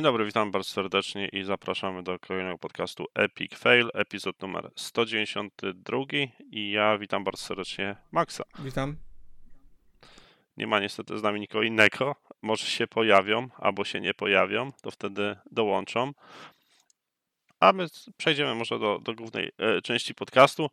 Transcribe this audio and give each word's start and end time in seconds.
Dzień 0.00 0.04
dobry, 0.04 0.24
witam 0.24 0.50
bardzo 0.50 0.70
serdecznie 0.70 1.28
i 1.28 1.44
zapraszamy 1.44 2.02
do 2.02 2.18
kolejnego 2.18 2.58
podcastu 2.58 3.06
Epic 3.14 3.54
Fail, 3.54 3.90
epizod 3.94 4.42
numer 4.42 4.70
192 4.76 5.98
i 6.50 6.70
ja 6.70 6.98
witam 6.98 7.24
bardzo 7.24 7.42
serdecznie 7.42 7.96
Maxa. 8.12 8.44
Witam. 8.58 8.96
Nie 10.56 10.66
ma 10.66 10.80
niestety 10.80 11.18
z 11.18 11.22
nami 11.22 11.40
nikogo 11.40 11.62
innego, 11.62 12.16
może 12.42 12.66
się 12.66 12.86
pojawią 12.86 13.48
albo 13.56 13.84
się 13.84 14.00
nie 14.00 14.14
pojawią, 14.14 14.72
to 14.82 14.90
wtedy 14.90 15.36
dołączą. 15.50 16.12
A 17.60 17.72
my 17.72 17.86
przejdziemy 18.16 18.54
może 18.54 18.78
do, 18.78 18.98
do 18.98 19.14
głównej 19.14 19.50
e, 19.58 19.82
części 19.82 20.14
podcastu 20.14 20.70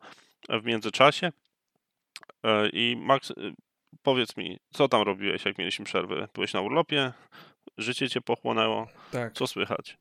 w 0.48 0.64
międzyczasie. 0.64 1.32
E, 2.42 2.68
I 2.68 2.96
Max, 2.96 3.30
e, 3.30 3.34
powiedz 4.02 4.36
mi, 4.36 4.58
co 4.70 4.88
tam 4.88 5.02
robiłeś, 5.02 5.44
jak 5.44 5.58
mieliśmy 5.58 5.84
przerwę? 5.84 6.28
Byłeś 6.34 6.52
na 6.52 6.60
urlopie? 6.60 7.12
Życie 7.78 8.08
cię 8.08 8.20
pochłonęło? 8.20 8.86
Tak. 9.12 9.32
Co 9.32 9.46
słychać? 9.46 9.98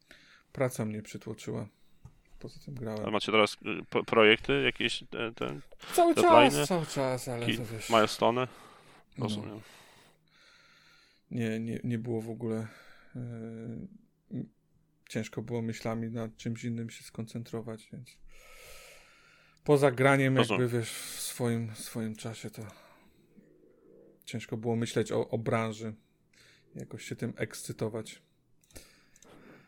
Praca 0.51 0.85
mnie 0.85 1.01
przytłoczyła. 1.01 1.67
Poza 2.39 2.59
tym 2.65 2.75
grałem. 2.75 3.05
A 3.05 3.11
macie 3.11 3.31
teraz 3.31 3.57
y, 3.95 4.03
projekty, 4.05 4.61
jakieś 4.61 5.03
te, 5.09 5.31
te 5.33 5.59
cały 5.93 6.15
czas, 6.15 6.67
cały 6.67 6.85
czas, 6.85 7.27
ale 7.27 7.45
to 7.55 7.65
wiesz. 7.65 7.89
milestone? 7.89 8.47
no, 9.17 9.23
Rozumiem. 9.23 9.61
nie, 11.31 11.59
nie, 11.59 11.79
nie 11.83 11.97
było 11.97 12.21
w 12.21 12.29
ogóle. 12.29 12.67
e, 13.15 13.19
ciężko 15.09 15.41
było 15.41 15.61
myślami 15.61 16.07
nad 16.11 16.37
czymś 16.37 16.63
innym 16.63 16.89
się 16.89 17.03
skoncentrować, 17.03 17.89
więc 17.93 18.17
poza 19.63 19.91
graniem 19.91 20.37
Rozumiem. 20.37 20.61
jakby 20.61 20.77
wiesz 20.79 20.91
w 20.91 21.19
swoim, 21.21 21.75
swoim 21.75 22.15
czasie 22.15 22.49
to 22.49 22.61
ciężko 24.25 24.57
było 24.57 24.75
myśleć 24.75 25.11
o, 25.11 25.29
o 25.29 25.37
branży. 25.37 25.93
Jakoś 26.77 27.05
się 27.05 27.15
tym 27.15 27.33
ekscytować. 27.37 28.21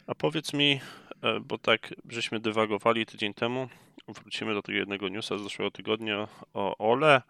A 0.08 0.16
powiedz 0.16 0.54
mi, 0.54 0.82
e, 1.22 1.40
bo 1.40 1.58
tak 1.58 1.94
żeśmy 2.10 2.40
dywagowali 2.40 3.06
tydzień 3.06 3.34
temu, 3.34 3.70
wrócimy 4.08 4.54
do 4.54 4.62
tego 4.62 4.78
jednego 4.78 5.10
newsa 5.10 5.38
z 5.38 5.42
zeszłego 5.42 5.72
tygodnia 5.72 6.28
o 6.54 6.92
OLE. 6.92 7.22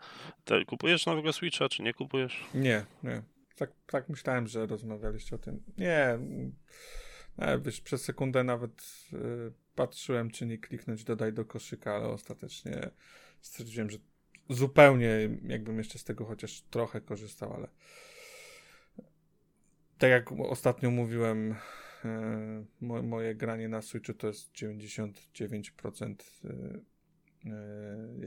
Te, 0.45 0.65
kupujesz 0.65 1.05
nowego 1.05 1.33
Switcha, 1.33 1.69
czy 1.69 1.83
nie 1.83 1.93
kupujesz? 1.93 2.45
Nie, 2.53 2.85
nie. 3.03 3.21
Tak, 3.55 3.71
tak 3.87 4.09
myślałem, 4.09 4.47
że 4.47 4.65
rozmawialiście 4.65 5.35
o 5.35 5.39
tym. 5.39 5.63
Nie. 5.77 6.19
E, 7.37 7.59
wiesz, 7.59 7.81
przez 7.81 8.01
sekundę 8.01 8.43
nawet 8.43 8.71
y, 9.13 9.17
patrzyłem, 9.75 10.31
czy 10.31 10.45
nie 10.45 10.57
kliknąć 10.57 11.03
dodaj 11.03 11.33
do 11.33 11.45
koszyka, 11.45 11.95
ale 11.95 12.07
ostatecznie 12.07 12.89
stwierdziłem, 13.41 13.89
że 13.89 13.97
zupełnie 14.49 15.29
jakbym 15.47 15.77
jeszcze 15.77 15.99
z 15.99 16.03
tego 16.03 16.25
chociaż 16.25 16.61
trochę 16.61 17.01
korzystał, 17.01 17.53
ale 17.53 17.67
tak 19.99 20.09
jak 20.09 20.31
ostatnio 20.31 20.91
mówiłem, 20.91 21.55
e, 22.05 22.65
mo, 22.81 23.03
moje 23.03 23.35
granie 23.35 23.69
na 23.69 23.81
Switchu 23.81 24.13
to 24.13 24.27
jest 24.27 24.53
99% 24.53 26.15
y, 26.45 26.49
y, 27.45 27.49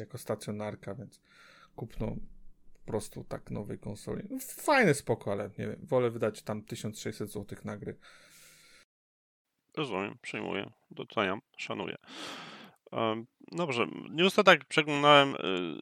jako 0.01 0.19
stacjonarka, 0.19 0.95
więc 0.95 1.21
kupno 1.77 2.17
po 2.73 2.87
prostu 2.87 3.25
tak 3.25 3.51
nowej 3.51 3.79
konsoli. 3.79 4.23
No, 4.31 4.39
Fajne, 4.41 4.95
spoko, 4.95 5.33
ale 5.33 5.51
nie 5.59 5.67
wiem, 5.67 5.81
wolę 5.83 6.11
wydać 6.11 6.43
tam 6.43 6.63
1600 6.63 7.31
zł 7.31 7.59
na 7.65 7.77
gry. 7.77 7.97
Rozumiem, 9.77 10.19
przyjmuję, 10.23 10.71
doceniam, 10.91 11.41
szanuję. 11.57 11.97
Dobrze, 13.53 13.87
newsa 14.11 14.43
tak 14.43 14.65
przeglądałem, 14.65 15.35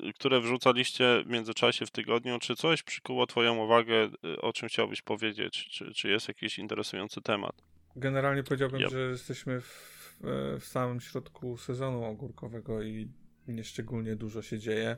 y, 0.08 0.12
które 0.12 0.40
wrzucaliście 0.40 1.22
w 1.26 1.30
międzyczasie 1.30 1.86
w 1.86 1.90
tygodniu. 1.90 2.38
Czy 2.38 2.56
coś 2.56 2.82
przykuło 2.82 3.26
Twoją 3.26 3.56
uwagę, 3.56 4.10
y, 4.24 4.40
o 4.40 4.52
czym 4.52 4.68
chciałbyś 4.68 5.02
powiedzieć? 5.02 5.68
Czy, 5.70 5.94
czy 5.94 6.08
jest 6.08 6.28
jakiś 6.28 6.58
interesujący 6.58 7.20
temat? 7.20 7.62
Generalnie 7.96 8.42
powiedziałbym, 8.42 8.80
Yep. 8.80 8.90
że 8.90 8.98
jesteśmy 8.98 9.60
w, 9.60 10.16
w 10.60 10.64
samym 10.64 11.00
środku 11.00 11.56
sezonu 11.56 12.04
ogórkowego 12.04 12.82
i 12.82 13.08
nieszczególnie 13.48 14.16
dużo 14.16 14.42
się 14.42 14.58
dzieje. 14.58 14.96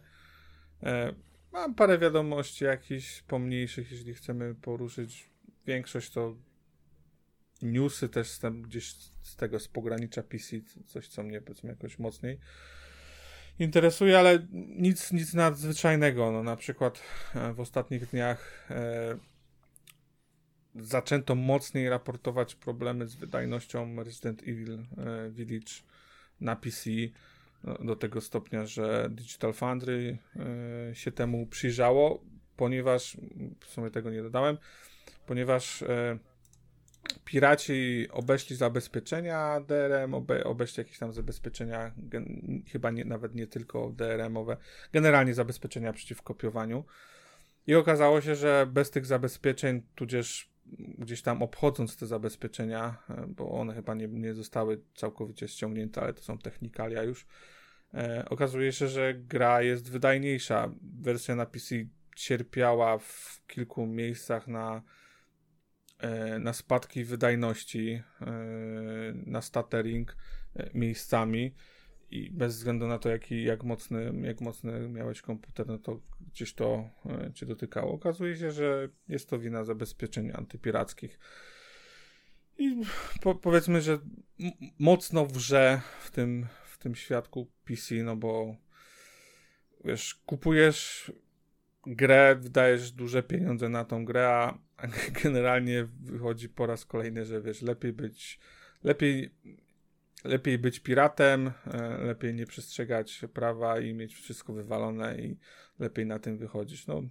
E, 0.82 1.14
mam 1.52 1.74
parę 1.74 1.98
wiadomości 1.98 2.64
jakichś 2.64 3.22
pomniejszych, 3.22 3.92
jeśli 3.92 4.14
chcemy 4.14 4.54
poruszyć. 4.54 5.30
Większość 5.66 6.10
to 6.10 6.36
newsy 7.62 8.08
też 8.08 8.30
z 8.30 8.38
tam 8.38 8.62
gdzieś 8.62 8.94
z 9.22 9.36
tego, 9.36 9.60
z 9.60 9.68
pogranicza 9.68 10.22
PC, 10.22 10.56
coś 10.86 11.08
co 11.08 11.22
mnie 11.22 11.40
powiedzmy 11.40 11.70
jakoś 11.70 11.98
mocniej 11.98 12.38
interesuje, 13.58 14.18
ale 14.18 14.46
nic, 14.68 15.12
nic 15.12 15.34
nadzwyczajnego. 15.34 16.32
No, 16.32 16.42
na 16.42 16.56
przykład 16.56 17.02
e, 17.34 17.52
w 17.52 17.60
ostatnich 17.60 18.06
dniach 18.06 18.70
e, 18.70 19.18
zaczęto 20.74 21.34
mocniej 21.34 21.88
raportować 21.88 22.54
problemy 22.54 23.06
z 23.06 23.14
wydajnością 23.14 24.04
Resident 24.04 24.42
Evil 24.42 24.72
e, 24.74 25.30
Village 25.30 25.72
na 26.40 26.56
PC 26.56 26.90
no, 27.64 27.74
do 27.74 27.96
tego 27.96 28.20
stopnia, 28.20 28.66
że 28.66 29.08
Digital 29.10 29.52
Foundry 29.52 30.18
e, 30.90 30.94
się 30.94 31.12
temu 31.12 31.46
przyjrzało, 31.46 32.24
ponieważ 32.56 33.16
w 33.60 33.66
sumie 33.66 33.90
tego 33.90 34.10
nie 34.10 34.22
dodałem, 34.22 34.58
ponieważ 35.26 35.82
e, 35.82 36.18
piraci 37.24 38.06
obeszli 38.10 38.56
zabezpieczenia 38.56 39.60
DRM, 39.60 40.14
obe, 40.14 40.44
obeszli 40.44 40.80
jakieś 40.80 40.98
tam 40.98 41.12
zabezpieczenia, 41.12 41.92
gen, 41.96 42.62
chyba 42.72 42.90
nie, 42.90 43.04
nawet 43.04 43.34
nie 43.34 43.46
tylko 43.46 43.90
DRM-owe, 43.90 44.56
generalnie 44.92 45.34
zabezpieczenia 45.34 45.92
przeciw 45.92 46.22
kopiowaniu. 46.22 46.84
I 47.66 47.74
okazało 47.74 48.20
się, 48.20 48.34
że 48.34 48.66
bez 48.72 48.91
tych 48.91 49.06
zabezpieczeń, 49.06 49.82
tudzież 49.94 50.52
gdzieś 50.98 51.22
tam 51.22 51.42
obchodząc 51.42 51.96
te 51.96 52.06
zabezpieczenia, 52.06 52.96
e, 53.10 53.26
bo 53.28 53.50
one 53.50 53.74
chyba 53.74 53.94
nie, 53.94 54.08
nie 54.08 54.34
zostały 54.34 54.80
całkowicie 54.94 55.48
ściągnięte, 55.48 56.00
ale 56.00 56.14
to 56.14 56.22
są 56.22 56.38
technikalia 56.38 57.02
już, 57.02 57.26
e, 57.94 58.24
okazuje 58.30 58.72
się, 58.72 58.88
że 58.88 59.14
gra 59.14 59.62
jest 59.62 59.91
wydajniejsza. 59.91 60.72
Wersja 61.00 61.36
na 61.36 61.46
PC 61.46 61.74
cierpiała 62.16 62.98
w 62.98 63.42
kilku 63.46 63.86
miejscach 63.86 64.48
na, 64.48 64.82
na 66.40 66.52
spadki 66.52 67.04
wydajności, 67.04 68.02
e, 68.20 68.32
na 69.26 69.42
stuttering 69.42 70.16
e, 70.56 70.70
miejscami 70.74 71.54
i 72.10 72.30
bez 72.30 72.56
względu 72.56 72.86
na 72.86 72.98
to, 72.98 73.08
jaki, 73.08 73.44
jak, 73.44 73.64
mocny, 73.64 74.12
jak 74.22 74.41
mocny 74.41 74.88
miałeś 74.88 75.22
komputer, 75.22 75.66
no 75.66 75.78
to 75.78 76.00
gdzieś 76.32 76.54
to 76.54 76.91
e, 77.06 77.32
cię 77.34 77.46
dotykało. 77.46 77.92
Okazuje 77.92 78.36
się, 78.36 78.50
że 78.50 78.88
jest 79.08 79.28
to 79.28 79.38
wina 79.38 79.64
zabezpieczeń 79.64 80.32
antypirackich. 80.34 81.18
I 82.58 82.76
po, 83.22 83.34
powiedzmy, 83.34 83.80
że 83.80 83.98
mocno 84.78 85.26
wrze 85.26 85.80
w 86.00 86.10
tym, 86.10 86.46
w 86.64 86.78
tym 86.78 86.94
świadku 86.94 87.50
PC, 87.65 87.94
no 87.94 88.16
bo 88.16 88.56
wiesz, 89.84 90.15
kupujesz 90.27 91.12
grę, 91.86 92.36
wydajesz 92.36 92.92
duże 92.92 93.22
pieniądze 93.22 93.68
na 93.68 93.84
tą 93.84 94.04
grę, 94.04 94.28
a 94.28 94.59
generalnie 95.24 95.88
wychodzi 96.00 96.48
po 96.48 96.66
raz 96.66 96.84
kolejny, 96.84 97.24
że 97.24 97.42
wiesz, 97.42 97.62
lepiej 97.62 97.92
być, 97.92 98.38
lepiej 98.84 99.30
lepiej 100.24 100.58
być 100.58 100.80
piratem, 100.80 101.52
e, 101.66 101.98
lepiej 101.98 102.34
nie 102.34 102.46
przestrzegać 102.46 103.24
prawa 103.34 103.80
i 103.80 103.94
mieć 103.94 104.14
wszystko 104.14 104.52
wywalone 104.52 105.18
i 105.18 105.36
lepiej 105.78 106.06
na 106.06 106.18
tym 106.18 106.38
wychodzić. 106.38 106.86
No, 106.86 107.02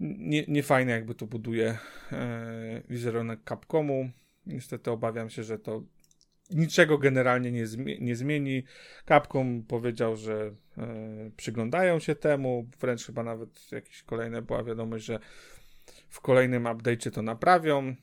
nie, 0.00 0.44
nie 0.48 0.62
fajne 0.62 0.92
jakby 0.92 1.14
to 1.14 1.26
buduje 1.26 1.78
e, 2.12 2.82
wizerunek 2.88 3.40
Capcomu. 3.48 4.10
Niestety 4.46 4.90
obawiam 4.90 5.30
się, 5.30 5.42
że 5.42 5.58
to 5.58 5.82
niczego 6.50 6.98
generalnie 6.98 7.52
nie, 7.52 7.64
nie 8.00 8.16
zmieni. 8.16 8.64
Capcom 9.08 9.62
powiedział, 9.62 10.16
że 10.16 10.54
e, 10.78 11.30
przyglądają 11.36 11.98
się 11.98 12.14
temu, 12.14 12.66
wręcz 12.80 13.06
chyba 13.06 13.22
nawet 13.22 13.72
jakieś 13.72 14.02
kolejne 14.02 14.42
była 14.42 14.64
wiadomość, 14.64 15.04
że 15.04 15.18
w 16.08 16.20
kolejnym 16.20 16.64
update'cie 16.64 17.10
to 17.10 17.22
naprawią. 17.22 17.94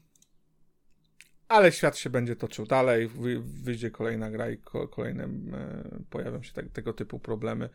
Ale 1.47 1.71
świat 1.71 1.97
się 1.97 2.09
będzie 2.09 2.35
toczył 2.35 2.65
dalej, 2.65 3.07
wy, 3.07 3.39
wyjdzie 3.39 3.91
kolejna 3.91 4.31
gra 4.31 4.49
i 4.49 4.57
ko, 4.57 4.87
kolejne 4.87 5.23
e, 5.23 5.29
pojawią 6.09 6.43
się 6.43 6.53
tak, 6.53 6.69
tego 6.69 6.93
typu 6.93 7.19
problemy, 7.19 7.69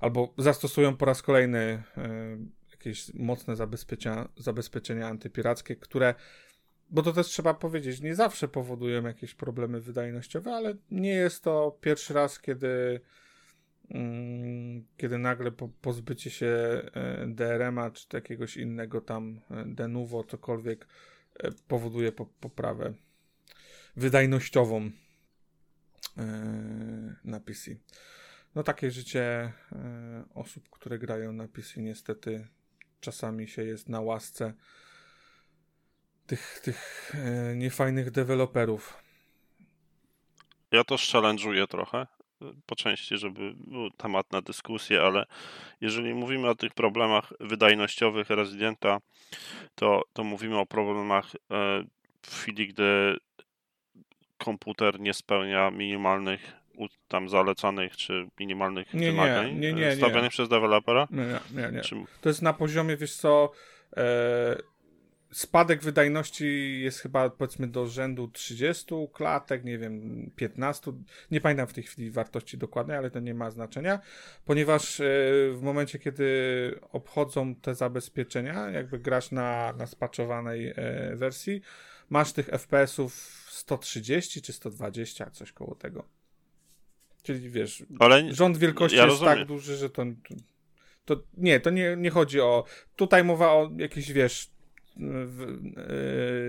albo 0.00 0.34
zastosują 0.38 0.96
po 0.96 1.04
raz 1.04 1.22
kolejny 1.22 1.82
e, 1.96 2.38
jakieś 2.70 3.14
mocne 3.14 3.56
zabezpieczenia, 4.36 5.08
antypirackie, 5.08 5.76
które, 5.76 6.14
bo 6.90 7.02
to 7.02 7.12
też 7.12 7.26
trzeba 7.26 7.54
powiedzieć, 7.54 8.00
nie 8.00 8.14
zawsze 8.14 8.48
powodują 8.48 9.02
jakieś 9.02 9.34
problemy 9.34 9.80
wydajnościowe, 9.80 10.54
ale 10.54 10.74
nie 10.90 11.12
jest 11.12 11.44
to 11.44 11.78
pierwszy 11.80 12.14
raz, 12.14 12.40
kiedy 12.40 13.00
kiedy 14.96 15.18
nagle 15.18 15.52
po, 15.52 15.68
pozbycie 15.68 16.30
się 16.30 16.46
e, 16.46 17.26
DRM-a 17.26 17.90
czy 17.90 18.06
jakiegoś 18.12 18.56
innego 18.56 19.00
tam 19.00 19.40
e, 19.50 19.64
denuvo, 19.66 20.24
cokolwiek 20.24 20.86
e, 21.38 21.52
powoduje 21.68 22.12
po, 22.12 22.26
poprawę 22.26 22.94
wydajnościową 23.96 24.90
na 27.24 27.40
PC. 27.40 27.70
No 28.54 28.62
takie 28.62 28.90
życie 28.90 29.52
osób, 30.34 30.70
które 30.70 30.98
grają 30.98 31.32
na 31.32 31.48
PC 31.48 31.80
niestety 31.80 32.46
czasami 33.00 33.48
się 33.48 33.64
jest 33.64 33.88
na 33.88 34.00
łasce 34.00 34.54
tych, 36.26 36.60
tych 36.62 37.12
niefajnych 37.56 38.10
deweloperów. 38.10 39.02
Ja 40.72 40.84
to 40.84 40.94
challenge'uję 40.94 41.66
trochę 41.66 42.06
po 42.66 42.76
części, 42.76 43.18
żeby 43.18 43.52
był 43.56 43.90
temat 43.90 44.32
na 44.32 44.42
dyskusję, 44.42 45.02
ale 45.02 45.26
jeżeli 45.80 46.14
mówimy 46.14 46.48
o 46.48 46.54
tych 46.54 46.74
problemach 46.74 47.32
wydajnościowych 47.40 48.30
rezydenta, 48.30 48.98
to, 49.74 50.02
to 50.12 50.24
mówimy 50.24 50.58
o 50.58 50.66
problemach 50.66 51.34
e, 51.34 51.84
w 52.22 52.34
chwili, 52.34 52.68
gdy 52.68 53.16
komputer 54.38 55.00
nie 55.00 55.14
spełnia 55.14 55.70
minimalnych 55.70 56.60
tam 57.08 57.28
zalecanych 57.28 57.96
czy 57.96 58.26
minimalnych 58.38 58.94
nie, 58.94 59.10
wymagań 59.10 59.52
nie, 59.52 59.72
nie, 59.72 59.72
nie, 59.72 59.96
stawianych 59.96 60.30
przez 60.30 60.48
dewelopera? 60.48 61.08
Nie, 61.10 61.40
nie, 61.62 61.72
nie. 61.72 61.80
Czy... 61.80 61.96
To 62.20 62.28
jest 62.28 62.42
na 62.42 62.52
poziomie, 62.52 62.96
wiesz 62.96 63.16
co, 63.16 63.52
e, 63.96 64.56
spadek 65.32 65.82
wydajności 65.82 66.80
jest 66.80 67.00
chyba 67.00 67.30
powiedzmy 67.30 67.68
do 67.68 67.86
rzędu 67.86 68.28
30 68.28 68.94
klatek, 69.12 69.64
nie 69.64 69.78
wiem, 69.78 70.30
15. 70.36 70.92
Nie 71.30 71.40
pamiętam 71.40 71.66
w 71.66 71.72
tej 71.72 71.84
chwili 71.84 72.10
wartości 72.10 72.58
dokładnej, 72.58 72.96
ale 72.96 73.10
to 73.10 73.20
nie 73.20 73.34
ma 73.34 73.50
znaczenia, 73.50 74.00
ponieważ 74.44 75.00
e, 75.00 75.04
w 75.52 75.58
momencie, 75.62 75.98
kiedy 75.98 76.80
obchodzą 76.92 77.54
te 77.54 77.74
zabezpieczenia, 77.74 78.70
jakby 78.70 78.98
grasz 78.98 79.30
na, 79.30 79.72
na 79.72 79.86
spaczowanej 79.86 80.72
e, 80.76 81.16
wersji, 81.16 81.62
masz 82.10 82.32
tych 82.32 82.46
FPS-ów 82.46 83.14
130 83.50 84.42
czy 84.42 84.52
120, 84.52 85.30
coś 85.30 85.52
koło 85.52 85.74
tego. 85.74 86.04
Czyli 87.22 87.50
wiesz, 87.50 87.84
ale 87.98 88.34
rząd 88.34 88.58
wielkości 88.58 88.96
ja 88.98 89.04
jest 89.04 89.12
rozumiem. 89.12 89.38
tak 89.38 89.46
duży, 89.46 89.76
że 89.76 89.90
to, 89.90 90.04
to 91.04 91.16
nie, 91.36 91.60
to 91.60 91.70
nie, 91.70 91.96
nie 91.96 92.10
chodzi 92.10 92.40
o. 92.40 92.64
Tutaj 92.96 93.24
mowa 93.24 93.52
o 93.52 93.70
jakichś, 93.76 94.10
wiesz, 94.10 94.50
w, 95.26 95.42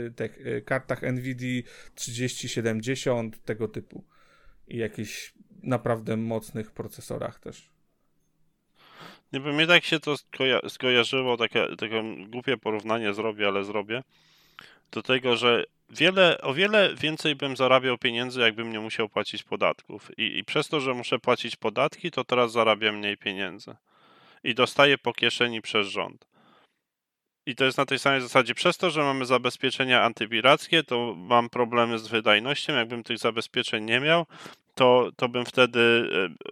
e, 0.07 0.12
tych 0.12 0.48
e, 0.48 0.62
kartach 0.62 1.01
NVIDIA 1.03 1.62
3070, 1.95 3.44
tego 3.44 3.68
typu. 3.68 4.03
I 4.68 4.77
jakichś 4.77 5.33
naprawdę 5.63 6.18
mocnych 6.18 6.71
procesorach 6.71 7.39
też. 7.39 7.69
Nie 9.33 9.39
wiem, 9.39 9.56
mnie 9.56 9.68
tak 9.68 9.83
się 9.83 10.00
to 10.00 10.18
skoja 10.18 10.59
skojarzyło, 10.69 11.38
takie, 11.38 11.68
takie 11.77 12.03
głupie 12.27 12.57
porównanie 12.57 13.13
zrobię, 13.13 13.48
ale 13.48 13.63
zrobię, 13.63 14.03
do 14.92 15.01
tego, 15.01 15.36
że 15.36 15.65
wiele, 15.89 16.42
o 16.42 16.53
wiele 16.53 16.95
więcej 16.95 17.36
bym 17.36 17.57
zarabiał 17.57 17.98
pieniędzy, 17.98 18.39
jakbym 18.39 18.71
nie 18.71 18.80
musiał 18.80 19.09
płacić 19.09 19.44
podatków. 19.44 20.12
I, 20.18 20.38
I 20.38 20.44
przez 20.44 20.68
to, 20.68 20.80
że 20.80 20.94
muszę 20.94 21.19
płacić 21.19 21.56
podatki, 21.56 22.12
to 22.12 22.24
teraz 22.24 22.51
zarabiam 22.51 22.98
mniej 22.98 23.18
pieniędzy. 23.18 23.75
I 24.44 24.56
dostaję 24.56 24.98
po 24.98 25.13
kieszeni 25.13 25.62
przez 25.62 25.88
rząd. 25.88 26.31
I 27.51 27.56
to 27.56 27.65
jest 27.65 27.77
na 27.77 27.86
tej 27.86 28.00
samej 28.00 28.21
zasadzie. 28.21 28.56
Przez 28.56 28.77
to, 28.77 28.89
że 28.89 29.03
mamy 29.03 29.25
zabezpieczenia 29.25 30.03
antywirackie, 30.03 30.83
to 30.83 31.15
mam 31.18 31.50
problemy 31.50 32.00
z 32.00 32.07
wydajnością. 32.07 32.74
Jakbym 32.74 33.03
tych 33.03 33.18
zabezpieczeń 33.18 33.83
nie 33.83 34.00
miał, 34.00 34.25
to, 34.75 35.09
to 35.15 35.30
bym 35.30 35.45
wtedy, 35.45 36.09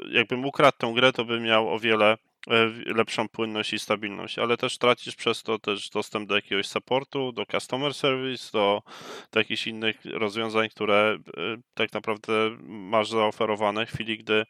e, 0.08 0.18
jakbym 0.18 0.46
ukradł 0.46 0.78
tą 0.78 0.94
grę, 0.94 1.14
to 1.14 1.26
bym 1.26 1.44
miał 1.44 1.74
o 1.74 1.80
wiele 1.80 2.18
e, 2.48 2.70
lepszą 2.94 3.30
płynność 3.30 3.74
i 3.74 3.80
stabilność, 3.80 4.40
ale 4.40 4.58
też 4.58 4.78
tracisz 4.78 5.16
przez 5.16 5.44
to 5.44 5.60
też 5.60 5.90
dostęp 5.90 6.30
do 6.30 6.36
jakiegoś 6.36 6.68
supportu, 6.68 7.32
do 7.32 7.46
customer 7.46 7.94
service, 7.94 8.52
do, 8.54 8.82
do 9.32 9.40
jakichś 9.40 9.68
innych 9.68 10.06
rozwiązań, 10.06 10.70
które 10.70 11.18
e, 11.38 11.42
tak 11.74 11.94
naprawdę 11.94 12.34
masz 12.68 13.10
zaoferowane 13.10 13.86
w 13.86 13.92
chwili, 13.92 14.18
gdy 14.18 14.46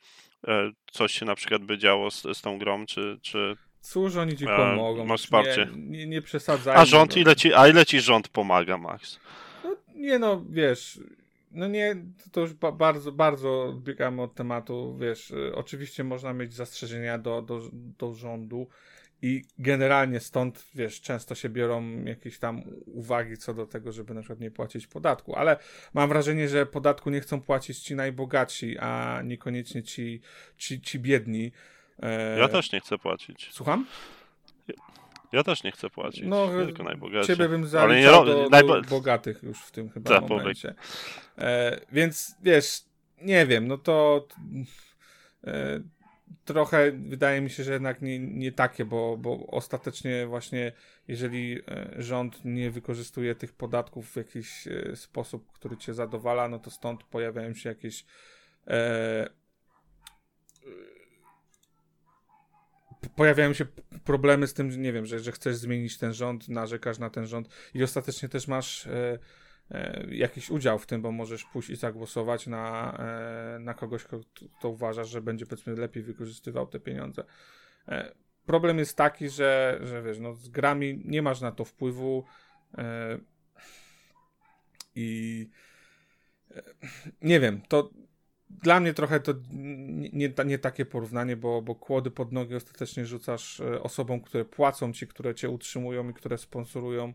coś 0.91 1.11
się 1.11 1.25
na 1.25 1.35
przykład 1.35 1.63
by 1.63 1.77
działo 1.77 2.11
z, 2.11 2.21
z 2.21 2.41
tą 2.41 2.57
grą, 2.57 2.85
czy, 2.85 3.19
czy 3.21 3.57
Cóż, 3.81 4.15
oni 4.15 4.37
ci 4.37 4.45
pomogą. 4.45 5.05
Masz 5.05 5.21
wsparcie. 5.21 5.67
Nie, 5.75 5.97
nie, 5.97 6.07
nie 6.07 6.21
przesadzaj. 6.21 6.75
A 6.77 6.85
rząd, 6.85 7.17
ile 7.17 7.35
ci, 7.35 7.53
a 7.53 7.67
ile 7.67 7.85
ci 7.85 8.01
rząd 8.01 8.27
pomaga, 8.27 8.77
Max? 8.77 9.19
No, 9.63 9.75
nie 9.95 10.19
no, 10.19 10.45
wiesz, 10.49 10.99
no 11.51 11.67
nie, 11.67 11.95
to 12.31 12.41
już 12.41 12.53
ba 12.53 12.71
bardzo, 12.71 13.11
bardzo 13.11 13.63
odbiegamy 13.63 14.21
od 14.21 14.35
tematu, 14.35 14.97
wiesz, 14.97 15.31
y, 15.31 15.55
oczywiście 15.55 16.03
można 16.03 16.33
mieć 16.33 16.53
zastrzeżenia 16.53 17.17
do, 17.17 17.41
do, 17.41 17.61
do 17.73 18.13
rządu 18.13 18.67
i 19.21 19.43
generalnie 19.59 20.19
stąd, 20.19 20.65
wiesz, 20.75 21.01
często 21.01 21.35
się 21.35 21.49
biorą 21.49 22.03
jakieś 22.03 22.39
tam 22.39 22.63
uwagi 22.85 23.37
co 23.37 23.53
do 23.53 23.65
tego, 23.65 23.91
żeby 23.91 24.13
na 24.13 24.21
przykład 24.21 24.39
nie 24.39 24.51
płacić 24.51 24.87
podatku, 24.87 25.35
ale 25.35 25.57
mam 25.93 26.09
wrażenie, 26.09 26.49
że 26.49 26.65
podatku 26.65 27.09
nie 27.09 27.21
chcą 27.21 27.41
płacić 27.41 27.79
ci 27.79 27.95
najbogatsi, 27.95 28.77
a 28.77 29.21
niekoniecznie 29.23 29.83
ci, 29.83 30.21
ci, 30.57 30.81
ci 30.81 30.99
biedni, 30.99 31.51
ja 32.37 32.47
też 32.47 32.71
nie 32.71 32.79
chcę 32.79 32.97
płacić. 32.97 33.49
Słucham? 33.51 33.85
Ja 35.31 35.43
też 35.43 35.63
nie 35.63 35.71
chcę 35.71 35.89
płacić. 35.89 36.23
No, 36.25 36.47
tylko 36.47 36.83
najbogatsi. 36.83 37.27
Ciebie 37.27 37.49
bym 37.49 37.67
zaliczał 37.67 38.25
nie, 38.25 38.33
do, 38.33 38.49
najbo... 38.49 38.81
do 38.81 38.89
bogatych 38.89 39.43
już 39.43 39.59
w 39.59 39.71
tym 39.71 39.89
chyba 39.89 40.09
Ta, 40.09 40.27
momencie. 40.27 40.75
E, 41.37 41.79
więc 41.91 42.35
wiesz, 42.43 42.81
nie 43.21 43.45
wiem, 43.45 43.67
no 43.67 43.77
to 43.77 44.27
e, 45.43 45.79
trochę 46.45 46.91
wydaje 46.91 47.41
mi 47.41 47.49
się, 47.49 47.63
że 47.63 47.73
jednak 47.73 48.01
nie, 48.01 48.19
nie 48.19 48.51
takie, 48.51 48.85
bo, 48.85 49.17
bo 49.17 49.47
ostatecznie 49.47 50.27
właśnie 50.27 50.71
jeżeli 51.07 51.61
e, 51.67 51.89
rząd 51.97 52.45
nie 52.45 52.71
wykorzystuje 52.71 53.35
tych 53.35 53.53
podatków 53.53 54.11
w 54.11 54.15
jakiś 54.15 54.67
e, 54.67 54.95
sposób, 54.95 55.51
który 55.51 55.77
cię 55.77 55.93
zadowala, 55.93 56.47
no 56.49 56.59
to 56.59 56.71
stąd 56.71 57.03
pojawiają 57.03 57.53
się 57.53 57.69
jakieś 57.69 58.05
e, 58.67 59.29
pojawiają 63.15 63.53
się 63.53 63.65
problemy 64.03 64.47
z 64.47 64.53
tym, 64.53 64.81
nie 64.81 64.93
wiem, 64.93 65.05
że, 65.05 65.19
że 65.19 65.31
chcesz 65.31 65.55
zmienić 65.55 65.97
ten 65.97 66.13
rząd, 66.13 66.49
narzekasz 66.49 66.99
na 66.99 67.09
ten 67.09 67.27
rząd 67.27 67.49
i 67.73 67.83
ostatecznie 67.83 68.29
też 68.29 68.47
masz 68.47 68.87
e, 68.87 69.19
e, 69.71 70.05
jakiś 70.09 70.49
udział 70.49 70.79
w 70.79 70.85
tym, 70.85 71.01
bo 71.01 71.11
możesz 71.11 71.43
pójść 71.43 71.69
i 71.69 71.75
zagłosować 71.75 72.47
na, 72.47 72.97
e, 72.99 73.59
na 73.59 73.73
kogoś, 73.73 74.03
kto, 74.03 74.69
uważasz, 74.69 75.09
że 75.09 75.21
będzie 75.21 75.45
powiedzmy 75.45 75.75
lepiej 75.75 76.03
wykorzystywał 76.03 76.67
te 76.67 76.79
pieniądze. 76.79 77.23
E, 77.87 78.11
problem 78.45 78.77
jest 78.77 78.97
taki, 78.97 79.29
że, 79.29 79.79
że 79.83 80.01
wiesz, 80.03 80.19
no, 80.19 80.33
z 80.33 80.49
grami 80.49 81.01
nie 81.05 81.21
masz 81.21 81.41
na 81.41 81.51
to 81.51 81.65
wpływu 81.65 82.25
e, 82.77 83.19
i 84.95 85.49
e, 86.51 86.61
nie 87.21 87.39
wiem, 87.39 87.61
to 87.67 87.89
dla 88.49 88.79
mnie 88.79 88.93
trochę 88.93 89.19
to 89.19 89.33
nie, 89.51 90.33
nie, 90.45 90.57
takie 90.59 90.85
porównanie, 90.85 91.37
bo, 91.37 91.61
bo 91.61 91.75
kłody 91.75 92.11
pod 92.11 92.31
nogi 92.31 92.55
ostatecznie 92.55 93.05
rzucasz 93.05 93.59
e, 93.59 93.83
osobom, 93.83 94.21
które 94.21 94.45
płacą 94.45 94.93
ci, 94.93 95.07
które 95.07 95.35
cię 95.35 95.49
utrzymują 95.49 96.09
i 96.09 96.13
które 96.13 96.37
sponsorują 96.37 97.13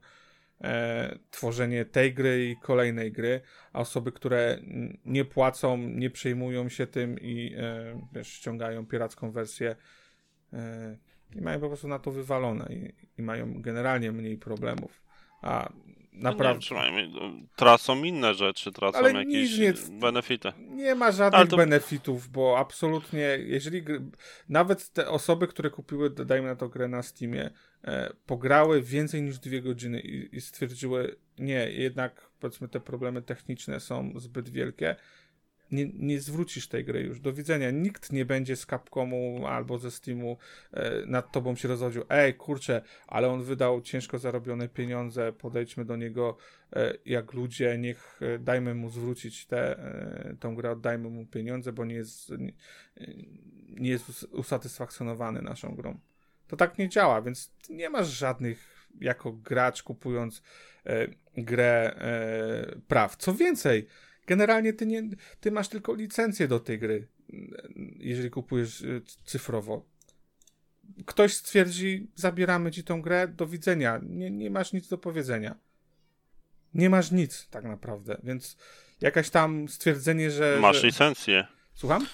e, 0.61 1.19
tworzenie 1.31 1.85
tej 1.85 2.15
gry 2.15 2.51
i 2.51 2.57
kolejnej 2.57 3.13
gry, 3.13 3.41
a 3.73 3.81
osoby, 3.81 4.13
które 4.13 4.59
nie 5.05 5.25
płacą, 5.25 5.77
nie 5.77 6.11
przejmują 6.11 6.69
się 6.69 6.87
tym 6.87 7.19
i 7.21 7.55
e, 7.57 8.01
wiesz, 8.13 8.29
ściągają 8.29 8.87
piracką 8.87 9.31
wersję 9.31 9.77
e, 10.53 10.97
i 11.35 11.41
mają 11.41 11.61
po 11.61 11.69
prostu 11.69 11.89
na 11.89 11.99
to 11.99 12.11
wywalone 12.11 12.67
i, 12.75 12.95
i 13.19 13.23
mają 13.23 13.63
generalnie 13.63 14.13
mniej 14.13 14.39
problemów. 14.39 15.03
A 15.43 15.73
Naprawdę. 16.15 16.67
No 16.71 17.29
no, 17.29 17.33
tracą 17.57 18.05
inne 18.05 18.35
rzeczy, 18.35 18.73
tracą 18.73 18.99
Ale 18.99 19.13
jakieś 19.13 19.59
nie, 19.59 19.73
benefity. 19.91 20.53
Nie 20.59 20.95
ma 20.95 21.13
żadnych 21.13 21.49
to... 21.49 21.57
benefitów, 21.57 22.29
bo 22.29 22.59
absolutnie, 22.59 23.39
jeżeli 23.47 23.83
nawet 24.49 24.89
te 24.89 25.09
osoby, 25.09 25.47
które 25.47 25.71
kupiły, 25.71 26.11
dajmy 26.11 26.49
na 26.49 26.57
to 26.57 26.69
grę 26.69 26.89
na 26.89 27.03
Steamie, 27.03 27.51
e, 27.85 28.13
pograły 28.27 28.83
więcej 28.83 29.23
niż 29.23 29.39
dwie 29.39 29.63
godziny 29.63 30.01
i, 30.01 30.37
i 30.37 30.41
stwierdziły, 30.41 31.17
nie, 31.39 31.71
jednak 31.71 32.31
powiedzmy 32.41 32.69
te 32.69 32.81
problemy 32.81 33.23
techniczne 33.23 33.81
są 33.81 34.13
zbyt 34.17 34.49
wielkie, 34.49 34.97
nie, 35.73 35.87
nie 35.95 36.21
zwrócisz 36.21 36.69
tej 36.69 36.85
gry 36.85 37.01
już. 37.03 37.21
Do 37.21 37.33
widzenia. 37.33 37.71
Nikt 37.71 38.13
nie 38.13 38.25
będzie 38.25 38.57
z 38.57 38.67
Capcomu 38.67 39.47
albo 39.47 39.79
ze 39.79 39.91
Steamu 39.91 40.37
e, 40.73 41.07
nad 41.07 41.33
tobą 41.33 41.57
się 41.57 41.69
rozwodził. 41.69 42.05
Ej, 42.09 42.35
kurczę, 42.35 42.83
ale 43.07 43.29
on 43.29 43.43
wydał 43.43 43.81
ciężko 43.81 44.19
zarobione 44.19 44.69
pieniądze, 44.69 45.33
podejdźmy 45.33 45.85
do 45.85 45.97
niego 45.97 46.37
e, 46.73 46.95
jak 47.07 47.33
ludzie, 47.33 47.79
niech 47.79 48.21
e, 48.23 48.39
dajmy 48.39 48.75
mu 48.75 48.91
zwrócić 48.91 49.47
tę 49.47 49.77
tą 50.41 50.55
grę, 50.55 50.71
oddajmy 50.71 51.11
mu 51.11 51.27
pieniądze, 51.27 51.73
bo 51.73 51.85
nie 51.85 51.95
jest, 51.95 52.31
nie, 52.31 52.53
nie 53.69 53.91
jest 53.91 54.25
usatysfakcjonowany 54.25 55.43
naszą 55.43 55.75
grą. 55.75 55.99
To 56.47 56.57
tak 56.57 56.79
nie 56.79 56.89
działa, 56.89 57.23
więc 57.23 57.53
nie 57.71 57.91
masz 57.91 58.09
żadnych 58.09 58.89
jako 59.01 59.33
gracz 59.33 59.83
kupując 59.83 60.43
grę 61.37 61.95
praw. 62.89 63.17
Co 63.17 63.35
więcej, 63.35 63.87
Generalnie 64.27 64.73
ty, 64.73 64.87
nie, 64.87 65.03
ty 65.41 65.51
masz 65.51 65.69
tylko 65.69 65.95
licencję 65.95 66.49
do 66.49 66.61
tej 66.61 66.79
gry, 66.79 67.09
jeżeli 67.97 68.31
kupujesz 68.31 68.81
y, 68.81 69.03
cyfrowo. 69.25 69.87
Ktoś 71.07 71.35
stwierdzi, 71.35 72.11
zabieramy 72.15 72.71
ci 72.71 72.85
tą 72.85 73.03
grę, 73.03 73.29
do 73.29 73.47
widzenia. 73.47 74.01
Nie, 74.03 74.31
nie 74.31 74.51
masz 74.51 74.73
nic 74.73 74.89
do 74.89 74.99
powiedzenia. 74.99 75.55
Nie 76.75 76.91
masz 76.91 77.11
nic 77.11 77.49
tak 77.49 77.65
naprawdę, 77.65 78.21
więc 78.23 78.57
jakaś 79.01 79.31
tam 79.31 79.69
stwierdzenie, 79.69 80.31
że... 80.31 80.59
Masz 80.61 80.81
że... 80.81 80.87
licencję. 80.87 81.47
Słucham? 81.75 82.07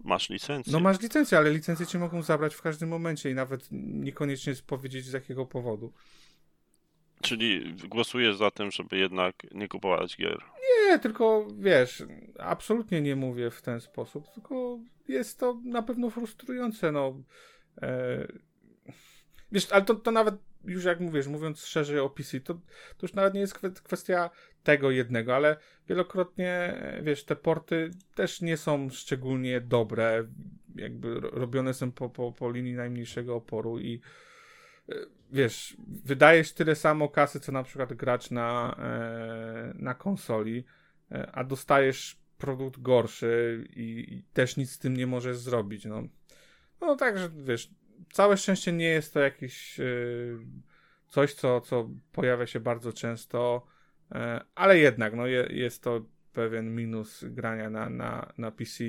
Masz 0.00 0.28
licencję. 0.28 0.72
No 0.72 0.80
masz 0.80 1.00
licencję, 1.00 1.38
ale 1.38 1.50
licencję 1.50 1.86
ci 1.86 1.98
mogą 1.98 2.22
zabrać 2.22 2.54
w 2.54 2.62
każdym 2.62 2.88
momencie 2.88 3.30
i 3.30 3.34
nawet 3.34 3.68
niekoniecznie 3.72 4.54
powiedzieć 4.66 5.04
z 5.04 5.12
jakiego 5.12 5.46
powodu. 5.46 5.92
Czyli 7.22 7.74
głosujesz 7.74 8.36
za 8.36 8.50
tym, 8.50 8.70
żeby 8.70 8.96
jednak 8.96 9.34
nie 9.52 9.68
kupować 9.68 10.16
gier. 10.16 10.38
Nie, 10.88 10.98
tylko 10.98 11.46
wiesz, 11.58 12.04
absolutnie 12.38 13.00
nie 13.00 13.16
mówię 13.16 13.50
w 13.50 13.62
ten 13.62 13.80
sposób, 13.80 14.28
tylko 14.34 14.78
jest 15.08 15.38
to 15.38 15.60
na 15.64 15.82
pewno 15.82 16.10
frustrujące. 16.10 16.92
No. 16.92 17.22
E, 17.82 18.26
wiesz, 19.52 19.72
ale 19.72 19.84
to, 19.84 19.94
to 19.94 20.10
nawet 20.10 20.34
już 20.64 20.84
jak 20.84 21.00
mówisz, 21.00 21.26
mówiąc 21.26 21.64
szerzej 21.64 21.98
o 21.98 22.10
PC, 22.10 22.40
to, 22.40 22.54
to 22.54 23.02
już 23.02 23.14
nawet 23.14 23.34
nie 23.34 23.40
jest 23.40 23.58
kwestia 23.82 24.30
tego 24.62 24.90
jednego, 24.90 25.36
ale 25.36 25.56
wielokrotnie, 25.88 26.82
wiesz, 27.02 27.24
te 27.24 27.36
porty 27.36 27.90
też 28.14 28.40
nie 28.40 28.56
są 28.56 28.90
szczególnie 28.90 29.60
dobre, 29.60 30.28
jakby 30.76 31.20
robione 31.20 31.74
są 31.74 31.92
po, 31.92 32.10
po, 32.10 32.32
po 32.32 32.50
linii 32.50 32.74
najmniejszego 32.74 33.36
oporu 33.36 33.78
i 33.78 34.00
e, 34.88 34.94
wiesz, 35.32 35.76
wydajesz 36.04 36.52
tyle 36.52 36.74
samo 36.74 37.08
kasy, 37.08 37.40
co 37.40 37.52
na 37.52 37.62
przykład 37.62 37.92
gracz 37.92 38.30
na, 38.30 38.76
e, 38.78 39.72
na 39.74 39.94
konsoli, 39.94 40.64
a 41.32 41.44
dostajesz 41.44 42.16
produkt 42.38 42.80
gorszy 42.80 43.64
i, 43.70 44.14
i, 44.14 44.22
też 44.32 44.56
nic 44.56 44.70
z 44.70 44.78
tym 44.78 44.96
nie 44.96 45.06
możesz 45.06 45.36
zrobić, 45.36 45.84
no. 45.84 46.02
No 46.80 46.96
także, 46.96 47.30
wiesz, 47.36 47.70
całe 48.12 48.36
szczęście 48.36 48.72
nie 48.72 48.88
jest 48.88 49.14
to 49.14 49.20
jakiś 49.20 49.80
coś, 51.08 51.34
co, 51.34 51.60
co 51.60 51.88
pojawia 52.12 52.46
się 52.46 52.60
bardzo 52.60 52.92
często, 52.92 53.66
ale 54.54 54.78
jednak, 54.78 55.14
no 55.14 55.26
je, 55.26 55.48
jest 55.50 55.82
to 55.82 56.04
pewien 56.32 56.74
minus 56.74 57.24
grania 57.24 57.70
na, 57.70 57.90
na, 57.90 58.32
na 58.38 58.50
PC. 58.50 58.84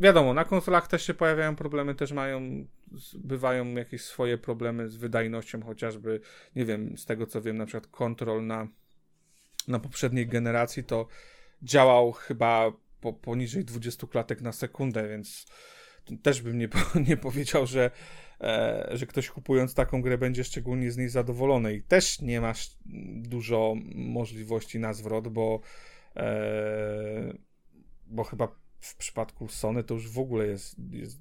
Wiadomo, 0.00 0.34
na 0.34 0.44
konsolach 0.44 0.88
też 0.88 1.06
się 1.06 1.14
pojawiają 1.14 1.56
problemy, 1.56 1.94
też 1.94 2.12
mają, 2.12 2.66
bywają 3.14 3.74
jakieś 3.74 4.02
swoje 4.02 4.38
problemy 4.38 4.88
z 4.88 4.96
wydajnością, 4.96 5.62
chociażby, 5.62 6.20
nie 6.56 6.64
wiem, 6.64 6.98
z 6.98 7.06
tego 7.06 7.26
co 7.26 7.42
wiem, 7.42 7.56
na 7.56 7.66
przykład 7.66 7.86
kontrol 7.86 8.46
na, 8.46 8.68
na 9.68 9.78
poprzedniej 9.78 10.26
generacji 10.26 10.84
to 10.84 11.06
działał 11.62 12.12
chyba 12.12 12.72
po, 13.00 13.12
poniżej 13.12 13.64
20 13.64 14.06
klatek 14.06 14.40
na 14.40 14.52
sekundę, 14.52 15.08
więc 15.08 15.46
też 16.22 16.42
bym 16.42 16.58
nie, 16.58 16.68
nie 17.08 17.16
powiedział, 17.16 17.66
że, 17.66 17.90
e, 18.40 18.88
że 18.92 19.06
ktoś 19.06 19.30
kupując 19.30 19.74
taką 19.74 20.02
grę 20.02 20.18
będzie 20.18 20.44
szczególnie 20.44 20.90
z 20.90 20.96
niej 20.96 21.08
zadowolony. 21.08 21.74
I 21.74 21.82
też 21.82 22.20
nie 22.20 22.40
masz 22.40 22.76
dużo 23.14 23.74
możliwości 23.94 24.78
na 24.78 24.92
zwrot, 24.92 25.28
bo, 25.28 25.60
e, 26.16 27.34
bo 28.06 28.24
chyba 28.24 28.48
w 28.80 28.96
przypadku 28.96 29.48
Sony 29.48 29.84
to 29.84 29.94
już 29.94 30.10
w 30.10 30.18
ogóle 30.18 30.46
jest, 30.46 30.76
jest 30.90 31.20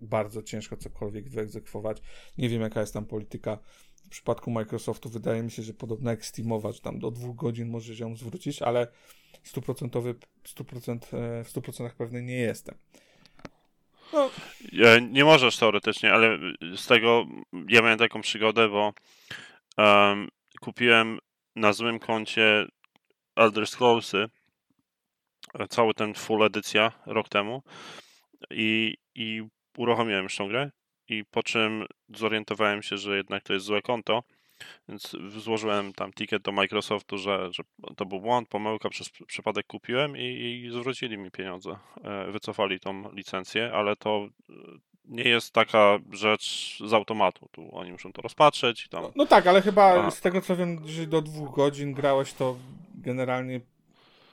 bardzo 0.00 0.42
ciężko 0.42 0.76
cokolwiek 0.76 1.28
wyegzekwować. 1.28 2.02
Nie 2.38 2.48
wiem, 2.48 2.62
jaka 2.62 2.80
jest 2.80 2.94
tam 2.94 3.06
polityka. 3.06 3.58
W 4.04 4.08
przypadku 4.08 4.50
Microsoftu 4.50 5.08
wydaje 5.08 5.42
mi 5.42 5.50
się, 5.50 5.62
że 5.62 5.74
podobno 5.74 6.10
jak 6.10 6.24
Steamowa, 6.24 6.72
że 6.72 6.80
tam 6.80 6.98
do 6.98 7.10
dwóch 7.10 7.36
godzin 7.36 7.68
możesz 7.68 7.98
ją 7.98 8.16
zwrócić, 8.16 8.62
ale 8.62 8.86
100%, 9.44 10.14
100% 10.44 10.98
w 11.44 11.52
100% 11.52 11.90
pewny 11.90 12.22
nie 12.22 12.38
jestem. 12.38 12.74
No. 14.12 14.30
Nie 15.10 15.24
możesz 15.24 15.56
teoretycznie, 15.56 16.12
ale 16.12 16.38
z 16.76 16.86
tego 16.86 17.26
ja 17.68 17.82
miałem 17.82 17.98
taką 17.98 18.20
przygodę, 18.20 18.68
bo 18.68 18.92
um, 19.78 20.28
kupiłem 20.60 21.18
na 21.56 21.72
złym 21.72 21.98
koncie 21.98 22.66
Elder 23.36 23.66
Scrollsy 23.66 24.26
cały 25.68 25.94
ten 25.94 26.14
full 26.14 26.42
edycja 26.42 26.92
rok 27.06 27.28
temu 27.28 27.62
i, 28.50 28.96
i 29.14 29.42
uruchomiłem 29.76 30.22
już 30.22 30.36
tą 30.36 30.48
grę 30.48 30.70
i 31.08 31.24
po 31.24 31.42
czym 31.42 31.86
zorientowałem 32.14 32.82
się, 32.82 32.96
że 32.96 33.16
jednak 33.16 33.42
to 33.42 33.52
jest 33.52 33.66
złe 33.66 33.82
konto, 33.82 34.22
więc 34.88 35.16
złożyłem 35.38 35.92
tam 35.92 36.12
ticket 36.12 36.42
do 36.42 36.52
Microsoftu, 36.52 37.18
że, 37.18 37.48
że 37.52 37.62
to 37.96 38.06
był 38.06 38.20
błąd, 38.20 38.48
pomyłka, 38.48 38.88
przez 38.88 39.10
przypadek 39.10 39.66
kupiłem 39.66 40.16
i, 40.16 40.62
i 40.66 40.70
zwrócili 40.70 41.18
mi 41.18 41.30
pieniądze. 41.30 41.76
E, 42.04 42.30
wycofali 42.30 42.80
tą 42.80 43.12
licencję, 43.12 43.72
ale 43.74 43.96
to 43.96 44.28
e, 44.50 44.52
nie 45.04 45.24
jest 45.24 45.52
taka 45.52 45.98
rzecz 46.12 46.78
z 46.86 46.92
automatu. 46.92 47.48
Tu 47.52 47.76
oni 47.76 47.92
muszą 47.92 48.12
to 48.12 48.22
rozpatrzeć. 48.22 48.88
Tam... 48.88 49.02
No, 49.02 49.12
no 49.16 49.26
tak, 49.26 49.46
ale 49.46 49.62
chyba 49.62 50.06
A. 50.06 50.10
z 50.10 50.20
tego 50.20 50.40
co 50.40 50.56
wiem, 50.56 50.88
że 50.88 51.06
do 51.06 51.22
dwóch 51.22 51.54
godzin 51.54 51.92
grałeś 51.92 52.32
to 52.32 52.56
generalnie 52.94 53.60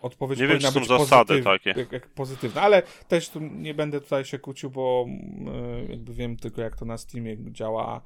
odpowiedź 0.02 0.40
nie 0.40 0.48
powinna 0.48 0.72
wiem, 0.72 0.74
czy 0.74 0.80
być 0.80 0.88
są 0.88 1.00
zasady 1.00 1.44
takie. 1.44 1.74
Jak, 1.78 1.92
jak 1.92 2.08
pozytywna, 2.08 2.62
ale 2.62 2.84
też 3.08 3.30
tu 3.30 3.40
nie 3.40 3.74
będę 3.74 4.02
tutaj 4.02 4.26
się 4.26 4.40
kłócił, 4.40 4.70
bo 4.70 5.06
e, 5.08 5.86
jakby 5.92 6.14
wiem 6.14 6.38
tylko 6.38 6.62
jak 6.62 6.76
to 6.76 6.86
na 6.86 6.98
Steamie 6.98 7.38
działa 7.52 8.02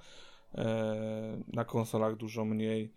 e, 0.55 1.41
na 1.53 1.65
konsolach 1.65 2.15
dużo 2.15 2.45
mniej, 2.45 2.91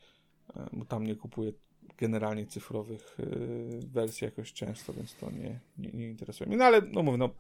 e, 0.57 0.69
bo 0.73 0.85
tam 0.85 1.07
nie 1.07 1.17
kupuję 1.17 1.53
generalnie 1.99 2.47
cyfrowych 2.47 3.19
wersji 3.87 4.25
jakoś 4.25 4.53
często, 4.53 4.93
więc 4.93 5.15
to 5.15 5.31
nie, 5.31 5.61
nie, 5.79 5.91
nie 5.91 6.09
interesuje 6.09 6.49
mnie. 6.49 6.57
No 6.57 6.65
ale 6.65 6.81
no 6.81 7.03
mówię, 7.03 7.19
no 7.19 7.31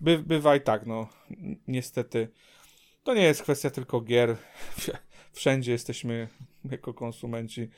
by, 0.00 0.18
bywa 0.18 0.56
i 0.56 0.60
tak, 0.60 0.86
no 0.86 1.08
niestety 1.68 2.28
to 3.04 3.14
nie 3.14 3.22
jest 3.22 3.42
kwestia 3.42 3.70
tylko 3.70 4.00
gier. 4.00 4.36
Wszędzie 5.32 5.72
jesteśmy 5.72 6.28
jako 6.64 6.94
konsumenci 6.94 7.68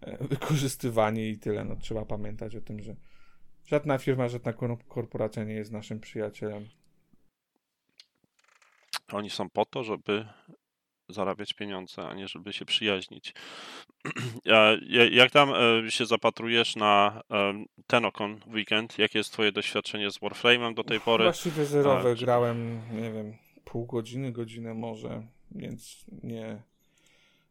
E, 0.00 0.26
wykorzystywani 0.28 1.28
i 1.28 1.38
tyle. 1.38 1.64
No, 1.64 1.76
trzeba 1.76 2.04
pamiętać 2.04 2.56
o 2.56 2.60
tym, 2.60 2.82
że 2.82 2.96
żadna 3.66 3.98
firma, 3.98 4.28
żadna 4.28 4.52
korporacja 4.88 5.44
nie 5.44 5.54
jest 5.54 5.72
naszym 5.72 6.00
przyjacielem. 6.00 6.68
Oni 9.12 9.30
są 9.30 9.50
po 9.50 9.64
to, 9.64 9.84
żeby 9.84 10.26
zarabiać 11.08 11.54
pieniądze, 11.54 12.08
a 12.08 12.14
nie 12.14 12.28
żeby 12.28 12.52
się 12.52 12.64
przyjaźnić. 12.64 13.34
Jak 15.12 15.30
tam 15.30 15.52
e, 15.86 15.90
się 15.90 16.06
zapatrujesz 16.06 16.76
na 16.76 17.22
e, 17.30 17.64
ten 17.86 18.04
okon 18.04 18.40
weekend? 18.46 18.98
Jakie 18.98 19.18
jest 19.18 19.32
twoje 19.32 19.52
doświadczenie 19.52 20.10
z 20.10 20.18
Warframe'em 20.18 20.74
do 20.74 20.84
tej 20.84 21.00
pory? 21.00 21.24
Właściwie 21.24 21.64
zerowe. 21.64 22.14
Grałem, 22.16 22.80
nie 22.92 23.12
wiem, 23.12 23.36
pół 23.64 23.86
godziny, 23.86 24.32
godzinę 24.32 24.74
może, 24.74 25.22
więc 25.50 26.04
nie... 26.22 26.62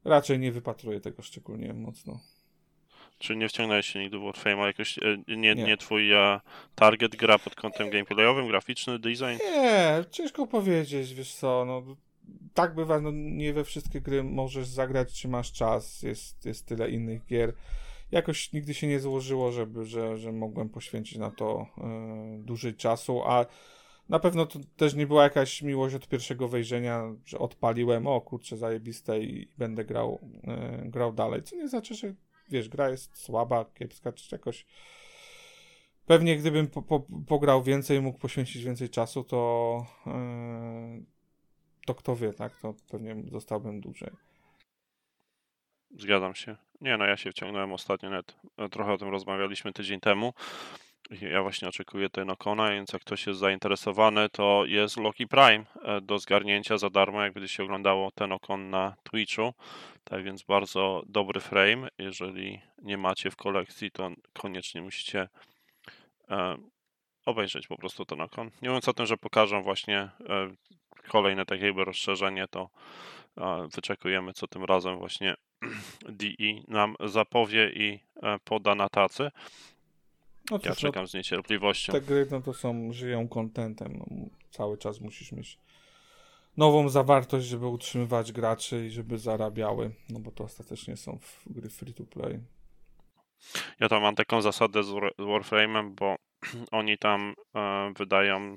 Raczej 0.06 0.40
nie 0.40 0.52
wypatruję 0.52 1.00
tego 1.00 1.22
szczególnie 1.22 1.74
mocno. 1.74 2.20
Czy 3.20 3.36
nie 3.36 3.50
wciągnąłeś 3.50 3.86
się 3.86 4.00
nigdy 4.00 4.18
w 4.18 4.22
Warframe'a? 4.22 4.66
Jakoś 4.66 4.98
e, 4.98 5.02
nie, 5.28 5.56
nie. 5.56 5.64
nie 5.64 5.78
twój 5.78 6.14
uh, 6.14 6.42
target 6.76 7.16
gra 7.16 7.40
pod 7.40 7.56
kątem 7.56 7.90
gameplayowym, 7.90 8.48
graficzny, 8.48 9.00
design? 9.00 9.44
Nie, 9.56 10.04
ciężko 10.12 10.48
powiedzieć, 10.48 11.14
wiesz 11.14 11.34
co, 11.34 11.66
no 11.66 11.84
tak 12.54 12.76
bywa, 12.76 13.00
no 13.00 13.12
nie 13.14 13.54
we 13.54 13.64
wszystkie 13.64 14.02
gry 14.02 14.24
możesz 14.24 14.68
zagrać, 14.68 15.14
czy 15.14 15.28
masz 15.28 15.52
czas, 15.52 16.04
jest, 16.04 16.46
jest 16.46 16.66
tyle 16.66 16.90
innych 16.90 17.26
gier. 17.26 17.54
Jakoś 18.12 18.54
nigdy 18.54 18.74
się 18.74 18.88
nie 18.88 19.00
złożyło, 19.00 19.52
żeby, 19.52 19.86
że, 19.86 20.18
że 20.18 20.32
mogłem 20.32 20.70
poświęcić 20.70 21.18
na 21.18 21.32
to 21.32 21.68
yy, 21.78 22.44
dłużej 22.44 22.76
czasu, 22.76 23.22
a 23.26 23.46
na 24.10 24.20
pewno 24.20 24.46
to 24.46 24.60
też 24.78 24.94
nie 24.94 25.08
była 25.08 25.24
jakaś 25.24 25.62
miłość 25.62 25.96
od 25.96 26.08
pierwszego 26.08 26.48
wejrzenia, 26.48 27.16
że 27.26 27.40
odpaliłem, 27.40 28.08
o 28.08 28.22
kurczę, 28.22 28.58
zajebiste 28.58 29.20
i 29.20 29.48
będę 29.58 29.86
grał, 29.86 30.20
yy, 30.84 30.90
grał 30.90 31.14
dalej, 31.14 31.44
co 31.44 31.56
nie 31.56 31.68
znaczy, 31.68 31.96
że 31.96 32.14
wiesz, 32.50 32.70
gra 32.70 32.90
jest 32.90 33.18
słaba, 33.18 33.66
kiepska, 33.66 34.14
czy 34.14 34.36
jakoś. 34.36 34.66
Pewnie 36.06 36.38
gdybym 36.38 36.68
po, 36.68 36.82
po, 36.82 37.00
pograł 37.28 37.64
więcej, 37.64 38.02
mógł 38.02 38.20
poświęcić 38.20 38.64
więcej 38.64 38.90
czasu, 38.90 39.24
to, 39.24 39.86
yy, 40.06 41.04
to 41.86 41.96
kto 41.96 42.16
wie, 42.16 42.34
tak? 42.34 42.60
To 42.60 42.74
pewnie 42.92 43.16
zostałbym 43.32 43.82
dłużej. 43.82 44.12
Zgadzam 45.98 46.36
się. 46.36 46.56
Nie, 46.82 46.98
no 46.98 47.06
ja 47.06 47.18
się 47.18 47.32
wciągnąłem 47.32 47.74
ostatnio, 47.74 48.10
nawet 48.10 48.36
trochę 48.72 48.94
o 48.94 48.98
tym 48.98 49.10
rozmawialiśmy 49.10 49.74
tydzień 49.74 50.00
temu. 50.00 50.34
Ja 51.10 51.42
właśnie 51.44 51.68
oczekuję 51.68 52.10
ten 52.10 52.30
Okona, 52.30 52.72
więc 52.72 52.94
jak 52.94 53.02
ktoś 53.02 53.28
jest 53.28 53.40
zainteresowany, 53.40 54.30
to 54.30 54.64
jest 54.66 54.98
Loki 54.98 55.28
Prime 55.28 55.66
e, 55.84 56.02
do 56.02 56.20
zgarnięcia 56.20 56.78
za 56.78 56.90
darmo, 56.90 57.24
jak 57.24 57.34
będzie 57.34 57.48
się 57.48 57.64
oglądało 57.64 58.12
ten 58.12 58.32
Okon 58.32 58.70
na 58.70 58.96
Twitchu. 59.04 59.54
Tak 60.04 60.24
więc 60.24 60.44
bardzo 60.44 61.04
dobry 61.06 61.40
frame. 61.40 61.88
Jeżeli 61.98 62.62
nie 62.82 62.98
macie 62.98 63.32
w 63.32 63.36
kolekcji, 63.36 63.92
to 63.92 64.10
koniecznie 64.34 64.82
musicie 64.82 65.28
e, 66.30 66.58
obejrzeć 67.26 67.68
po 67.68 67.78
prostu 67.78 68.06
ten 68.06 68.22
Okon. 68.22 68.52
Nie 68.62 68.70
mówiąc 68.70 68.88
o 68.88 68.94
tym, 68.94 69.06
że 69.06 69.18
pokażę 69.18 69.62
właśnie 69.62 69.98
e, 70.00 70.10
kolejne 71.08 71.46
takie 71.46 71.72
rozszerzenie, 71.72 72.48
to 72.48 72.70
wyczekujemy, 73.76 74.34
co 74.34 74.48
tym 74.48 74.64
razem 74.64 74.98
właśnie 74.98 75.36
DE 76.22 76.54
nam 76.68 76.96
zapowie 77.00 77.70
i 77.70 78.00
poda 78.44 78.76
na 78.76 78.90
tacy. 78.90 79.32
No 80.52 80.60
ja 80.64 80.76
czekam 80.76 81.04
no, 81.04 81.08
z 81.08 81.14
niecierpliwością. 81.14 81.94
Te 81.94 82.02
gry 82.02 82.28
no 82.32 82.42
to 82.42 82.54
są, 82.54 82.94
żyją 82.94 83.28
kontentem. 83.28 83.98
No, 83.98 84.06
cały 84.52 84.78
czas 84.78 85.02
musisz 85.02 85.32
mieć 85.32 85.58
nową 86.58 86.90
zawartość, 86.90 87.48
żeby 87.48 87.68
utrzymywać 87.68 88.32
graczy 88.32 88.86
i 88.86 88.90
żeby 88.90 89.18
zarabiały, 89.18 89.92
no 90.10 90.20
bo 90.20 90.32
to 90.32 90.44
ostatecznie 90.44 90.98
są 90.98 91.20
gry 91.46 91.70
free 91.70 91.94
to 91.94 92.04
play. 92.04 92.40
Ja 93.80 93.90
tam 93.90 94.02
mam 94.02 94.16
taką 94.16 94.42
zasadę 94.42 94.84
z 94.84 94.90
Warframe'em, 95.20 95.92
bo 95.92 96.16
oni 96.72 96.98
tam 96.98 97.34
e, 97.56 97.94
wydają 97.98 98.56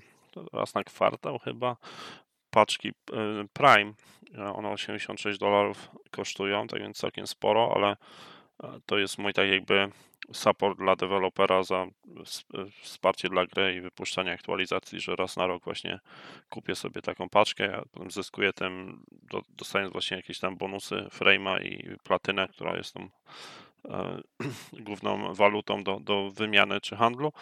raz 0.53 0.75
na 0.75 0.85
kwartał 0.85 1.39
chyba 1.39 1.77
paczki 2.51 2.89
e, 2.89 2.93
Prime. 3.53 3.93
E, 4.39 4.53
one 4.53 4.69
86 4.69 5.39
dolarów 5.39 5.91
kosztują, 6.11 6.67
tak 6.67 6.81
więc 6.81 6.97
całkiem 6.97 7.27
sporo, 7.27 7.73
ale 7.75 7.97
to 8.87 8.99
jest 8.99 9.19
mój 9.19 9.33
tak 9.33 9.49
jakby 9.49 9.91
support 10.33 10.79
dla 10.79 10.97
dewelopera 10.97 11.62
za 11.62 11.87
wsparcie 12.83 13.29
dla 13.29 13.47
gry 13.47 13.75
i 13.75 13.81
wypuszczanie 13.81 14.33
aktualizacji, 14.33 15.00
że 15.00 15.17
raz 15.17 15.37
na 15.37 15.47
rok 15.47 15.64
właśnie 15.64 16.00
kupię 16.50 16.75
sobie 16.75 17.02
taką 17.02 17.29
paczkę, 17.29 17.76
a 17.76 17.83
potem 17.93 18.11
zyskuję 18.11 18.52
tym, 18.52 19.02
dostając 19.49 19.93
właśnie 19.93 20.17
jakieś 20.17 20.38
tam 20.38 20.57
bonusy 20.57 20.95
frame'a 20.97 21.62
i 21.62 21.97
platynę, 22.05 22.49
która 22.49 22.76
jest 22.76 22.95
tą 22.95 23.09
e, 23.88 24.21
główną 24.87 25.35
walutą 25.35 25.83
do, 25.83 26.00
do 26.00 26.31
wymiany 26.31 26.81
czy 26.81 26.97
handlu. 26.97 27.33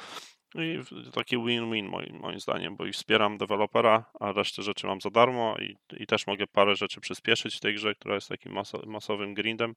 I 0.55 0.79
taki 1.13 1.37
win-win 1.37 1.89
moim, 1.89 2.19
moim 2.21 2.41
zdaniem, 2.41 2.77
bo 2.77 2.87
i 2.87 2.93
wspieram 2.93 3.39
dewelopera, 3.39 4.05
a 4.21 4.33
resztę 4.33 4.63
rzeczy 4.63 4.87
mam 4.87 5.01
za 5.01 5.11
darmo 5.11 5.57
i, 5.59 5.77
i 6.03 6.07
też 6.07 6.27
mogę 6.27 6.47
parę 6.47 6.77
rzeczy 6.77 7.01
przyspieszyć 7.01 7.57
w 7.57 7.61
tej 7.61 7.75
grze, 7.75 7.95
która 7.95 8.15
jest 8.15 8.29
takim 8.29 8.53
maso, 8.53 8.83
masowym 8.87 9.35
grindem, 9.35 9.75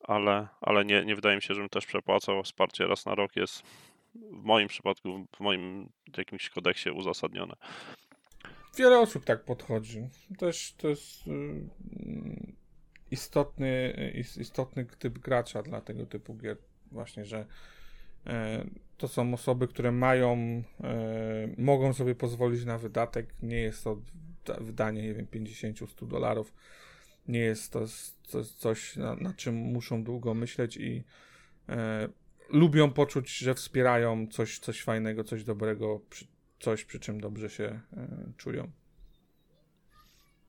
ale, 0.00 0.48
ale 0.60 0.84
nie, 0.84 1.04
nie 1.04 1.14
wydaje 1.14 1.36
mi 1.36 1.42
się, 1.42 1.54
żebym 1.54 1.68
też 1.68 1.86
przepłacał. 1.86 2.42
Wsparcie 2.42 2.86
raz 2.86 3.06
na 3.06 3.14
rok 3.14 3.36
jest 3.36 3.62
w 4.14 4.42
moim 4.42 4.68
przypadku, 4.68 5.26
w 5.36 5.40
moim 5.40 5.88
jakimś 6.16 6.50
kodeksie 6.50 6.90
uzasadnione. 6.90 7.54
Wiele 8.76 8.98
osób 8.98 9.24
tak 9.24 9.44
podchodzi. 9.44 10.08
Też 10.38 10.74
to 10.76 10.88
jest 10.88 11.26
y, 11.26 11.66
istotny, 13.10 13.94
istotny 14.40 14.86
typ 14.98 15.18
gracza 15.18 15.62
dla 15.62 15.80
tego 15.80 16.06
typu 16.06 16.34
gier. 16.34 16.56
Właśnie, 16.92 17.24
że 17.24 17.46
to 18.96 19.08
są 19.08 19.34
osoby, 19.34 19.68
które 19.68 19.92
mają, 19.92 20.62
e, 20.84 21.48
mogą 21.58 21.92
sobie 21.92 22.14
pozwolić 22.14 22.64
na 22.64 22.78
wydatek. 22.78 23.34
Nie 23.42 23.60
jest 23.60 23.84
to 23.84 23.96
wydanie, 24.60 25.02
nie 25.02 25.14
wiem, 25.14 25.26
50-100 25.26 26.06
dolarów. 26.06 26.54
Nie 27.28 27.40
jest 27.40 27.72
to, 27.72 27.84
coś, 28.56 28.96
na, 28.96 29.16
na, 29.16 29.34
czym 29.34 29.54
muszą 29.54 30.04
długo 30.04 30.34
myśleć 30.34 30.76
i 30.76 31.04
e, 31.68 32.08
lubią 32.48 32.90
poczuć, 32.90 33.36
że 33.38 33.54
wspierają 33.54 34.26
coś, 34.26 34.58
coś 34.58 34.82
fajnego, 34.82 35.24
coś 35.24 35.44
dobrego, 35.44 36.00
coś 36.60 36.84
przy 36.84 37.00
czym 37.00 37.20
dobrze 37.20 37.50
się 37.50 37.80
e, 37.96 38.32
czują. 38.36 38.70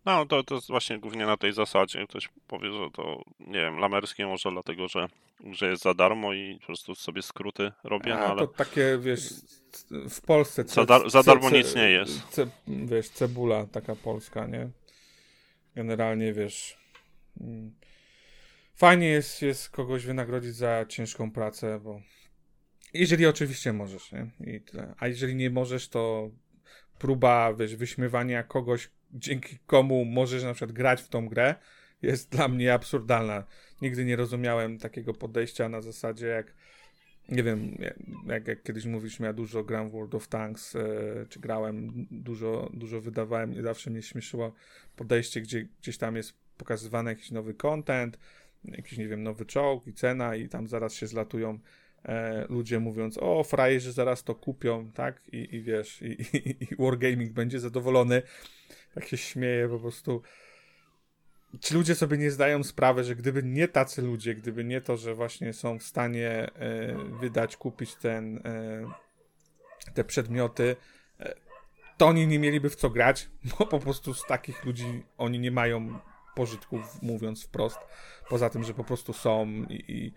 No, 0.06 0.26
to, 0.26 0.44
to 0.44 0.56
jest 0.56 0.68
właśnie 0.68 1.00
głównie 1.00 1.26
na 1.26 1.38
tej 1.38 1.54
zasadzie. 1.54 2.08
Ktoś 2.08 2.30
powie, 2.48 2.72
że 2.72 2.92
to, 2.94 3.24
nie 3.40 3.60
wiem, 3.60 3.78
lamerskie 3.78 4.28
może 4.28 4.52
dlatego, 4.52 4.88
że, 4.88 5.08
że 5.52 5.70
jest 5.70 5.84
za 5.84 5.94
darmo 5.94 6.34
i 6.34 6.58
po 6.60 6.66
prostu 6.66 6.96
sobie 6.96 7.22
skróty 7.22 7.72
robię, 7.84 8.14
no 8.14 8.20
ale... 8.20 8.42
to 8.42 8.48
takie, 8.48 8.98
wiesz, 9.02 9.34
w 10.10 10.22
Polsce... 10.22 10.66
Ce, 10.66 10.74
za, 10.74 10.86
dar, 10.86 11.10
za 11.10 11.24
darmo 11.24 11.50
ce, 11.50 11.58
nic 11.58 11.76
nie 11.76 11.90
jest. 11.90 12.30
Ce, 12.30 12.48
wiesz, 12.68 13.10
cebula 13.10 13.66
taka 13.66 13.96
polska, 13.96 14.48
nie? 14.48 14.70
Generalnie, 15.76 16.34
wiesz... 16.34 16.78
Mm, 17.41 17.76
fajnie 18.76 19.08
jest, 19.08 19.41
jest 19.41 19.70
kogoś 19.70 20.06
wynagrodzić 20.06 20.56
za 20.56 20.86
ciężką 20.86 21.32
pracę, 21.32 21.80
bo 21.80 22.02
jeżeli 22.94 23.26
oczywiście 23.26 23.74
możesz, 23.74 24.12
nie? 24.12 24.32
I 24.56 24.62
tyle. 24.62 24.96
A 25.00 25.08
jeżeli 25.08 25.36
nie 25.36 25.50
możesz, 25.50 25.89
to 25.89 26.30
próba, 27.00 27.54
wiesz, 27.54 27.76
wyśmiewania 27.76 28.44
kogoś, 28.44 28.89
dzięki 29.13 29.58
komu 29.65 30.06
możesz 30.06 30.44
na 30.44 30.54
przykład 30.54 30.72
grać 30.72 31.02
w 31.02 31.10
tą 31.10 31.28
grę, 31.28 31.56
jest 32.02 32.32
dla 32.32 32.48
mnie 32.48 32.74
absurdalna. 32.74 33.44
Nigdy 33.82 34.06
nie 34.06 34.15
rozumiałem 34.15 34.78
takiego 34.80 35.13
podejścia 35.13 35.70
na 35.70 35.82
zasadzie 35.82 36.28
jak 36.28 36.54
nie 37.30 37.44
wiem, 37.44 37.78
jak, 38.28 38.48
jak 38.48 38.63
kiedyś 38.63 38.86
mówiliśmy, 38.86 39.28
ja 39.28 39.34
dużo 39.34 39.63
gram 39.63 39.89
w 39.89 39.91
World 39.91 40.15
of 40.15 40.28
Tanks, 40.28 40.76
e, 40.76 40.80
czy 41.30 41.39
grałem, 41.39 42.08
dużo, 42.12 42.70
dużo 42.74 43.02
wydawałem 43.02 43.54
i 43.54 43.62
zawsze 43.62 43.89
mnie 43.89 44.02
śmieszyło 44.02 44.54
podejście, 44.96 45.41
gdzie 45.41 45.68
gdzieś 45.82 45.98
tam 45.98 46.15
jest 46.15 46.34
pokazywany 46.58 47.10
jakiś 47.10 47.32
nowy 47.32 47.54
content, 47.54 48.20
jakiś, 48.63 48.98
nie 48.98 49.08
wiem, 49.08 49.24
nowy 49.24 49.46
czołg 49.46 49.88
i 49.88 49.94
cena 49.94 50.36
i 50.36 50.50
tam 50.50 50.68
zaraz 50.68 50.94
się 50.94 51.08
zlatują 51.08 51.60
e, 52.06 52.46
ludzie 52.50 52.80
mówiąc, 52.80 53.18
o, 53.22 53.44
frajerzy 53.44 53.91
zaraz 53.91 54.24
to 54.24 54.36
kupią, 54.36 54.91
tak, 54.91 55.22
i, 55.32 55.56
i 55.56 55.62
wiesz, 55.62 56.02
i, 56.02 56.38
i, 56.38 56.63
i 56.63 56.76
Wargaming 56.80 57.32
będzie 57.32 57.60
zadowolony, 57.60 58.22
tak 58.95 59.08
się 59.08 59.17
śmieje 59.17 59.69
po 59.69 59.79
prostu. 59.79 60.21
Ci 61.60 61.73
ludzie 61.73 61.95
sobie 61.95 62.17
nie 62.17 62.31
zdają 62.31 62.63
sprawy, 62.63 63.03
że 63.03 63.15
gdyby 63.15 63.43
nie 63.43 63.67
tacy 63.67 64.01
ludzie, 64.01 64.36
gdyby 64.36 64.63
nie 64.63 64.81
to, 64.81 64.97
że 64.97 65.15
właśnie 65.15 65.53
są 65.53 65.79
w 65.79 65.84
stanie 65.84 66.29
e, 66.29 66.95
wydać, 67.19 67.58
kupić 67.58 67.95
ten, 67.95 68.38
e, 68.38 68.86
te 69.93 70.03
przedmioty, 70.03 70.75
e, 71.19 71.36
to 71.97 72.08
oni 72.08 72.27
nie 72.27 72.39
mieliby 72.39 72.69
w 72.69 72.75
co 72.75 72.89
grać, 72.89 73.29
bo 73.60 73.65
po 73.65 73.79
prostu 73.79 74.13
z 74.13 74.25
takich 74.25 74.65
ludzi 74.65 75.03
oni 75.17 75.39
nie 75.39 75.51
mają 75.51 75.99
pożytków, 76.36 77.01
mówiąc 77.01 77.45
wprost. 77.45 77.79
Poza 78.29 78.49
tym, 78.49 78.63
że 78.63 78.73
po 78.73 78.84
prostu 78.84 79.13
są 79.13 79.47
i, 79.69 79.84
i 79.88 80.13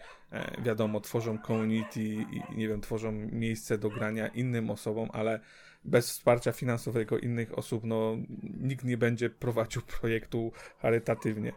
wiadomo, 0.63 1.01
tworzą 1.01 1.39
community 1.47 2.01
i 2.01 2.43
nie 2.57 2.69
wiem, 2.69 2.81
tworzą 2.81 3.13
miejsce 3.13 3.79
do 3.79 3.91
grania 3.91 4.29
innym 4.29 4.71
osobom, 4.71 5.09
ale 5.13 5.41
bez 5.85 6.11
wsparcia 6.11 6.53
finansowego 6.53 7.19
innych 7.19 7.59
osób, 7.59 7.85
no 7.85 8.17
nikt 8.43 8.85
nie 8.85 8.99
będzie 8.99 9.31
prowadził 9.31 9.83
projektu 10.01 10.53
charytatywnie. 10.79 11.53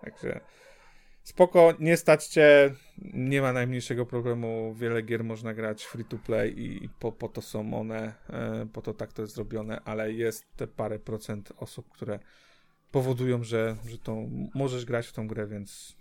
Także 0.00 0.40
spoko, 1.22 1.74
nie 1.78 1.96
stać 1.96 2.28
nie 3.14 3.42
ma 3.42 3.52
najmniejszego 3.52 4.06
problemu, 4.06 4.74
wiele 4.74 5.02
gier 5.02 5.24
można 5.24 5.54
grać 5.54 5.84
free 5.84 6.04
to 6.04 6.18
play 6.18 6.54
i 6.58 6.88
po, 6.88 7.12
po 7.12 7.28
to 7.28 7.42
są 7.42 7.74
one, 7.74 8.14
e, 8.30 8.66
po 8.72 8.82
to 8.82 8.94
tak 8.94 9.12
to 9.12 9.22
jest 9.22 9.34
zrobione, 9.34 9.80
ale 9.84 10.12
jest 10.12 10.56
te 10.56 10.66
parę 10.66 10.98
procent 10.98 11.52
osób, 11.56 11.88
które 11.88 12.18
powodują, 12.90 13.44
że, 13.44 13.76
że 13.88 13.98
to 13.98 14.16
możesz 14.54 14.84
grać 14.84 15.06
w 15.06 15.12
tą 15.12 15.28
grę, 15.28 15.46
więc 15.46 15.96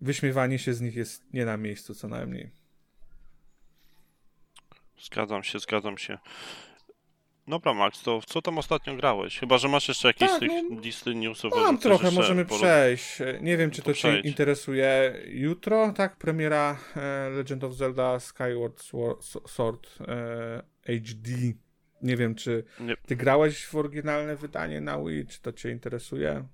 wyśmiewanie 0.00 0.58
się 0.58 0.74
z 0.74 0.80
nich 0.80 0.96
jest 0.96 1.34
nie 1.34 1.44
na 1.44 1.56
miejscu 1.56 1.94
co 1.94 2.08
najmniej. 2.08 2.50
Zgadzam 4.98 5.42
się, 5.42 5.58
zgadzam 5.58 5.98
się. 5.98 6.18
Dobra, 7.48 7.74
Max, 7.74 8.02
to 8.02 8.20
co 8.26 8.42
tam 8.42 8.58
ostatnio 8.58 8.96
grałeś? 8.96 9.38
Chyba, 9.38 9.58
że 9.58 9.68
masz 9.68 9.88
jeszcze 9.88 10.08
jakieś 10.08 10.30
tak, 10.30 10.40
tych 10.40 10.50
no, 10.70 10.80
listy 10.80 11.14
newsów. 11.14 11.52
Mam 11.56 11.78
trochę, 11.78 12.10
możemy 12.10 12.44
przejść. 12.44 13.18
Nie 13.40 13.56
wiem, 13.56 13.70
czy 13.70 13.82
to 13.82 13.94
Cię 13.94 14.20
interesuje. 14.20 15.22
Jutro, 15.26 15.92
tak, 15.92 16.16
premiera 16.16 16.78
e, 16.96 17.30
Legend 17.30 17.64
of 17.64 17.74
Zelda 17.74 18.20
Skyward 18.20 18.82
Sword 19.46 19.98
e, 20.00 20.62
HD 20.86 21.30
nie 22.02 22.16
wiem, 22.16 22.34
czy 22.34 22.64
nie. 22.80 22.96
ty 23.06 23.16
grałeś 23.16 23.66
w 23.66 23.74
oryginalne 23.74 24.36
wydanie 24.36 24.80
na 24.80 24.98
Wii, 24.98 25.26
czy 25.26 25.40
to 25.40 25.52
cię 25.52 25.70
interesuje? 25.70 26.44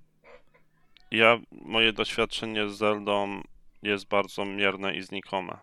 Ja, 1.11 1.39
moje 1.51 1.93
doświadczenie 1.93 2.69
z 2.69 2.77
Zeldą 2.77 3.41
jest 3.83 4.07
bardzo 4.07 4.45
mierne 4.45 4.95
i 4.95 5.01
znikome 5.01 5.57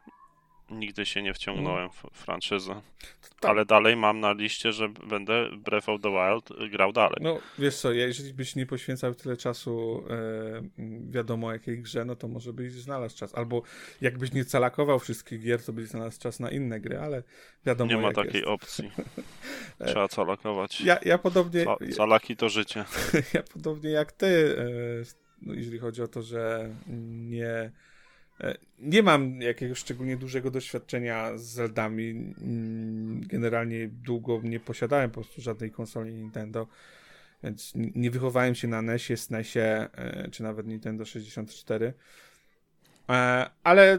nigdy 0.71 1.07
się 1.07 1.23
nie 1.23 1.35
wciągnąłem 1.35 1.91
w 1.91 2.03
franczyzę. 2.13 2.83
Tak. 3.41 3.51
Ale 3.51 3.65
dalej 3.65 3.97
mam 3.97 4.21
na 4.21 4.33
liście, 4.33 4.73
że 4.73 4.89
będę 4.89 5.51
Breath 5.57 5.89
of 5.89 6.01
the 6.01 6.11
Wild 6.11 6.71
grał 6.71 6.93
dalej. 6.93 7.17
No 7.21 7.39
wiesz 7.59 7.77
co, 7.77 7.93
jeżeli 7.93 8.35
byś 8.35 8.57
nie 8.57 8.67
poświęcał 8.67 9.15
tyle 9.15 9.37
czasu 9.37 10.05
e, 10.11 10.63
wiadomo 11.11 11.53
jakiej 11.53 11.83
grze, 11.83 12.05
no 12.05 12.17
to 12.17 12.29
może 12.29 12.53
byś 12.53 12.73
znalazł 12.73 13.17
czas. 13.17 13.35
Albo 13.35 13.63
jakbyś 14.01 14.33
nie 14.33 14.45
calakował 14.45 14.99
wszystkich 14.99 15.43
gier, 15.43 15.65
to 15.65 15.73
byś 15.73 15.89
znalazł 15.89 16.21
czas 16.21 16.41
na 16.41 16.51
inne 16.51 16.81
gry, 16.81 16.99
ale 16.99 17.23
wiadomo 17.67 17.93
Nie 17.93 17.99
ma 17.99 18.13
takiej 18.13 18.41
jest. 18.41 18.47
opcji. 18.47 18.91
Trzeba 19.87 20.09
calakować. 20.09 20.81
Ja, 20.81 20.99
ja 21.05 21.19
podobnie... 21.19 21.65
calaki 21.97 22.37
to 22.37 22.49
życie. 22.49 22.85
ja 23.35 23.43
podobnie 23.43 23.91
jak 23.91 24.13
ty, 24.13 24.57
e, 24.59 24.65
no, 25.43 25.55
jeżeli 25.55 25.79
chodzi 25.79 26.03
o 26.03 26.09
to, 26.09 26.23
że 26.23 26.75
nie 26.87 27.47
E, 27.47 27.71
nie 28.79 29.03
mam 29.03 29.41
jakiegoś 29.41 29.79
szczególnie 29.79 30.17
dużego 30.17 30.51
doświadczenia 30.51 31.39
z 31.39 31.43
Zeldami. 31.43 32.11
Mm, 32.11 33.21
generalnie 33.27 33.89
długo 33.89 34.41
nie 34.43 34.61
posiadałem 34.61 35.11
po 35.11 35.21
prostu 35.21 35.41
żadnej 35.41 35.71
konsoli 35.71 36.15
Nintendo, 36.15 36.67
więc 37.43 37.73
nie 37.75 38.11
wychowałem 38.11 38.55
się 38.55 38.69
na 38.69 38.83
NESie, 38.83 39.17
SNESie, 39.17 39.89
e, 39.93 40.29
czy 40.31 40.43
nawet 40.43 40.67
Nintendo 40.67 41.05
64. 41.05 41.95
E, 43.09 43.51
ale 43.65 43.99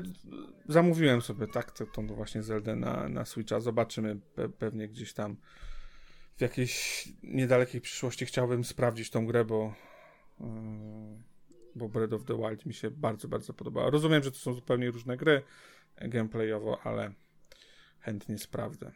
zamówiłem 0.69 1.21
sobie 1.21 1.47
tak 1.47 1.73
tą 1.93 2.07
właśnie 2.07 2.43
Zeldę 2.43 2.75
na, 2.75 3.09
na 3.09 3.25
Switcha. 3.25 3.59
Zobaczymy 3.59 4.15
pe 4.35 4.49
pewnie 4.49 4.87
gdzieś 4.87 5.13
tam 5.13 5.37
w 6.37 6.41
jakiejś 6.41 7.07
niedalekiej 7.23 7.81
przyszłości 7.81 8.25
chciałbym 8.25 8.63
sprawdzić 8.63 9.09
tą 9.09 9.25
grę, 9.25 9.45
bo 9.45 9.73
bo 11.77 11.89
Breath 11.89 12.13
of 12.13 12.25
the 12.25 12.37
Wild 12.37 12.65
mi 12.65 12.73
się 12.73 12.91
bardzo, 12.91 13.27
bardzo 13.27 13.53
podoba. 13.53 13.89
Rozumiem, 13.89 14.23
że 14.23 14.31
to 14.31 14.37
są 14.37 14.53
zupełnie 14.53 14.91
różne 14.91 15.17
gry 15.17 15.41
gameplayowo, 15.97 16.79
ale 16.83 17.11
chętnie 17.99 18.37
sprawdzę. 18.37 18.91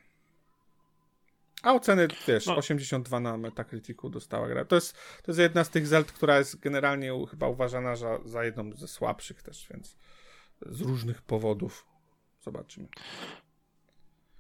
A 1.64 1.74
oceny, 1.74 2.08
wiesz, 2.28 2.46
no. 2.46 2.56
82 2.56 3.20
na 3.20 3.38
Metacriticu 3.38 4.10
dostała 4.10 4.48
gra. 4.48 4.66
To 4.66 4.76
jest, 4.76 4.94
to 5.24 5.32
jest 5.32 5.40
jedna 5.40 5.64
z 5.64 5.70
tych 5.70 5.88
Zeld, 5.88 6.12
która 6.12 6.38
jest 6.38 6.60
generalnie 6.60 7.12
chyba 7.30 7.48
uważana 7.48 7.96
za, 7.96 8.20
za 8.26 8.44
jedną 8.44 8.74
ze 8.74 8.88
słabszych 8.88 9.44
też, 9.44 9.68
więc 9.72 9.98
z 10.62 10.82
różnych 10.82 11.22
powodów. 11.22 11.86
Zobaczymy. 12.40 12.88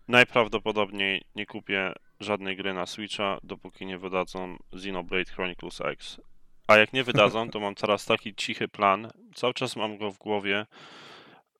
Najprawdopodobniej 0.08 1.23
nie 1.36 1.45
kupię 1.45 1.93
żadnej 2.19 2.58
gry 2.58 2.73
na 2.73 2.86
Switcha, 2.86 3.38
dopóki 3.43 3.86
nie 3.86 3.97
wydadzą 3.97 4.58
Xenoblade 4.73 5.32
Chronicles 5.32 5.82
X. 5.82 6.21
A 6.67 6.78
jak 6.78 6.93
nie 6.93 7.04
wydadzą, 7.04 7.50
to 7.50 7.60
mam 7.60 7.76
teraz 7.76 8.06
taki 8.06 8.36
cichy 8.36 8.67
plan. 8.67 9.12
Cały 9.36 9.54
czas 9.54 9.76
mam 9.76 9.97
go 9.97 10.12
w 10.12 10.17
głowie, 10.17 10.65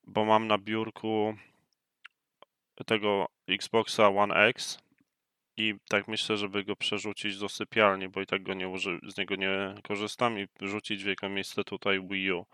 bo 0.08 0.26
mam 0.26 0.48
na 0.48 0.58
biurku 0.58 1.36
tego 2.86 3.28
Xboxa 3.48 4.10
One 4.10 4.36
X 4.36 4.80
i 5.58 5.76
tak 5.90 6.08
myślę, 6.08 6.38
żeby 6.38 6.64
go 6.64 6.76
przerzucić 6.76 7.38
do 7.38 7.50
sypialni, 7.50 8.10
bo 8.10 8.22
i 8.22 8.26
tak 8.26 8.44
go 8.44 8.54
nie 8.54 8.70
uży, 8.70 9.00
z 9.08 9.18
niego 9.18 9.36
nie 9.36 9.76
korzystam 9.84 10.40
i 10.40 10.48
rzucić 10.62 11.04
w 11.04 11.08
jego 11.08 11.30
miejsce 11.30 11.64
tutaj 11.64 12.08
Wii 12.08 12.32
U. 12.32 12.46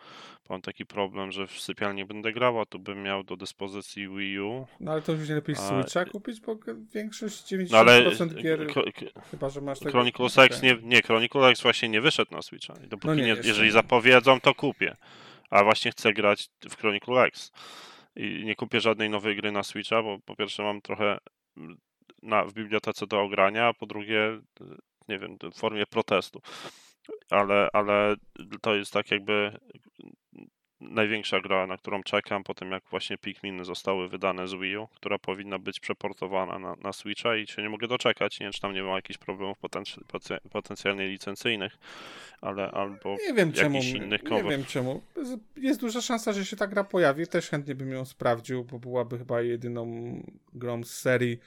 Mam 0.50 0.62
taki 0.62 0.86
problem, 0.86 1.32
że 1.32 1.48
w 1.48 1.52
sypialni 1.62 2.06
będę 2.06 2.32
grał, 2.34 2.60
a 2.62 2.66
tu 2.66 2.80
bym 2.80 3.04
miał 3.04 3.24
do 3.24 3.38
dyspozycji 3.38 4.08
Wii 4.10 4.40
U. 4.40 4.68
No 4.80 4.92
ale 4.92 5.02
to 5.02 5.12
już 5.12 5.30
nie 5.30 5.36
lepiej 5.36 5.56
A- 5.56 5.58
Switcha 5.84 6.06
kupić, 6.06 6.40
bo 6.42 6.56
większość 6.94 7.44
90% 7.54 7.68
No 7.72 7.78
ale 7.78 8.12
gier, 8.42 8.68
Ko- 8.68 8.84
Ko- 8.84 9.22
chyba 9.32 9.50
że 9.50 9.62
masz 9.62 9.80
tego... 9.80 9.92
Chronicles 9.92 10.38
X 10.38 10.62
nie, 10.62 10.78
nie, 10.84 11.02
Chronicles 11.02 11.52
X 11.52 11.62
właśnie 11.62 11.90
nie 11.90 12.02
wyszedł 12.02 12.32
na 12.32 12.42
Switcha. 12.42 12.74
I 12.86 12.88
dopóki 12.88 13.08
No 13.08 13.16
nie, 13.16 13.22
nie, 13.22 13.28
jeszcze 13.30 13.48
jeżeli 13.48 13.68
nie. 13.68 13.72
zapowiedzą, 13.74 14.40
to 14.40 14.56
kupię. 14.56 14.96
A 15.50 15.64
właśnie 15.64 15.92
chcę 15.92 16.14
grać 16.14 16.50
w 16.70 16.76
Chronicle 16.76 17.24
X. 17.24 17.52
I 18.16 18.42
nie 18.46 18.56
kupię 18.56 18.82
żadnej 18.82 19.10
nowej 19.10 19.36
gry 19.36 19.52
na 19.52 19.64
Switcha, 19.64 20.04
bo 20.04 20.20
po 20.26 20.36
pierwsze 20.36 20.64
mam 20.64 20.82
trochę 20.82 21.18
mm, 21.58 21.78
na, 22.24 22.46
w 22.46 22.54
bibliotece 22.54 23.08
do 23.08 23.22
ogrania, 23.22 23.68
a 23.68 23.74
po 23.74 23.86
drugie, 23.86 24.42
y, 24.62 24.66
nie 25.08 25.20
wiem, 25.20 25.38
w 25.54 25.60
formie 25.60 25.86
protestu. 25.86 26.42
Ale, 27.30 27.70
ale 27.74 28.16
to 28.62 28.76
jest 28.76 28.94
tak 28.94 29.12
jakby 29.12 29.52
największa 30.82 31.40
gra, 31.40 31.68
na 31.68 31.78
którą 31.78 32.04
czekam 32.04 32.44
po 32.44 32.54
tym, 32.54 32.72
jak 32.72 32.84
właśnie 32.90 33.18
Pikminy 33.18 33.66
zostały 33.66 34.10
wydane 34.10 34.48
z 34.48 34.54
Wii 34.54 34.78
U, 34.78 34.88
która 34.88 35.20
powinna 35.20 35.60
być 35.60 35.80
przeportowana 35.80 36.60
na, 36.60 36.76
na 36.84 36.94
Switcha 36.94 37.36
i 37.36 37.48
się 37.48 37.62
nie 37.62 37.70
mogę 37.70 37.88
doczekać. 37.88 38.40
Nie 38.40 38.46
wiem, 38.46 38.54
czy 38.54 38.62
tam 38.62 38.74
nie 38.74 38.84
ma 38.84 38.96
jakichś 38.96 39.18
problemów 39.18 39.58
potenc- 39.60 40.04
poten- 40.08 40.50
potencjalnie 40.52 41.08
licencyjnych, 41.08 41.78
ale 42.42 42.72
albo 42.72 43.18
Nie 43.28 43.34
wiem 43.34 43.52
czemu. 43.54 43.80
innych 43.80 44.24
Nie 44.24 44.30
cover. 44.30 44.50
wiem 44.50 44.66
czemu. 44.66 45.02
Jest 45.56 45.80
duża 45.80 46.02
szansa, 46.02 46.34
że 46.34 46.46
się 46.46 46.56
ta 46.56 46.68
gra 46.68 46.84
pojawi. 46.84 47.28
Też 47.28 47.50
chętnie 47.50 47.76
bym 47.76 47.92
ją 47.92 48.06
sprawdził, 48.06 48.64
bo 48.64 48.80
byłaby 48.80 49.18
chyba 49.18 49.42
jedyną 49.42 49.86
grą 50.54 50.84
z 50.84 50.94
serii 50.94 51.40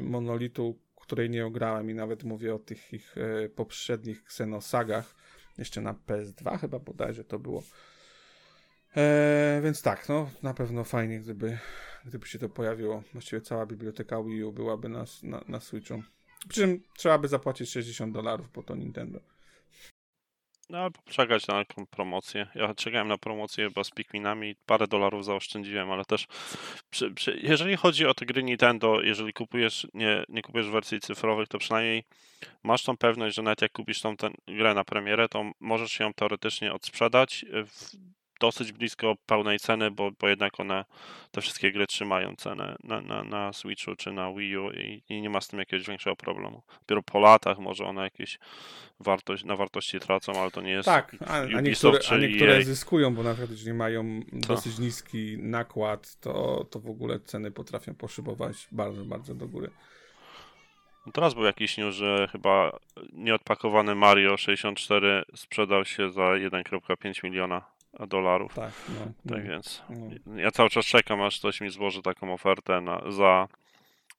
Monolitu, 0.00 0.78
której 0.96 1.30
nie 1.30 1.46
ograłem 1.46 1.90
i 1.90 1.94
nawet 1.94 2.24
mówię 2.24 2.54
o 2.54 2.58
tych 2.58 2.92
ich 2.92 3.14
e, 3.18 3.48
poprzednich 3.48 4.22
Xenosagach. 4.22 5.14
Jeszcze 5.58 5.80
na 5.80 5.94
PS2 5.94 6.58
chyba 6.58 6.78
bodajże 6.78 7.24
to 7.24 7.38
było. 7.38 7.62
E, 8.96 9.60
więc 9.64 9.82
tak, 9.82 10.08
no 10.08 10.30
na 10.42 10.54
pewno 10.54 10.84
fajnie, 10.84 11.20
gdyby, 11.20 11.58
gdyby 12.04 12.26
się 12.26 12.38
to 12.38 12.48
pojawiło. 12.48 13.02
Właściwie 13.12 13.42
cała 13.42 13.66
biblioteka 13.66 14.22
Wii 14.22 14.44
U 14.44 14.52
byłaby 14.52 14.88
na, 14.88 15.04
na, 15.22 15.44
na 15.48 15.60
Switchu. 15.60 16.02
Przy 16.48 16.60
czym 16.60 16.82
trzeba 16.96 17.18
by 17.18 17.28
zapłacić 17.28 17.70
60 17.70 18.14
dolarów, 18.14 18.52
bo 18.52 18.62
to 18.62 18.74
Nintendo. 18.74 19.20
No, 20.70 20.78
albo 20.78 20.98
na 21.48 21.64
taką 21.64 21.86
promocję. 21.86 22.46
Ja 22.54 22.74
czekałem 22.74 23.08
na 23.08 23.18
promocję 23.18 23.68
chyba 23.68 23.84
z 23.84 23.90
Pikminami, 23.90 24.54
parę 24.66 24.86
dolarów 24.86 25.24
zaoszczędziłem, 25.24 25.90
ale 25.90 26.04
też 26.04 26.26
przy, 26.90 27.10
przy, 27.10 27.40
jeżeli 27.42 27.76
chodzi 27.76 28.06
o 28.06 28.14
te 28.14 28.26
gry 28.26 28.42
Nintendo, 28.42 29.00
jeżeli 29.02 29.32
kupujesz, 29.32 29.86
nie, 29.94 30.24
nie 30.28 30.42
kupujesz 30.42 30.68
wersji 30.68 31.00
cyfrowych, 31.00 31.48
to 31.48 31.58
przynajmniej 31.58 32.04
masz 32.62 32.82
tą 32.82 32.96
pewność, 32.96 33.36
że 33.36 33.42
nawet 33.42 33.62
jak 33.62 33.72
kupisz 33.72 34.00
tą 34.00 34.16
ten, 34.16 34.32
grę 34.48 34.74
na 34.74 34.84
premierę, 34.84 35.28
to 35.28 35.50
możesz 35.60 36.00
ją 36.00 36.14
teoretycznie 36.14 36.72
odsprzedać 36.72 37.44
w 37.50 37.96
dosyć 38.40 38.72
blisko 38.72 39.14
pełnej 39.26 39.58
ceny, 39.58 39.90
bo, 39.90 40.10
bo 40.20 40.28
jednak 40.28 40.60
one, 40.60 40.84
te 41.30 41.40
wszystkie 41.40 41.72
gry 41.72 41.86
trzymają 41.86 42.36
cenę 42.36 42.76
na, 42.84 43.00
na, 43.00 43.24
na 43.24 43.52
Switchu 43.52 43.96
czy 43.96 44.12
na 44.12 44.32
Wii 44.32 44.56
U 44.56 44.70
i, 44.70 45.02
i 45.08 45.20
nie 45.20 45.30
ma 45.30 45.40
z 45.40 45.48
tym 45.48 45.58
jakiegoś 45.58 45.86
większego 45.86 46.16
problemu. 46.16 46.62
Dopiero 46.80 47.02
po 47.02 47.20
latach 47.20 47.58
może 47.58 47.84
one 47.84 48.02
jakieś 48.02 48.38
wartość, 49.00 49.44
na 49.44 49.56
wartości 49.56 50.00
tracą, 50.00 50.32
ale 50.40 50.50
to 50.50 50.60
nie 50.60 50.70
jest 50.70 50.86
Tak, 50.86 51.16
a, 51.26 51.32
a, 51.32 51.60
niektóre, 51.60 51.98
a 52.10 52.16
niektóre 52.16 52.56
EA. 52.56 52.62
zyskują, 52.62 53.14
bo 53.14 53.22
na 53.22 53.32
przykład 53.32 53.50
jeżeli 53.50 53.72
mają 53.72 54.20
dosyć 54.32 54.78
niski 54.78 55.38
nakład, 55.38 56.20
to, 56.20 56.64
to 56.70 56.80
w 56.80 56.90
ogóle 56.90 57.20
ceny 57.20 57.50
potrafią 57.50 57.94
poszybować 57.94 58.68
bardzo, 58.72 59.04
bardzo 59.04 59.34
do 59.34 59.48
góry. 59.48 59.70
No 61.06 61.12
Teraz 61.12 61.34
był 61.34 61.44
jakiś 61.44 61.78
news, 61.78 61.94
że 61.94 62.28
chyba 62.32 62.78
nieodpakowany 63.12 63.94
Mario 63.94 64.36
64 64.36 65.24
sprzedał 65.34 65.84
się 65.84 66.10
za 66.10 66.22
1,5 66.22 67.24
miliona 67.24 67.75
dolarów. 68.08 68.54
Tak, 68.54 68.72
no. 68.88 69.04
Tak 69.04 69.44
no, 69.44 69.50
więc 69.50 69.82
no. 70.26 70.40
ja 70.40 70.50
cały 70.50 70.70
czas 70.70 70.86
czekam, 70.86 71.22
aż 71.22 71.38
ktoś 71.38 71.60
mi 71.60 71.70
złoży 71.70 72.02
taką 72.02 72.32
ofertę 72.32 72.80
na, 72.80 73.02
za 73.12 73.48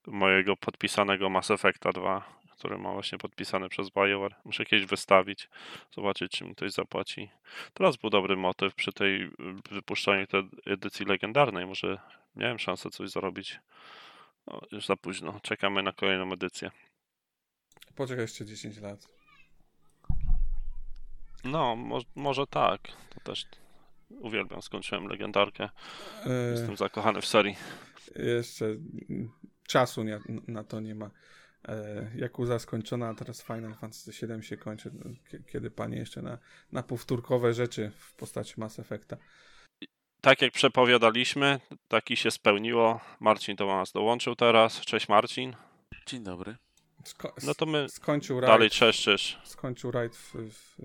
mojego 0.07 0.55
podpisanego 0.55 1.29
Mass 1.29 1.51
Effecta 1.51 1.91
2, 1.91 2.37
który 2.57 2.77
ma 2.77 2.93
właśnie 2.93 3.17
podpisany 3.17 3.69
przez 3.69 3.89
BioWare. 3.89 4.35
Muszę 4.45 4.65
kiedyś 4.65 4.85
wystawić, 4.85 5.49
zobaczyć, 5.91 6.31
czy 6.31 6.43
mi 6.45 6.55
ktoś 6.55 6.71
zapłaci. 6.71 7.29
Teraz 7.73 7.97
był 7.97 8.09
dobry 8.09 8.37
motyw 8.37 8.75
przy 8.75 8.93
tej 8.93 9.29
wypuszczaniu 9.71 10.27
tej 10.27 10.43
edycji 10.65 11.05
legendarnej. 11.05 11.65
Może 11.65 11.97
miałem 12.35 12.59
szansę 12.59 12.89
coś 12.89 13.09
zarobić. 13.09 13.59
No, 14.47 14.61
już 14.71 14.85
za 14.85 14.95
późno. 14.95 15.39
Czekamy 15.43 15.83
na 15.83 15.91
kolejną 15.91 16.33
edycję. 16.33 16.71
Poczekaj 17.95 18.21
jeszcze 18.21 18.45
10 18.45 18.77
lat. 18.77 19.07
No, 21.43 21.75
mo- 21.75 22.01
może 22.15 22.47
tak. 22.47 22.81
To 23.09 23.19
też 23.19 23.45
uwielbiam. 24.09 24.61
Skończyłem 24.61 25.05
legendarkę. 25.07 25.69
E, 26.25 26.51
Jestem 26.51 26.77
zakochany 26.77 27.21
w 27.21 27.25
serii. 27.25 27.55
jeszcze 28.15 28.65
czasu 29.67 30.03
nie, 30.03 30.19
na 30.47 30.63
to 30.63 30.79
nie 30.79 30.95
ma. 30.95 31.11
E, 31.67 32.11
Yakuza 32.15 32.59
skończona, 32.59 33.07
a 33.09 33.13
teraz 33.13 33.43
Final 33.43 33.75
Fantasy 33.75 34.27
VII 34.27 34.43
się 34.43 34.57
kończy. 34.57 34.91
No, 34.93 35.11
kie- 35.31 35.43
Kiedy 35.51 35.71
panie 35.71 35.97
jeszcze 35.97 36.21
na, 36.21 36.37
na 36.71 36.83
powtórkowe 36.83 37.53
rzeczy 37.53 37.91
w 37.97 38.13
postaci 38.15 38.53
Mass 38.57 38.79
Effecta. 38.79 39.17
Tak 40.21 40.41
jak 40.41 40.53
przepowiadaliśmy, 40.53 41.59
taki 41.87 42.17
się 42.17 42.31
spełniło. 42.31 42.99
Marcin 43.19 43.55
do 43.55 43.65
nas 43.65 43.91
dołączył 43.91 44.35
teraz. 44.35 44.81
Cześć 44.81 45.09
Marcin. 45.09 45.55
Dzień 46.05 46.23
dobry. 46.23 46.55
Sko- 47.03 47.33
No 47.43 47.53
to 47.55 47.65
my 47.65 47.89
skończył 47.89 48.39
rajd, 48.39 48.53
dalej 48.53 48.69
czeszczysz. 48.69 49.39
skończył 49.43 49.91
rajd 49.91 50.15
w, 50.15 50.35
w, 50.35 50.77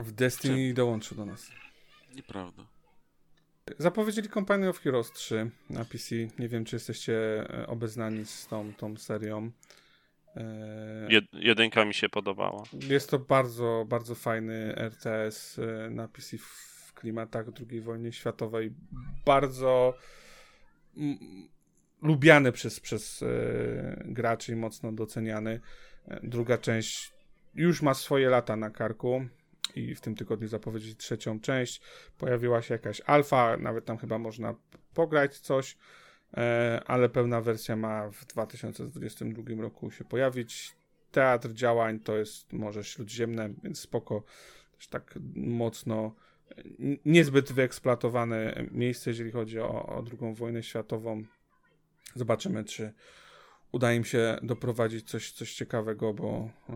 w 0.00 0.12
Destiny 0.12 0.68
i 0.68 0.74
dołączył 0.74 1.16
do 1.16 1.24
nas. 1.26 1.50
Nieprawda. 2.14 2.66
Zapowiedzieli 3.78 4.28
Company 4.28 4.68
of 4.68 4.78
Heroes 4.80 5.12
3 5.12 5.50
na 5.70 5.84
PC. 5.84 6.14
Nie 6.38 6.48
wiem, 6.48 6.64
czy 6.64 6.76
jesteście 6.76 7.14
e, 7.50 7.66
obeznani 7.66 8.26
z 8.26 8.46
tą, 8.46 8.74
tą 8.74 8.96
serią. 8.96 9.50
E, 10.36 11.08
Jed- 11.10 11.38
jedynka 11.38 11.84
mi 11.84 11.94
się 11.94 12.08
podobała. 12.08 12.62
Jest 12.88 13.10
to 13.10 13.18
bardzo, 13.18 13.84
bardzo 13.88 14.14
fajny 14.14 14.74
RTS 14.76 15.58
e, 15.58 15.90
na 15.90 16.08
PC 16.08 16.38
w 16.38 16.92
klimatach 16.94 17.46
II 17.70 17.80
wojny 17.80 18.12
światowej. 18.12 18.72
Bardzo 19.24 19.94
lubiany 22.02 22.52
przez, 22.52 22.80
przez 22.80 23.24
graczy 24.04 24.52
i 24.52 24.56
mocno 24.56 24.92
doceniany. 24.92 25.60
Druga 26.22 26.58
część 26.58 27.12
już 27.54 27.82
ma 27.82 27.94
swoje 27.94 28.28
lata 28.28 28.56
na 28.56 28.70
karku 28.70 29.26
i 29.76 29.94
w 29.94 30.00
tym 30.00 30.14
tygodniu 30.14 30.48
zapowiedzieli 30.48 30.96
trzecią 30.96 31.40
część. 31.40 31.80
Pojawiła 32.18 32.62
się 32.62 32.74
jakaś 32.74 33.00
alfa, 33.00 33.56
nawet 33.56 33.84
tam 33.84 33.98
chyba 33.98 34.18
można 34.18 34.54
pograć 34.94 35.38
coś, 35.38 35.76
e, 36.36 36.82
ale 36.86 37.08
pełna 37.08 37.40
wersja 37.40 37.76
ma 37.76 38.10
w 38.10 38.24
2022 38.24 39.62
roku 39.62 39.90
się 39.90 40.04
pojawić 40.04 40.76
teatr 41.14 41.52
działań 41.52 42.00
to 42.00 42.16
jest 42.16 42.52
Morze 42.52 42.84
Śródziemne, 42.84 43.50
więc 43.62 43.80
spoko. 43.80 44.22
Też 44.76 44.88
tak 44.88 45.18
mocno 45.34 46.14
niezbyt 47.04 47.52
wyeksploatowane 47.52 48.66
miejsce, 48.70 49.10
jeżeli 49.10 49.30
chodzi 49.30 49.60
o, 49.60 49.86
o 49.86 50.04
II 50.22 50.34
wojnę 50.34 50.62
światową. 50.62 51.24
Zobaczymy, 52.14 52.64
czy 52.64 52.92
uda 53.74 53.92
im 53.92 54.04
się 54.04 54.38
doprowadzić 54.42 55.10
coś, 55.10 55.32
coś 55.32 55.54
ciekawego, 55.54 56.14
bo 56.14 56.50
y, 56.70 56.72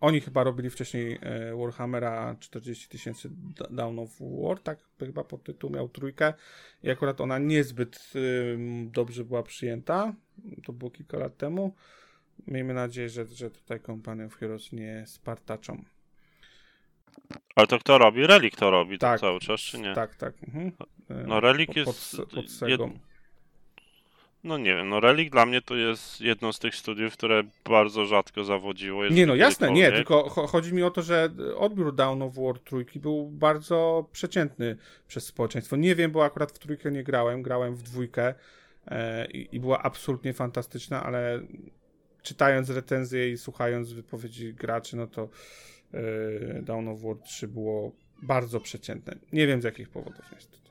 oni 0.00 0.20
chyba 0.20 0.44
robili 0.44 0.70
wcześniej 0.70 1.14
y, 1.52 1.56
Warhammera 1.56 2.36
40 2.40 2.88
tysięcy 2.88 3.30
Down 3.70 3.98
of 3.98 4.10
War, 4.20 4.58
tak 4.60 4.78
chyba 4.98 5.24
pod 5.24 5.42
tytuł 5.42 5.70
miał 5.70 5.88
trójkę 5.88 6.34
i 6.82 6.90
akurat 6.90 7.20
ona 7.20 7.38
niezbyt 7.38 8.12
y, 8.16 8.58
dobrze 8.92 9.24
była 9.24 9.42
przyjęta. 9.42 10.14
To 10.64 10.72
było 10.72 10.90
kilka 10.90 11.18
lat 11.18 11.36
temu. 11.36 11.74
Miejmy 12.46 12.74
nadzieję, 12.74 13.08
że, 13.08 13.26
że 13.26 13.50
tutaj 13.50 13.80
Company 13.80 14.24
of 14.24 14.34
Heroes 14.34 14.72
nie 14.72 15.04
spartaczą. 15.06 15.84
Ale 17.54 17.66
to 17.66 17.78
kto 17.78 17.98
robi? 17.98 18.26
Relik 18.26 18.56
to 18.56 18.70
robi 18.70 18.98
Tak. 18.98 19.20
to 19.20 19.26
cały 19.26 19.40
czas, 19.40 19.60
czy 19.60 19.78
nie? 19.78 19.94
Tak, 19.94 20.14
tak. 20.14 20.34
Mhm. 20.42 20.72
No 21.26 21.40
Relik 21.40 21.76
jest... 21.76 22.16
Pod, 22.16 22.28
pod 22.30 22.44
jed-. 22.44 23.07
No 24.44 24.58
nie 24.58 24.74
wiem, 24.76 24.88
no 24.88 25.00
Relik 25.00 25.30
dla 25.30 25.46
mnie 25.46 25.62
to 25.62 25.74
jest 25.76 26.20
jedno 26.20 26.52
z 26.52 26.58
tych 26.58 26.74
studiów, 26.76 27.12
które 27.12 27.42
bardzo 27.64 28.06
rzadko 28.06 28.44
zawodziło. 28.44 29.08
Nie, 29.08 29.26
no 29.26 29.34
jasne, 29.34 29.72
nie, 29.72 29.92
tylko 29.92 30.22
cho- 30.28 30.46
chodzi 30.46 30.74
mi 30.74 30.82
o 30.82 30.90
to, 30.90 31.02
że 31.02 31.30
odbiór 31.56 31.94
Down 31.94 32.22
of 32.22 32.34
War 32.34 32.58
trójki 32.58 33.00
był 33.00 33.28
bardzo 33.30 34.08
przeciętny 34.12 34.76
przez 35.08 35.26
społeczeństwo. 35.26 35.76
Nie 35.76 35.94
wiem, 35.94 36.10
bo 36.12 36.24
akurat 36.24 36.52
w 36.52 36.58
trójkę 36.58 36.90
nie 36.90 37.04
grałem, 37.04 37.42
grałem 37.42 37.74
w 37.74 37.82
dwójkę. 37.82 38.34
e, 38.86 39.26
i, 39.30 39.56
i 39.56 39.60
była 39.60 39.82
absolutnie 39.82 40.32
fantastyczna, 40.32 41.02
ale 41.04 41.40
czytając 42.22 42.70
recenzje 42.70 43.30
i 43.30 43.38
słuchając 43.38 43.92
wypowiedzi 43.92 44.54
graczy, 44.54 44.96
no 44.96 45.06
to 45.06 45.28
e, 45.94 46.62
Dawn 46.62 46.88
of 46.88 47.00
War 47.02 47.16
3 47.18 47.48
było 47.48 47.92
bardzo 48.22 48.60
przeciętne. 48.60 49.16
Nie 49.32 49.46
wiem 49.46 49.60
z 49.62 49.64
jakich 49.64 49.88
powodów 49.88 50.24
niestety. 50.32 50.67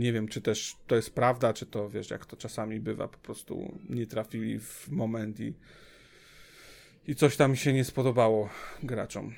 Nie 0.00 0.12
wiem, 0.12 0.28
czy 0.28 0.40
też 0.40 0.76
to 0.86 0.96
jest 0.96 1.14
prawda, 1.14 1.52
czy 1.52 1.66
to 1.66 1.88
wiesz, 1.88 2.10
jak 2.10 2.26
to 2.26 2.36
czasami 2.36 2.80
bywa, 2.80 3.08
po 3.08 3.18
prostu 3.18 3.78
nie 3.88 4.06
trafili 4.06 4.58
w 4.60 4.88
moment 4.88 5.40
i, 5.40 5.54
i 7.06 7.14
coś 7.14 7.36
tam 7.36 7.56
się 7.56 7.72
nie 7.72 7.84
spodobało 7.84 8.48
graczom. 8.82 9.34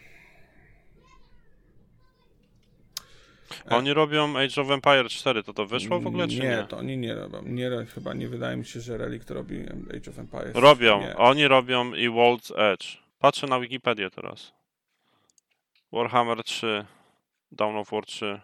Oni 3.70 3.92
robią 3.92 4.36
Age 4.38 4.62
of 4.62 4.70
Empire 4.70 5.08
4, 5.08 5.42
to 5.42 5.52
to 5.52 5.66
wyszło 5.66 6.00
w 6.00 6.06
ogóle, 6.06 6.28
czy 6.28 6.34
nie? 6.34 6.42
Nie, 6.42 6.66
to 6.68 6.78
oni 6.78 6.98
nie 6.98 7.14
robią. 7.14 7.42
Nie, 7.42 7.70
chyba 7.94 8.14
nie 8.14 8.28
wydaje 8.28 8.56
mi 8.56 8.64
się, 8.64 8.80
że 8.80 8.98
Relic 8.98 9.24
to 9.24 9.34
robi 9.34 9.62
Age 9.96 10.10
of 10.10 10.18
Empires. 10.18 10.54
Robią, 10.54 11.00
Nie. 11.00 11.16
oni 11.16 11.48
robią 11.48 11.94
i 11.94 12.08
World's 12.08 12.52
Edge. 12.56 12.98
Patrzę 13.18 13.46
na 13.46 13.60
Wikipedię 13.60 14.10
teraz. 14.10 14.52
Warhammer 15.92 16.44
3, 16.44 16.86
Dawn 17.52 17.76
of 17.76 17.90
War 17.90 18.06
3. 18.06 18.40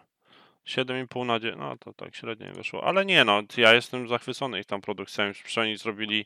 7,5 0.69 1.25
na 1.25 1.39
9, 1.39 1.59
no 1.59 1.77
to 1.77 1.93
tak 1.93 2.15
średnio 2.15 2.47
mi 2.47 2.53
wyszło. 2.53 2.83
Ale 2.83 3.05
nie 3.05 3.25
no, 3.25 3.41
ja 3.57 3.73
jestem 3.73 4.07
zachwycony 4.07 4.59
ich 4.59 4.65
tam 4.65 4.81
produkcjami. 4.81 5.33
Przynajmniej 5.33 5.77
zrobili 5.77 6.25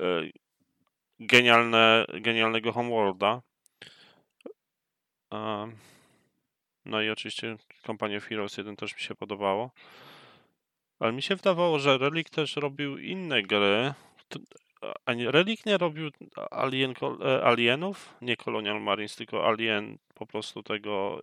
e, 0.00 0.04
genialne, 1.20 2.06
genialnego 2.20 2.72
Homeworlda. 2.72 3.42
Um, 5.30 5.76
no 6.84 7.02
i 7.02 7.10
oczywiście 7.10 7.56
of 8.16 8.24
Heroes 8.24 8.56
1 8.56 8.76
też 8.76 8.94
mi 8.94 9.00
się 9.00 9.14
podobało. 9.14 9.70
Ale 10.98 11.12
mi 11.12 11.22
się 11.22 11.36
wydawało, 11.36 11.78
że 11.78 11.98
Relic 11.98 12.30
też 12.30 12.56
robił 12.56 12.98
inne 12.98 13.42
gry. 13.42 13.94
Nie, 15.16 15.30
Relic 15.30 15.66
nie 15.66 15.78
robił 15.78 16.10
Alien, 16.50 16.94
e, 17.24 17.44
Alienów? 17.44 18.14
Nie 18.22 18.36
Colonial 18.36 18.80
Marines, 18.80 19.16
tylko 19.16 19.48
Alien 19.48 19.98
po 20.14 20.26
prostu 20.26 20.62
tego 20.62 21.20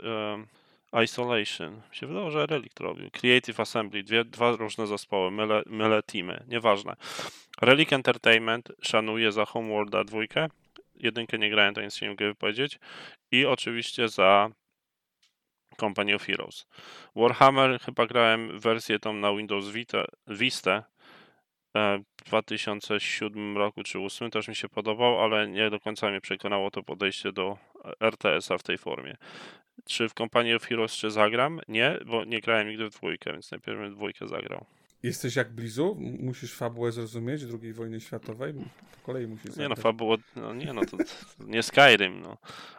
Isolation. 1.03 1.81
Się 1.91 2.07
wydawało, 2.07 2.31
że 2.31 2.45
Relic 2.45 2.73
robił. 2.79 3.12
Creative 3.12 3.60
Assembly, 3.60 4.03
dwie, 4.03 4.25
dwa 4.25 4.51
różne 4.51 4.88
zespoły, 4.88 5.31
myle, 5.31 5.63
myle 5.65 6.03
teamy, 6.03 6.43
nieważne. 6.47 6.95
Relic 7.62 7.93
Entertainment 7.93 8.71
szanuje 8.81 9.31
za 9.31 9.45
Homeworlda 9.45 10.03
dwójkę. 10.03 10.47
Jedynkę 10.95 11.38
nie 11.38 11.49
grałem, 11.49 11.73
to 11.73 11.81
nic 11.81 11.95
się 11.95 12.05
nie 12.05 12.10
mogę 12.10 12.27
wypowiedzieć. 12.27 12.79
I 13.31 13.45
oczywiście 13.45 14.10
za 14.10 14.49
Company 15.79 16.15
of 16.15 16.23
Heroes. 16.23 16.67
Warhammer 17.15 17.79
chyba 17.79 18.05
grałem 18.05 18.60
wersję 18.60 18.99
tą 18.99 19.13
na 19.13 19.33
Windows 19.33 19.69
Vita, 19.69 20.05
Vista 20.27 20.83
e, 21.77 21.99
w 22.21 22.23
2007 22.25 23.57
roku 23.57 23.83
czy 23.83 23.97
2008 23.97 24.31
też 24.31 24.47
mi 24.47 24.55
się 24.55 24.69
podobał, 24.69 25.23
ale 25.23 25.47
nie 25.47 25.69
do 25.69 25.79
końca 25.79 26.10
mnie 26.10 26.21
przekonało 26.21 26.71
to 26.71 26.83
podejście 26.83 27.31
do 27.31 27.57
RTS-a 27.99 28.57
w 28.57 28.63
tej 28.63 28.77
formie. 28.77 29.17
Czy 29.85 30.09
w 30.09 30.13
Company 30.13 30.55
of 30.55 30.63
Heroes 30.63 30.91
czy 30.93 31.11
zagram? 31.11 31.59
Nie, 31.67 31.99
bo 32.05 32.25
nie 32.25 32.41
grałem 32.41 32.67
nigdy 32.67 32.85
w 32.89 32.93
dwójkę, 32.93 33.31
więc 33.31 33.51
najpierw 33.51 33.79
bym 33.79 33.95
dwójkę 33.95 34.27
zagrał. 34.27 34.65
Jesteś 35.03 35.35
jak 35.35 35.51
Blizu? 35.53 35.97
Musisz 36.19 36.53
fabułę 36.53 36.91
zrozumieć 36.91 37.41
II 37.61 37.73
wojny 37.73 38.01
światowej? 38.01 38.53
Po 38.53 39.05
kolei 39.05 39.27
musisz 39.27 39.45
Nie 39.45 39.63
no, 39.63 39.69
zagrać. 39.69 39.79
fabuła, 39.79 40.17
no 40.35 40.53
nie 40.53 40.73
no, 40.73 40.81
to, 40.85 40.97
to 40.97 41.03
nie 41.39 41.63
Skyrim, 41.63 42.21
no. 42.21 42.37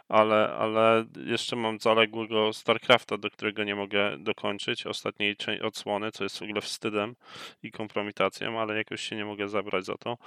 Ale, 0.09 0.49
ale 0.49 1.05
jeszcze 1.25 1.55
mam 1.55 1.79
zaległego 1.79 2.53
StarCrafta, 2.53 3.17
do 3.17 3.29
którego 3.29 3.63
nie 3.63 3.75
mogę 3.75 4.17
dokończyć, 4.17 4.85
ostatniej 4.85 5.35
odsłony, 5.61 6.11
co 6.11 6.23
jest 6.23 6.39
w 6.39 6.41
ogóle 6.41 6.61
wstydem 6.61 7.15
i 7.63 7.71
kompromitacją, 7.71 8.59
ale 8.59 8.77
jakoś 8.77 9.01
się 9.01 9.15
nie 9.15 9.25
mogę 9.25 9.49
zabrać 9.49 9.85
za 9.85 9.97
to. 9.97 10.17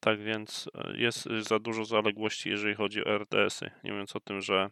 Tak 0.00 0.20
więc 0.20 0.70
e, 0.74 0.96
jest 0.96 1.28
za 1.40 1.58
dużo 1.58 1.84
zaległości, 1.84 2.50
jeżeli 2.50 2.74
chodzi 2.74 3.04
o 3.04 3.10
RTS-y. 3.14 3.70
Nie 3.84 3.90
mówiąc 3.92 4.16
o 4.16 4.20
tym, 4.20 4.40
że 4.40 4.70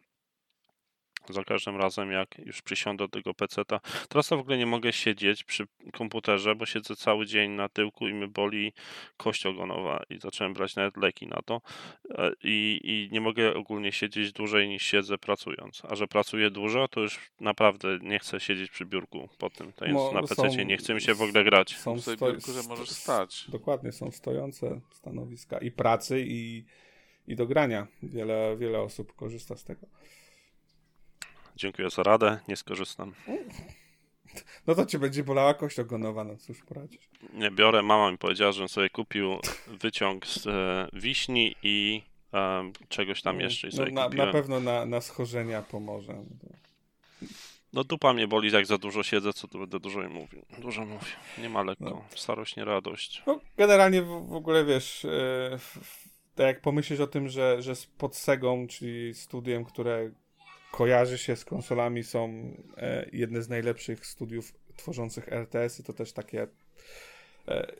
za 1.30 1.44
każdym 1.44 1.76
razem, 1.76 2.10
jak 2.12 2.38
już 2.38 2.62
przysiądę 2.62 3.04
do 3.04 3.08
tego 3.08 3.34
PC-ta. 3.34 3.80
Teraz 4.08 4.28
to 4.28 4.36
w 4.36 4.40
ogóle 4.40 4.58
nie 4.58 4.66
mogę 4.66 4.92
siedzieć 4.92 5.44
przy 5.44 5.66
komputerze, 5.92 6.54
bo 6.54 6.66
siedzę 6.66 6.96
cały 6.96 7.26
dzień 7.26 7.50
na 7.50 7.68
tyłku 7.68 8.08
i 8.08 8.14
mnie 8.14 8.28
boli 8.28 8.72
kość 9.16 9.46
ogonowa 9.46 10.02
i 10.10 10.18
zacząłem 10.18 10.54
brać 10.54 10.76
nawet 10.76 10.96
leki 10.96 11.26
na 11.26 11.42
to. 11.44 11.60
E, 12.10 12.32
I, 12.44 12.80
I 12.84 13.08
nie 13.12 13.20
mogę 13.20 13.54
ogólnie 13.54 13.92
siedzieć 13.92 14.32
dłużej 14.32 14.68
niż 14.68 14.82
siedzę 14.82 15.18
pracując. 15.18 15.82
A 15.88 15.94
że 15.94 16.06
pracuję 16.06 16.50
dużo, 16.50 16.88
to 16.88 17.00
już 17.00 17.18
naprawdę 17.40 17.98
nie 18.02 18.18
chcę 18.18 18.40
siedzieć 18.40 18.70
przy 18.70 18.84
biurku 18.84 19.28
po 19.38 19.50
tym. 19.50 19.72
To 19.72 19.86
Mo- 19.88 20.12
na 20.12 20.26
są- 20.26 20.42
PC 20.42 20.64
nie 20.64 20.76
chce 20.76 20.94
mi 20.94 21.00
się 21.00 21.14
w 21.14 21.22
ogóle 21.22 21.44
grać. 21.44 21.76
Są 21.76 22.00
sto- 22.00 22.16
biurku, 22.16 22.52
że 22.52 22.62
możesz 22.68 22.88
st- 22.90 23.02
stać. 23.02 23.44
Dokładnie, 23.48 23.92
są 23.92 24.10
stojące 24.10 24.80
stanowiska 24.90 25.58
i 25.58 25.70
pracy, 25.70 26.24
i, 26.28 26.64
i 27.28 27.36
do 27.36 27.46
grania. 27.46 27.86
Wiele, 28.02 28.56
wiele 28.58 28.80
osób 28.80 29.16
korzysta 29.16 29.56
z 29.56 29.64
tego. 29.64 29.86
Dziękuję 31.56 31.90
za 31.90 32.02
radę, 32.02 32.38
nie 32.48 32.56
skorzystam. 32.56 33.14
No 34.66 34.74
to 34.74 34.86
cię 34.86 34.98
będzie 34.98 35.24
bolała 35.24 35.54
kość 35.54 35.78
ogonowa, 35.78 36.24
no 36.24 36.36
cóż 36.36 36.62
poradzisz. 36.68 37.08
Nie 37.32 37.50
biorę. 37.50 37.82
Mama 37.82 38.10
mi 38.10 38.18
powiedziała, 38.18 38.52
żebym 38.52 38.68
sobie 38.68 38.90
kupił 38.90 39.38
wyciąg 39.66 40.26
z 40.26 40.46
e, 40.46 40.88
wiśni 40.92 41.54
i 41.62 42.02
e, 42.34 42.72
czegoś 42.88 43.22
tam 43.22 43.40
jeszcze. 43.40 43.68
I 43.68 43.70
No, 43.76 44.08
na, 44.08 44.08
na 44.08 44.32
pewno 44.32 44.60
na, 44.60 44.86
na 44.86 45.00
schorzenia 45.00 45.62
pomoże. 45.62 46.24
No 47.72 47.84
dupa 47.84 48.12
mnie 48.12 48.28
boli, 48.28 48.52
jak 48.52 48.66
za 48.66 48.78
dużo 48.78 49.02
siedzę, 49.02 49.32
co 49.32 49.48
tu 49.48 49.58
będę 49.58 49.80
dużo 49.80 50.08
mówił. 50.08 50.42
Dużo 50.58 50.84
mówię. 50.84 51.06
Nie 51.38 51.48
ma 51.48 51.62
lekko. 51.62 51.84
No. 51.84 52.04
Starość, 52.16 52.56
nie 52.56 52.64
radość. 52.64 53.22
No, 53.26 53.40
generalnie 53.56 54.02
w, 54.02 54.28
w 54.28 54.32
ogóle 54.32 54.64
wiesz, 54.64 55.04
e, 55.04 55.58
tak 56.34 56.46
jak 56.46 56.60
pomyślisz 56.60 57.00
o 57.00 57.06
tym, 57.06 57.28
że, 57.28 57.62
że 57.62 57.76
z 57.76 57.86
pod 57.86 58.16
Segą, 58.16 58.66
czyli 58.66 59.14
studiem, 59.14 59.64
które 59.64 60.10
kojarzy 60.76 61.18
się 61.18 61.36
z 61.36 61.44
konsolami, 61.44 62.04
są 62.04 62.52
e, 62.76 63.06
jedne 63.12 63.42
z 63.42 63.48
najlepszych 63.48 64.06
studiów 64.06 64.54
tworzących 64.76 65.28
RTS-y, 65.28 65.82
to 65.82 65.92
też 65.92 66.12
takie 66.12 66.46
e, 67.48 67.72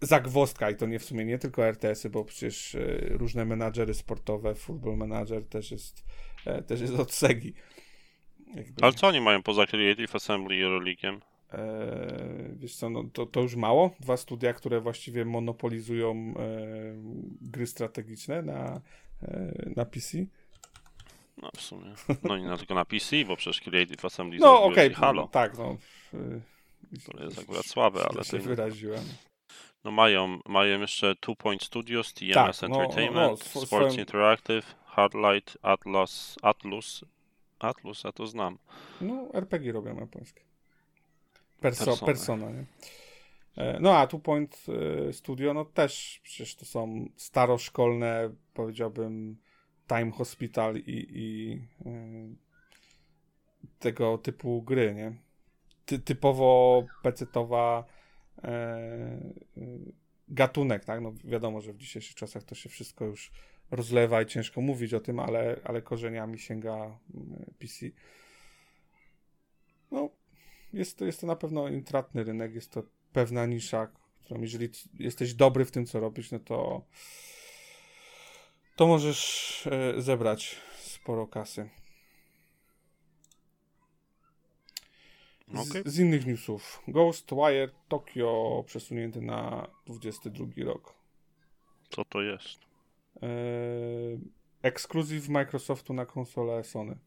zagwozdka 0.00 0.70
i 0.70 0.76
to 0.76 0.86
nie 0.86 0.98
w 0.98 1.04
sumie 1.04 1.24
nie 1.24 1.38
tylko 1.38 1.66
RTS-y, 1.66 2.10
bo 2.10 2.24
przecież 2.24 2.74
e, 2.74 2.80
różne 3.08 3.44
menadżery 3.44 3.94
sportowe, 3.94 4.54
Football 4.54 4.96
Manager 4.96 5.44
też 5.44 5.70
jest, 5.70 6.04
e, 6.46 6.62
też 6.62 6.80
jest 6.80 6.94
od 6.94 7.12
Segi. 7.12 7.54
Jakby- 8.54 8.82
Ale 8.84 8.92
co 8.92 9.06
oni 9.06 9.20
mają 9.20 9.42
poza 9.42 9.66
Creative 9.66 10.14
Assembly 10.14 10.56
i 10.56 10.62
Reliciem? 10.62 11.20
Eee, 11.52 11.58
wiesz 12.56 12.76
co, 12.76 12.90
no 12.90 13.04
to, 13.12 13.26
to 13.26 13.40
już 13.40 13.56
mało. 13.56 13.90
Dwa 14.00 14.16
studia, 14.16 14.52
które 14.52 14.80
właściwie 14.80 15.24
monopolizują 15.24 16.12
e, 16.14 16.34
gry 17.42 17.66
strategiczne 17.66 18.42
na, 18.42 18.80
e, 19.22 19.70
na 19.76 19.84
PC. 19.84 20.18
No 21.42 21.50
w 21.56 21.60
sumie. 21.60 21.94
No 22.22 22.36
i 22.36 22.42
na, 22.42 22.56
tylko 22.56 22.74
na 22.74 22.84
PC, 22.84 23.24
bo 23.24 23.36
przecież 23.36 23.60
Creative 23.60 24.04
Assembly 24.04 24.38
No 24.40 24.62
okej, 24.64 24.88
ci 24.90 24.94
Halo. 24.94 25.28
tak, 25.28 25.58
no. 25.58 25.76
To 27.12 27.24
jest 27.24 27.38
akurat 27.38 27.66
słabe, 27.66 28.00
ale 28.10 28.24
się 28.24 28.38
wyraziłem. 28.38 29.04
No 29.84 29.90
mają, 29.90 30.38
mają 30.46 30.80
jeszcze 30.80 31.14
Two 31.20 31.36
Point 31.36 31.62
Studios, 31.62 32.14
TMS 32.14 32.60
Tak, 32.60 32.62
no, 32.62 32.68
no, 32.68 32.76
no, 32.76 32.82
Entertainment, 32.82 33.40
swo- 33.40 33.66
Sports 33.66 33.66
swoją- 33.66 33.90
Interactive, 33.98 34.74
Hardlight, 34.84 35.58
Atlas, 35.62 36.36
Atlus. 36.42 37.04
Atlus, 37.58 38.04
ja 38.04 38.12
to 38.12 38.26
znam. 38.26 38.58
No, 39.00 39.28
RPG 39.34 39.72
robią 39.72 39.96
japońskie. 40.00 40.42
Perso, 41.60 41.84
Persony. 41.84 42.06
persona, 42.06 42.50
nie? 42.50 42.64
E, 43.56 43.80
No 43.80 43.96
a 43.98 44.06
Two 44.06 44.18
Point 44.18 44.64
e, 45.08 45.12
Studio, 45.12 45.54
no 45.54 45.64
też 45.64 46.20
przecież 46.22 46.54
to 46.54 46.64
są 46.64 47.08
staroszkolne, 47.16 48.30
powiedziałbym, 48.54 49.36
Time 49.88 50.10
Hospital 50.10 50.76
i, 50.76 51.06
i 51.10 51.58
e, 51.86 52.34
tego 53.78 54.18
typu 54.18 54.62
gry, 54.62 54.94
nie? 54.94 55.12
Ty, 55.86 55.98
typowo 55.98 56.84
pecetowa 57.02 57.84
e, 58.42 58.48
e, 58.48 59.20
gatunek, 60.28 60.84
tak? 60.84 61.00
No 61.00 61.12
wiadomo, 61.24 61.60
że 61.60 61.72
w 61.72 61.76
dzisiejszych 61.76 62.14
czasach 62.14 62.42
to 62.42 62.54
się 62.54 62.68
wszystko 62.68 63.04
już 63.04 63.32
rozlewa 63.70 64.22
i 64.22 64.26
ciężko 64.26 64.60
mówić 64.60 64.94
o 64.94 65.00
tym, 65.00 65.20
ale, 65.20 65.60
ale 65.64 65.82
korzeniami 65.82 66.38
sięga 66.38 66.74
mm, 66.74 67.44
PC. 67.58 67.86
No, 69.90 70.10
jest 70.72 70.98
to, 70.98 71.04
jest 71.04 71.20
to 71.20 71.26
na 71.26 71.36
pewno 71.36 71.68
intratny 71.68 72.24
rynek, 72.24 72.54
jest 72.54 72.72
to 72.72 72.82
pewna 73.12 73.46
nisza, 73.46 73.88
którą 74.24 74.40
jeżeli 74.40 74.68
jesteś 74.98 75.34
dobry 75.34 75.64
w 75.64 75.70
tym, 75.70 75.86
co 75.86 76.00
robisz, 76.00 76.30
no 76.30 76.38
to 76.38 76.84
to 78.76 78.86
możesz 78.86 79.66
e, 79.66 80.02
zebrać 80.02 80.56
sporo 80.78 81.26
kasy. 81.26 81.70
Z, 85.54 85.70
Okej. 85.70 85.82
z 85.86 85.98
innych 85.98 86.26
newsów. 86.26 86.82
Ghostwire 86.88 87.70
Tokyo 87.88 88.64
przesunięty 88.66 89.20
na 89.20 89.68
22 89.86 90.46
rok. 90.64 90.94
Co 91.90 92.04
to 92.04 92.22
jest? 92.22 92.58
E, 93.22 93.28
ekskluzyw 94.62 95.28
Microsoftu 95.28 95.94
na 95.94 96.06
konsolę 96.06 96.64
Sony. 96.64 96.98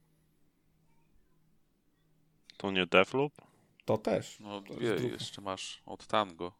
To 2.57 2.71
nie 2.71 2.85
Deathloop? 2.85 3.33
To 3.85 3.97
też. 3.97 4.39
No 4.39 4.61
To 4.61 4.73
dwie 4.73 5.07
jeszcze 5.07 5.41
masz 5.41 5.81
od 5.85 6.07
Tango. 6.07 6.51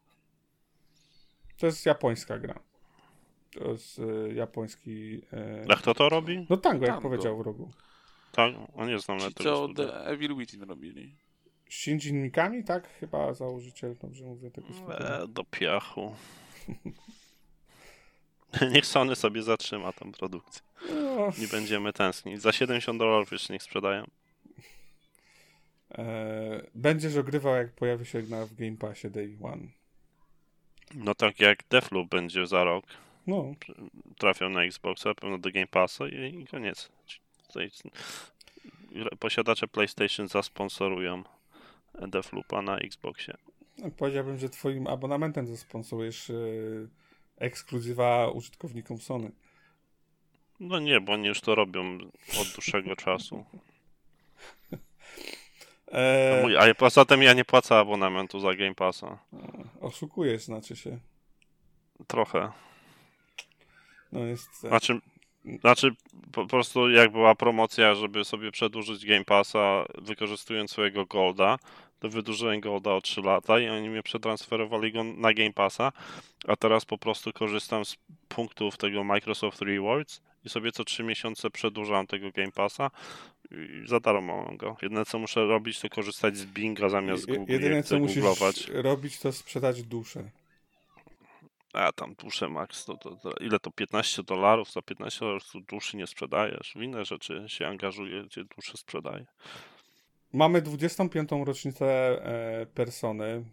To 1.58 1.66
jest 1.66 1.86
japońska 1.86 2.38
gra. 2.38 2.60
To 3.50 3.72
jest 3.72 3.98
y, 3.98 4.32
japoński... 4.34 5.22
Y... 5.32 5.66
A 5.68 5.76
kto 5.76 5.94
to 5.94 6.08
robi? 6.08 6.46
No 6.50 6.56
tango, 6.56 6.86
jak 6.86 6.94
Tango. 6.94 7.08
powiedział 7.08 7.38
w 7.38 7.40
rogu. 7.40 7.70
Tak, 8.32 8.54
o 8.74 8.86
nie 8.86 8.98
znam 8.98 9.20
Ci, 9.20 9.34
co. 9.34 9.68
The 9.76 10.04
Evil 10.06 10.36
Within 10.36 10.62
robili. 10.62 11.14
Shinji 11.70 12.12
Mikami, 12.12 12.64
tak? 12.64 12.88
Chyba 13.00 13.34
założyciel, 13.34 13.96
dobrze 14.02 14.24
mówię 14.24 14.50
tego 14.50 14.68
studia. 14.72 14.96
E, 14.98 15.28
do 15.28 15.44
piachu. 15.44 16.14
Niech 18.72 18.86
Sony 18.86 19.16
sobie 19.16 19.42
zatrzyma 19.42 19.92
tą 19.92 20.12
produkcję. 20.12 20.62
No, 20.94 21.32
Nie 21.38 21.48
będziemy 21.48 21.92
tęsknić. 21.92 22.42
Za 22.42 22.52
70 22.52 22.98
dolarów 22.98 23.32
jeszcze 23.32 23.52
niech 23.52 23.62
sprzedają. 23.62 24.04
e, 25.98 26.04
będziesz 26.74 27.16
ogrywał, 27.16 27.56
jak 27.56 27.72
pojawi 27.72 28.06
się 28.06 28.22
na, 28.22 28.46
w 28.46 28.54
Game 28.54 28.76
Passie 28.76 29.10
Day 29.10 29.36
One. 29.42 29.62
No 30.94 31.14
tak 31.14 31.40
jak 31.40 31.58
Deathloop 31.70 32.08
będzie 32.08 32.46
za 32.46 32.64
rok. 32.64 32.84
No, 33.28 33.54
Trafią 34.18 34.48
na 34.48 34.64
Xboxa, 34.64 35.14
pewno 35.14 35.38
do 35.38 35.50
Game 35.50 35.66
Passa 35.66 36.08
i, 36.08 36.40
i 36.40 36.46
koniec. 36.46 36.88
Tutaj 37.46 37.70
posiadacze 39.18 39.68
PlayStation 39.68 40.28
zasponsorują 40.28 41.22
Deathloopa 42.08 42.62
na 42.62 42.78
Xboxie. 42.78 43.34
no, 43.78 43.90
powiedziałbym, 43.90 44.38
że 44.38 44.48
twoim 44.48 44.86
abonamentem 44.86 45.46
zasponsorujesz 45.46 46.30
e, 46.30 46.34
ekskluzywa 47.36 48.30
użytkownikom 48.30 48.98
Sony. 48.98 49.30
No 50.60 50.78
nie, 50.78 51.00
bo 51.00 51.12
oni 51.12 51.28
już 51.28 51.40
to 51.40 51.54
robią 51.54 51.98
od 52.40 52.48
dłuższego 52.54 52.96
czasu. 52.96 53.44
E, 55.92 56.42
Mój, 56.42 56.56
a 56.56 56.74
poza 56.74 57.04
tym 57.04 57.22
ja 57.22 57.32
nie 57.32 57.44
płacę 57.44 57.78
abonamentu 57.78 58.40
za 58.40 58.54
Game 58.54 58.74
Passa. 58.74 59.18
oszukujesz, 59.80 60.42
znaczy 60.42 60.76
się. 60.76 60.98
Trochę. 62.06 62.52
No 64.12 64.24
jest... 64.24 64.64
e, 64.64 64.68
Znaczy, 64.68 65.00
znaczy 65.60 65.90
po 66.32 66.46
prostu 66.46 66.90
jak 66.90 67.12
była 67.12 67.34
promocja, 67.34 67.94
żeby 67.94 68.24
sobie 68.24 68.52
przedłużyć 68.52 69.06
Game 69.06 69.24
Passa 69.24 69.84
wykorzystując 69.98 70.70
swojego 70.70 71.06
Golda, 71.06 71.58
to 72.00 72.08
wydłużyłem 72.08 72.60
Golda 72.60 72.94
o 72.94 73.00
3 73.00 73.20
lata 73.20 73.60
i 73.60 73.68
oni 73.68 73.88
mnie 73.90 74.02
przetransferowali 74.02 74.92
go 74.92 75.04
na 75.04 75.32
Game 75.32 75.52
Passa, 75.52 75.92
a 76.48 76.56
teraz 76.56 76.84
po 76.84 76.98
prostu 76.98 77.32
korzystam 77.32 77.84
z 77.84 77.96
punktów 78.28 78.76
tego 78.76 79.04
Microsoft 79.04 79.62
Rewards 79.62 80.22
i 80.44 80.48
sobie 80.48 80.72
co 80.72 80.84
3 80.84 81.02
miesiące 81.02 81.50
przedłużam 81.50 82.06
tego 82.06 82.30
Game 82.30 82.52
Passa 82.52 82.90
i 83.50 83.88
za 83.88 84.00
darmo 84.00 84.44
mam 84.44 84.56
go. 84.56 84.76
Jedyne 84.82 85.04
co 85.04 85.18
muszę 85.18 85.46
robić 85.46 85.80
to 85.80 85.88
korzystać 85.88 86.36
z 86.36 86.46
Binga 86.46 86.88
zamiast 86.88 87.26
Google, 87.26 87.52
Jedyne, 87.52 87.82
co 87.82 87.98
musisz 87.98 88.24
robić, 88.72 89.18
to 89.18 89.32
sprzedać 89.32 89.82
duszę. 89.82 90.30
A 91.72 91.92
tam 91.92 92.14
duszę 92.14 92.48
max, 92.48 92.84
to, 92.84 92.96
to, 92.96 93.16
to 93.16 93.32
ile 93.40 93.58
to 93.58 93.70
15 93.70 94.22
dolarów? 94.22 94.72
Za 94.72 94.82
15 94.82 95.20
dolarów 95.20 95.42
duszy 95.68 95.96
nie 95.96 96.06
sprzedajesz. 96.06 96.72
W 96.76 96.82
inne 96.82 97.04
rzeczy 97.04 97.44
się 97.46 97.66
angażuje, 97.66 98.24
gdzie 98.24 98.44
duszę 98.44 98.76
sprzedaje. 98.76 99.26
Mamy 100.32 100.62
25. 100.62 101.30
rocznicę 101.44 101.86
e, 101.86 102.66
Persony, 102.66 103.24
e, 103.24 103.44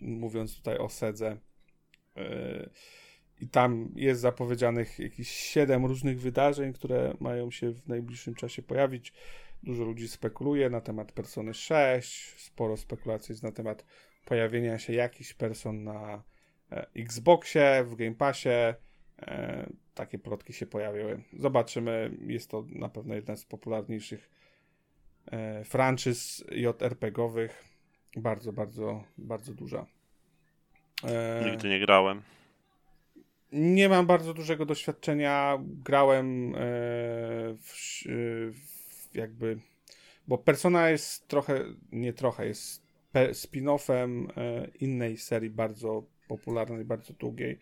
mówiąc 0.00 0.56
tutaj 0.56 0.78
o 0.78 0.88
Sedze. 0.88 1.36
E, 2.16 2.70
I 3.40 3.48
tam 3.48 3.92
jest 3.94 4.20
zapowiedzianych 4.20 4.98
jakieś 4.98 5.28
7 5.28 5.86
różnych 5.86 6.20
wydarzeń, 6.20 6.72
które 6.72 7.14
mają 7.20 7.50
się 7.50 7.70
w 7.70 7.88
najbliższym 7.88 8.34
czasie 8.34 8.62
pojawić. 8.62 9.12
Dużo 9.62 9.84
ludzi 9.84 10.08
spekuluje 10.08 10.70
na 10.70 10.80
temat 10.80 11.12
Persony 11.12 11.54
6, 11.54 12.34
sporo 12.36 12.76
spekulacji 12.76 13.32
jest 13.32 13.42
na 13.42 13.52
temat 13.52 13.84
pojawienia 14.24 14.78
się 14.78 14.92
jakichś 14.92 15.34
person 15.34 15.84
na 15.84 16.22
Xboxie, 16.96 17.84
w 17.84 17.94
Game 17.94 18.14
Passie. 18.14 18.48
E, 19.22 19.66
takie 19.94 20.18
plotki 20.18 20.52
się 20.52 20.66
pojawiły. 20.66 21.22
Zobaczymy. 21.32 22.10
Jest 22.26 22.50
to 22.50 22.64
na 22.68 22.88
pewno 22.88 23.14
jedna 23.14 23.36
z 23.36 23.44
popularniejszych 23.44 24.30
e, 25.26 25.64
franczyz 25.64 26.44
JRPG-owych. 26.50 27.64
Bardzo, 28.16 28.52
bardzo, 28.52 29.04
bardzo 29.18 29.54
duża. 29.54 29.86
E, 31.04 31.50
Nigdy 31.50 31.68
nie 31.68 31.80
grałem. 31.80 32.22
nie 33.52 33.88
mam 33.88 34.06
bardzo 34.06 34.34
dużego 34.34 34.66
doświadczenia. 34.66 35.58
Grałem 35.62 36.54
e, 36.54 36.58
w, 37.54 37.72
w 39.10 39.14
jakby. 39.14 39.58
Bo 40.28 40.38
Persona 40.38 40.90
jest 40.90 41.28
trochę, 41.28 41.64
nie 41.92 42.12
trochę, 42.12 42.46
jest 42.46 42.88
spin-offem 43.14 44.28
e, 44.36 44.68
innej 44.80 45.16
serii 45.16 45.50
bardzo 45.50 46.02
popularnej, 46.28 46.84
bardzo 46.84 47.12
długiej 47.12 47.58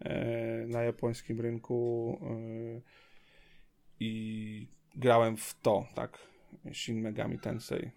e, 0.00 0.66
na 0.66 0.82
japońskim 0.82 1.40
rynku. 1.40 2.18
E, 2.22 2.80
I 4.00 4.66
grałem 4.94 5.36
w 5.36 5.54
to, 5.62 5.86
tak. 5.94 6.18
Shin 6.72 7.00
Megami 7.00 7.38
Tensei. 7.38 7.90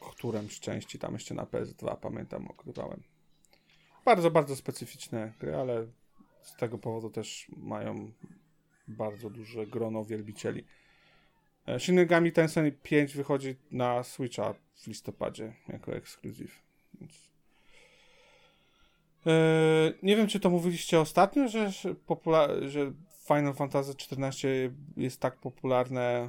Którymś 0.00 0.60
części 0.60 0.98
tam 0.98 1.12
jeszcze 1.12 1.34
na 1.34 1.44
PS2 1.44 1.96
pamiętam, 1.96 2.48
ogrywałem. 2.48 3.02
Bardzo, 4.04 4.30
bardzo 4.30 4.56
specyficzne 4.56 5.32
gry, 5.40 5.56
ale 5.56 5.86
z 6.42 6.56
tego 6.56 6.78
powodu 6.78 7.10
też 7.10 7.46
mają 7.56 8.12
bardzo 8.88 9.30
duże 9.30 9.66
grono 9.66 10.04
wielbicieli. 10.04 10.64
E, 11.66 11.80
Shin 11.80 11.94
Megami 11.94 12.32
Tensei 12.32 12.72
5 12.72 13.14
wychodzi 13.14 13.56
na 13.70 14.02
Switcha 14.02 14.54
w 14.74 14.86
listopadzie 14.86 15.52
jako 15.68 15.96
ekskluzyw. 15.96 16.62
Więc... 17.00 17.33
E, 19.26 19.92
nie 20.02 20.16
wiem, 20.16 20.26
czy 20.26 20.40
to 20.40 20.50
mówiliście 20.50 21.00
ostatnio, 21.00 21.48
że, 21.48 21.70
że, 21.70 21.94
popula- 21.94 22.68
że 22.68 22.92
Final 23.28 23.54
Fantasy 23.54 23.92
XIV 23.92 24.48
jest 24.96 25.20
tak 25.20 25.36
popularne 25.36 26.02
e, 26.02 26.28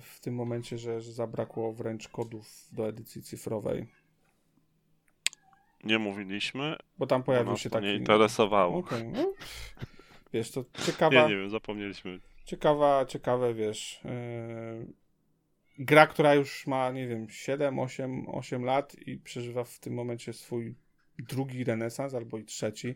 w 0.00 0.20
tym 0.20 0.34
momencie, 0.34 0.78
że, 0.78 1.00
że 1.00 1.12
zabrakło 1.12 1.72
wręcz 1.72 2.08
kodów 2.08 2.68
do 2.72 2.88
edycji 2.88 3.22
cyfrowej. 3.22 3.86
Nie 5.84 5.98
mówiliśmy, 5.98 6.76
Bo 6.98 7.06
tam 7.06 7.22
pojawił 7.22 7.56
się 7.56 7.70
taki. 7.70 7.86
nie 7.86 7.94
interesowało. 7.94 8.78
Okej, 8.78 9.08
no. 9.08 9.32
Wiesz, 10.32 10.50
to 10.50 10.64
ciekawa, 10.86 11.22
Nie, 11.22 11.28
nie 11.28 11.36
wiem, 11.36 11.50
zapomnieliśmy. 11.50 12.20
ciekawa, 12.44 13.06
ciekawe, 13.06 13.54
wiesz, 13.54 14.00
yy, 14.04 14.86
gra, 15.78 16.06
która 16.06 16.34
już 16.34 16.66
ma, 16.66 16.90
nie 16.90 17.06
wiem, 17.06 17.30
7, 17.30 17.78
8, 17.78 18.28
8 18.28 18.64
lat 18.64 18.94
i 19.06 19.18
przeżywa 19.18 19.64
w 19.64 19.78
tym 19.78 19.94
momencie 19.94 20.32
swój 20.32 20.74
drugi 21.22 21.64
renesans 21.64 22.14
albo 22.14 22.38
i 22.38 22.44
trzeci, 22.44 22.94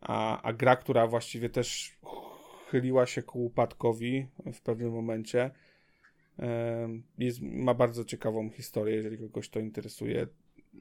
a, 0.00 0.42
a 0.42 0.52
gra, 0.52 0.76
która 0.76 1.06
właściwie 1.06 1.48
też 1.48 1.98
chyliła 2.70 3.06
się 3.06 3.22
ku 3.22 3.44
upadkowi 3.44 4.26
w 4.52 4.60
pewnym 4.60 4.92
momencie, 4.92 5.50
jest, 7.18 7.40
ma 7.42 7.74
bardzo 7.74 8.04
ciekawą 8.04 8.50
historię, 8.50 8.96
jeżeli 8.96 9.18
kogoś 9.18 9.48
to 9.48 9.60
interesuje, 9.60 10.26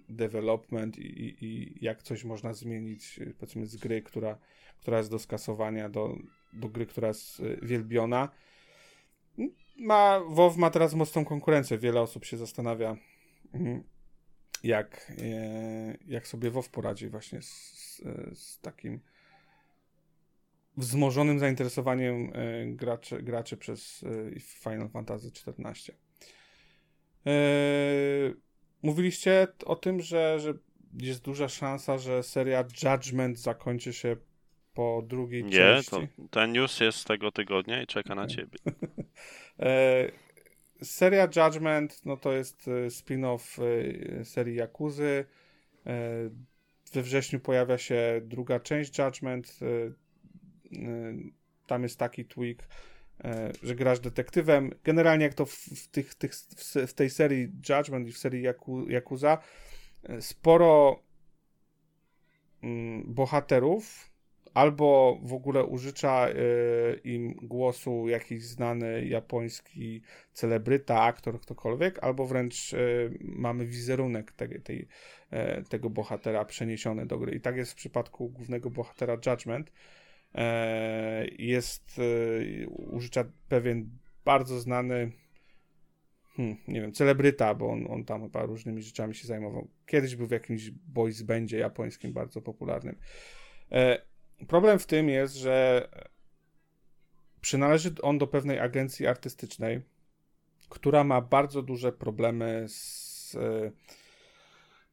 development 0.09 0.97
i, 0.97 1.01
i, 1.01 1.45
i 1.45 1.77
jak 1.85 2.03
coś 2.03 2.23
można 2.23 2.53
zmienić, 2.53 3.19
powiedzmy, 3.39 3.65
z 3.65 3.75
gry, 3.75 4.01
która, 4.01 4.37
która 4.79 4.97
jest 4.97 5.11
do 5.11 5.19
skasowania, 5.19 5.89
do, 5.89 6.15
do 6.53 6.69
gry, 6.69 6.85
która 6.85 7.07
jest 7.07 7.39
y, 7.39 7.59
wielbiona. 7.61 8.29
Ma, 9.77 10.21
WoW 10.29 10.57
ma 10.57 10.69
teraz 10.69 10.93
mocną 10.93 11.25
konkurencję. 11.25 11.77
Wiele 11.77 12.01
osób 12.01 12.25
się 12.25 12.37
zastanawia, 12.37 12.97
mm, 13.53 13.83
jak, 14.63 15.11
e, 15.21 15.97
jak 16.07 16.27
sobie 16.27 16.51
WoW 16.51 16.69
poradzi 16.71 17.09
właśnie 17.09 17.41
z, 17.41 18.01
z, 18.33 18.59
takim 18.59 18.99
wzmożonym 20.77 21.39
zainteresowaniem 21.39 22.31
e, 22.33 22.65
graczy, 22.65 23.23
graczy 23.23 23.57
przez 23.57 24.03
e, 24.35 24.39
Final 24.39 24.89
Fantasy 24.89 25.27
XIV. 25.27 25.95
Mówiliście 28.81 29.47
o 29.65 29.75
tym, 29.75 30.01
że, 30.01 30.39
że 30.39 30.53
jest 30.93 31.21
duża 31.21 31.49
szansa, 31.49 31.97
że 31.97 32.23
seria 32.23 32.65
Judgment 32.83 33.39
zakończy 33.39 33.93
się 33.93 34.17
po 34.73 35.03
drugiej 35.07 35.43
Nie, 35.43 35.51
części. 35.51 35.91
to 35.91 36.01
ten 36.31 36.51
news 36.51 36.79
jest 36.79 36.97
z 36.97 37.03
tego 37.03 37.31
tygodnia 37.31 37.81
i 37.81 37.87
czeka 37.87 38.15
na 38.15 38.23
Okej. 38.23 38.35
ciebie. 38.35 38.59
Seria 40.81 41.27
Judgment, 41.35 42.05
no 42.05 42.17
to 42.17 42.33
jest 42.33 42.67
e, 42.67 42.89
spin-off 42.89 43.59
e, 44.19 44.25
serii 44.25 44.55
Jakuzy. 44.55 45.25
E, 45.85 46.29
we 46.93 47.01
wrześniu 47.01 47.39
pojawia 47.39 47.77
się 47.77 48.21
druga 48.23 48.59
część 48.59 48.99
Judgment. 48.99 49.59
Tam 51.67 51.83
jest 51.83 51.99
taki 51.99 52.25
tweak, 52.25 52.67
że 53.63 53.75
grasz 53.75 53.99
detektywem. 53.99 54.71
Generalnie 54.83 55.25
jak 55.25 55.33
to 55.33 55.45
w, 55.45 55.51
w, 55.53 55.87
tych, 55.87 56.15
tych, 56.15 56.35
w, 56.87 56.93
tej 56.93 57.09
serii 57.09 57.51
Judgment 57.69 58.07
i 58.07 58.11
w 58.11 58.17
serii 58.17 58.43
Yaku, 58.43 58.89
Yakuza 58.89 59.37
sporo 60.19 61.03
mm, 62.63 63.13
bohaterów, 63.13 64.06
albo 64.57 65.19
w 65.23 65.33
ogóle 65.33 65.63
użycza 65.63 66.29
y, 66.29 66.33
im 67.03 67.33
głosu 67.33 68.07
jakiś 68.09 68.43
znany 68.43 69.05
japoński 69.05 70.01
celebryta, 70.33 71.01
aktor, 71.01 71.41
ktokolwiek, 71.41 72.03
albo 72.03 72.25
wręcz 72.25 72.73
y, 72.73 73.17
mamy 73.21 73.65
wizerunek 73.65 74.31
tej, 74.31 74.61
tej, 74.61 74.87
tego 75.69 75.89
bohatera 75.89 76.45
przeniesiony 76.45 77.05
do 77.05 77.17
gry. 77.17 77.35
I 77.35 77.41
tak 77.41 77.57
jest 77.57 77.71
w 77.71 77.75
przypadku 77.75 78.29
głównego 78.29 78.69
bohatera 78.69 79.17
Judgment. 79.25 79.71
E, 80.35 81.27
jest 81.39 82.01
użycza 82.67 83.25
pewien 83.49 83.89
bardzo 84.25 84.59
znany 84.59 85.11
hmm, 86.35 86.57
nie 86.67 86.81
wiem, 86.81 86.91
celebryta, 86.91 87.55
bo 87.55 87.69
on, 87.69 87.87
on 87.89 88.05
tam 88.05 88.21
chyba 88.21 88.45
różnymi 88.45 88.81
rzeczami 88.81 89.15
się 89.15 89.27
zajmował. 89.27 89.67
Kiedyś 89.85 90.15
był 90.15 90.27
w 90.27 90.31
jakimś 90.31 90.69
boys 90.69 91.21
bandzie 91.21 91.57
japońskim 91.57 92.13
bardzo 92.13 92.41
popularnym. 92.41 92.95
E, 93.71 94.01
problem 94.47 94.79
w 94.79 94.85
tym 94.85 95.09
jest, 95.09 95.35
że 95.35 95.87
przynależy 97.41 97.95
on 98.01 98.17
do 98.17 98.27
pewnej 98.27 98.59
agencji 98.59 99.07
artystycznej, 99.07 99.81
która 100.69 101.03
ma 101.03 101.21
bardzo 101.21 101.61
duże 101.61 101.91
problemy 101.91 102.65
z 102.67 103.35
e, 103.35 103.71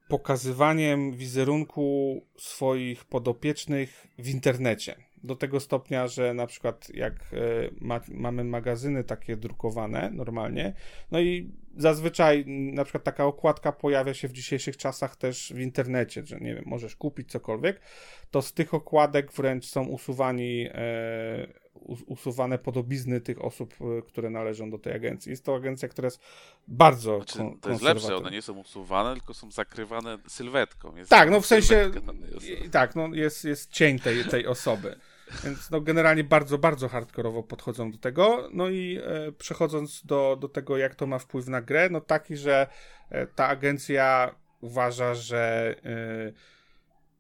pokazywaniem 0.09 1.13
wizerunku 1.13 2.21
swoich 2.39 3.05
podopiecznych 3.05 4.07
w 4.19 4.29
internecie 4.29 4.97
do 5.25 5.37
tego 5.37 5.61
stopnia, 5.61 6.09
że 6.09 6.35
na 6.35 6.47
przykład 6.47 6.89
jak 6.95 7.13
e, 7.15 7.37
ma, 7.81 8.01
mamy 8.09 8.45
magazyny 8.45 9.05
takie 9.05 9.37
drukowane 9.37 10.11
normalnie, 10.11 10.75
no 11.11 11.21
i 11.21 11.51
zazwyczaj 11.77 12.45
na 12.47 12.85
przykład 12.85 13.05
taka 13.05 13.25
okładka 13.25 13.73
pojawia 13.73 14.15
się 14.15 14.29
w 14.29 14.33
dzisiejszych 14.33 14.77
czasach 14.77 15.17
też 15.17 15.53
w 15.57 15.59
internecie, 15.59 16.27
że 16.27 16.41
nie 16.41 16.55
wiem, 16.55 16.65
możesz 16.67 16.97
kupić 16.97 17.31
cokolwiek, 17.31 17.81
to 18.31 18.43
z 18.43 18.53
tych 18.53 18.75
okładek 18.75 19.33
wręcz 19.33 19.67
są 19.67 19.87
usuwani 19.87 20.69
e, 20.71 21.65
usuwane 22.07 22.59
podobizny 22.59 23.21
tych 23.21 23.45
osób, 23.45 23.75
e, 23.81 24.03
które 24.03 24.31
należą 24.31 24.71
do 24.71 24.79
tej 24.79 24.93
agencji. 24.93 25.31
Jest 25.31 25.45
to 25.45 25.55
agencja, 25.55 25.89
która 25.89 26.07
jest 26.07 26.21
bardzo 26.69 27.17
znaczy, 27.17 27.39
To 27.61 27.71
jest 27.71 27.83
lepsze, 27.83 28.17
one 28.17 28.31
nie 28.31 28.43
są 28.43 28.59
usuwane, 28.59 29.15
tylko 29.15 29.35
są 29.35 29.51
zakrywane 29.51 30.19
sylwetką. 30.27 30.97
Jest 30.97 31.11
tak, 31.11 31.31
no 31.31 31.41
w 31.41 31.47
sensie, 31.47 31.91
tak, 32.73 32.97
no 32.97 33.15
jest, 33.15 33.45
jest 33.45 33.71
cień 33.71 33.99
tej, 33.99 34.25
tej 34.25 34.47
osoby. 34.47 34.97
Więc 35.45 35.71
no 35.71 35.81
generalnie 35.81 36.25
bardzo, 36.25 36.59
bardzo 36.59 36.89
hardkorowo 36.89 37.43
podchodzą 37.43 37.91
do 37.91 37.99
tego. 37.99 38.49
No 38.53 38.69
i 38.69 38.99
e, 39.05 39.33
przechodząc 39.33 40.07
do, 40.07 40.39
do 40.41 40.49
tego, 40.49 40.77
jak 40.77 40.95
to 40.95 41.07
ma 41.07 41.19
wpływ 41.19 41.49
na 41.49 41.63
grę, 41.63 41.89
no 41.91 42.01
taki, 42.01 42.37
że 42.37 42.67
e, 43.11 43.27
ta 43.27 43.49
agencja 43.49 44.35
uważa, 44.61 45.15
że 45.15 45.75
e, 45.85 46.33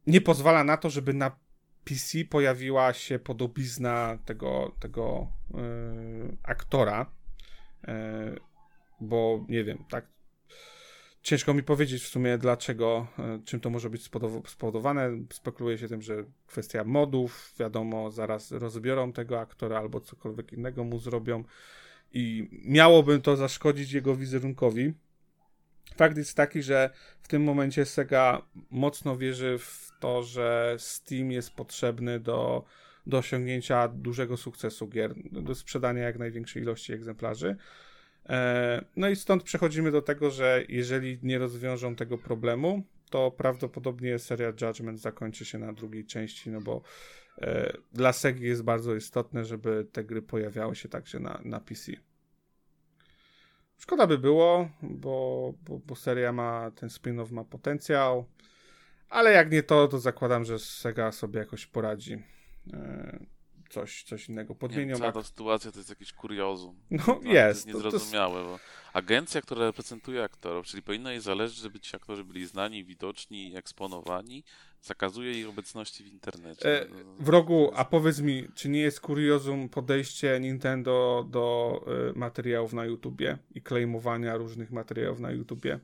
nie 0.06 0.20
pozwala 0.20 0.64
na 0.64 0.76
to, 0.76 0.90
żeby 0.90 1.14
na 1.14 1.36
PC 1.84 2.24
pojawiła 2.30 2.92
się 2.92 3.18
podobizna 3.18 4.18
tego, 4.24 4.76
tego 4.80 5.28
e, 5.54 5.58
aktora. 6.42 7.06
E, 7.88 8.34
bo 9.00 9.44
nie 9.48 9.64
wiem, 9.64 9.84
tak 9.90 10.13
Ciężko 11.24 11.54
mi 11.54 11.62
powiedzieć 11.62 12.02
w 12.02 12.08
sumie 12.08 12.38
dlaczego, 12.38 13.06
e, 13.18 13.40
czym 13.44 13.60
to 13.60 13.70
może 13.70 13.90
być 13.90 14.10
spowodowane. 14.46 15.10
Spekuluje 15.32 15.78
się 15.78 15.88
tym, 15.88 16.02
że 16.02 16.24
kwestia 16.46 16.84
modów, 16.84 17.54
wiadomo, 17.58 18.10
zaraz 18.10 18.52
rozbiorą 18.52 19.12
tego 19.12 19.40
aktora 19.40 19.78
albo 19.78 20.00
cokolwiek 20.00 20.52
innego 20.52 20.84
mu 20.84 20.98
zrobią 20.98 21.44
i 22.12 22.48
miałoby 22.64 23.20
to 23.20 23.36
zaszkodzić 23.36 23.92
jego 23.92 24.16
wizerunkowi. 24.16 24.94
Fakt 25.96 26.16
jest 26.16 26.36
taki, 26.36 26.62
że 26.62 26.90
w 27.22 27.28
tym 27.28 27.42
momencie 27.42 27.84
Sega 27.84 28.42
mocno 28.70 29.16
wierzy 29.16 29.58
w 29.58 29.90
to, 30.00 30.22
że 30.22 30.76
Steam 30.78 31.32
jest 31.32 31.54
potrzebny 31.54 32.20
do, 32.20 32.64
do 33.06 33.18
osiągnięcia 33.18 33.88
dużego 33.88 34.36
sukcesu 34.36 34.88
gier, 34.88 35.14
do 35.32 35.54
sprzedania 35.54 36.02
jak 36.02 36.18
największej 36.18 36.62
ilości 36.62 36.92
egzemplarzy. 36.92 37.56
E, 38.28 38.84
no 38.96 39.08
i 39.08 39.16
stąd 39.16 39.42
przechodzimy 39.42 39.90
do 39.90 40.02
tego, 40.02 40.30
że 40.30 40.64
jeżeli 40.68 41.18
nie 41.22 41.38
rozwiążą 41.38 41.96
tego 41.96 42.18
problemu, 42.18 42.82
to 43.10 43.30
prawdopodobnie 43.30 44.18
seria 44.18 44.52
Judgment 44.60 45.00
zakończy 45.00 45.44
się 45.44 45.58
na 45.58 45.72
drugiej 45.72 46.06
części, 46.06 46.50
no 46.50 46.60
bo 46.60 46.82
e, 47.38 47.76
dla 47.92 48.12
Segi 48.12 48.44
jest 48.44 48.62
bardzo 48.62 48.94
istotne, 48.94 49.44
żeby 49.44 49.86
te 49.92 50.04
gry 50.04 50.22
pojawiały 50.22 50.76
się 50.76 50.88
także 50.88 51.20
na, 51.20 51.40
na 51.44 51.60
PC. 51.60 51.92
Szkoda 53.78 54.06
by 54.06 54.18
było, 54.18 54.68
bo, 54.82 55.54
bo, 55.64 55.78
bo 55.78 55.96
seria 55.96 56.32
ma, 56.32 56.70
ten 56.70 56.88
spin-off 56.88 57.32
ma 57.32 57.44
potencjał, 57.44 58.24
ale 59.08 59.32
jak 59.32 59.52
nie 59.52 59.62
to, 59.62 59.88
to 59.88 59.98
zakładam, 59.98 60.44
że 60.44 60.58
Sega 60.58 61.12
sobie 61.12 61.40
jakoś 61.40 61.66
poradzi. 61.66 62.22
Coś, 63.74 64.02
coś 64.02 64.28
innego 64.28 64.54
podmienią. 64.54 64.96
cała 64.96 65.12
ta 65.12 65.22
sytuacja 65.22 65.72
to 65.72 65.78
jest 65.78 65.90
jakiś 65.90 66.12
kuriozum. 66.12 66.76
No, 66.90 67.04
no 67.06 67.14
jest. 67.14 67.24
To 67.24 67.38
jest 67.38 67.66
niezrozumiałe, 67.66 68.34
to, 68.34 68.44
to... 68.44 68.50
bo 68.50 68.58
agencja, 68.92 69.42
która 69.42 69.66
reprezentuje 69.66 70.22
aktorów, 70.22 70.66
czyli 70.66 70.82
powinno 70.82 71.10
jej 71.10 71.20
zależeć, 71.20 71.56
żeby 71.56 71.80
ci 71.80 71.96
aktorzy 71.96 72.24
byli 72.24 72.46
znani, 72.46 72.84
widoczni, 72.84 73.56
eksponowani, 73.56 74.44
zakazuje 74.82 75.40
ich 75.40 75.48
obecności 75.48 76.04
w 76.04 76.06
internecie. 76.06 76.82
E, 76.82 76.86
w 77.18 77.28
rogu, 77.28 77.70
a 77.74 77.84
powiedz 77.84 78.20
mi, 78.20 78.48
czy 78.54 78.68
nie 78.68 78.80
jest 78.80 79.00
kuriozum 79.00 79.68
podejście 79.68 80.40
Nintendo 80.40 81.26
do 81.30 81.80
y, 82.10 82.18
materiałów 82.18 82.72
na 82.72 82.84
YouTubie 82.84 83.38
i 83.54 83.62
claimowania 83.62 84.36
różnych 84.36 84.70
materiałów 84.70 85.20
na 85.20 85.30
YouTubie? 85.30 85.80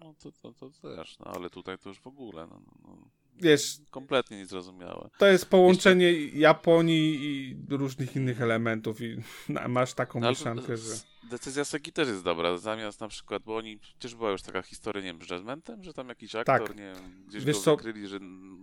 No 0.00 0.14
to, 0.18 0.32
to, 0.32 0.52
to 0.52 0.70
też, 0.70 1.18
no 1.18 1.26
ale 1.26 1.50
tutaj 1.50 1.78
to 1.78 1.88
już 1.88 2.00
w 2.00 2.06
ogóle. 2.06 2.46
No, 2.46 2.60
no. 2.66 2.96
no 2.96 3.15
wiesz... 3.40 3.78
Kompletnie 3.90 4.36
niezrozumiałe. 4.36 5.10
To 5.18 5.26
jest 5.26 5.46
połączenie 5.46 6.12
Jeszcze... 6.12 6.38
Japonii 6.38 7.24
i 7.24 7.56
różnych 7.70 8.16
innych 8.16 8.42
elementów 8.42 9.00
i 9.00 9.16
masz 9.68 9.94
taką 9.94 10.20
no, 10.20 10.30
mieszankę, 10.30 10.76
że... 10.76 10.94
Decyzja 11.30 11.64
Segi 11.64 11.92
też 11.92 12.08
jest 12.08 12.24
dobra, 12.24 12.58
zamiast 12.58 13.00
na 13.00 13.08
przykład, 13.08 13.42
bo 13.42 13.56
oni, 13.56 13.78
przecież 13.78 14.14
była 14.14 14.30
już 14.30 14.42
taka 14.42 14.62
historia, 14.62 15.02
nie 15.02 15.08
wiem, 15.08 15.18
z 15.18 15.84
że 15.84 15.92
tam 15.92 16.08
jakiś 16.08 16.34
aktor, 16.34 16.68
tak. 16.68 16.76
nie 16.76 16.92
wiem, 16.94 17.24
gdzieś 17.28 17.44
Wiesz 17.44 17.56
go 17.56 17.62
co... 17.62 17.76
wykryli, 17.76 18.08
że 18.08 18.18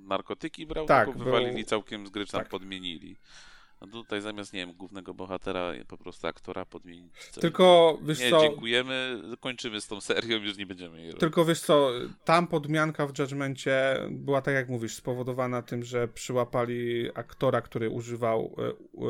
narkotyki 0.07 0.65
brał, 0.65 0.85
tak, 0.85 1.07
tylko 1.07 1.23
wywalili 1.23 1.65
całkiem 1.65 2.07
z 2.07 2.09
gry, 2.09 2.25
tak. 2.25 2.49
podmienili. 2.49 3.17
No 3.83 3.91
tutaj 3.91 4.21
zamiast, 4.21 4.53
nie 4.53 4.59
wiem, 4.59 4.73
głównego 4.73 5.13
bohatera, 5.13 5.71
po 5.87 5.97
prostu 5.97 6.27
aktora 6.27 6.65
podmienić. 6.65 7.13
Tylko, 7.41 7.97
wiesz 8.03 8.19
nie, 8.19 8.29
co... 8.29 8.41
dziękujemy, 8.41 9.21
kończymy 9.39 9.81
z 9.81 9.87
tą 9.87 10.01
serią, 10.01 10.37
już 10.37 10.57
nie 10.57 10.65
będziemy 10.65 10.97
jej 10.97 11.07
robić. 11.07 11.19
Tylko, 11.19 11.45
wiesz 11.45 11.61
co, 11.61 11.91
tam 12.23 12.47
podmianka 12.47 13.07
w 13.07 13.19
Judgmencie 13.19 13.97
była, 14.09 14.41
tak 14.41 14.53
jak 14.53 14.69
mówisz, 14.69 14.95
spowodowana 14.95 15.61
tym, 15.61 15.83
że 15.83 16.07
przyłapali 16.07 17.09
aktora, 17.15 17.61
który 17.61 17.89
używał, 17.89 18.55
e, 18.57 18.67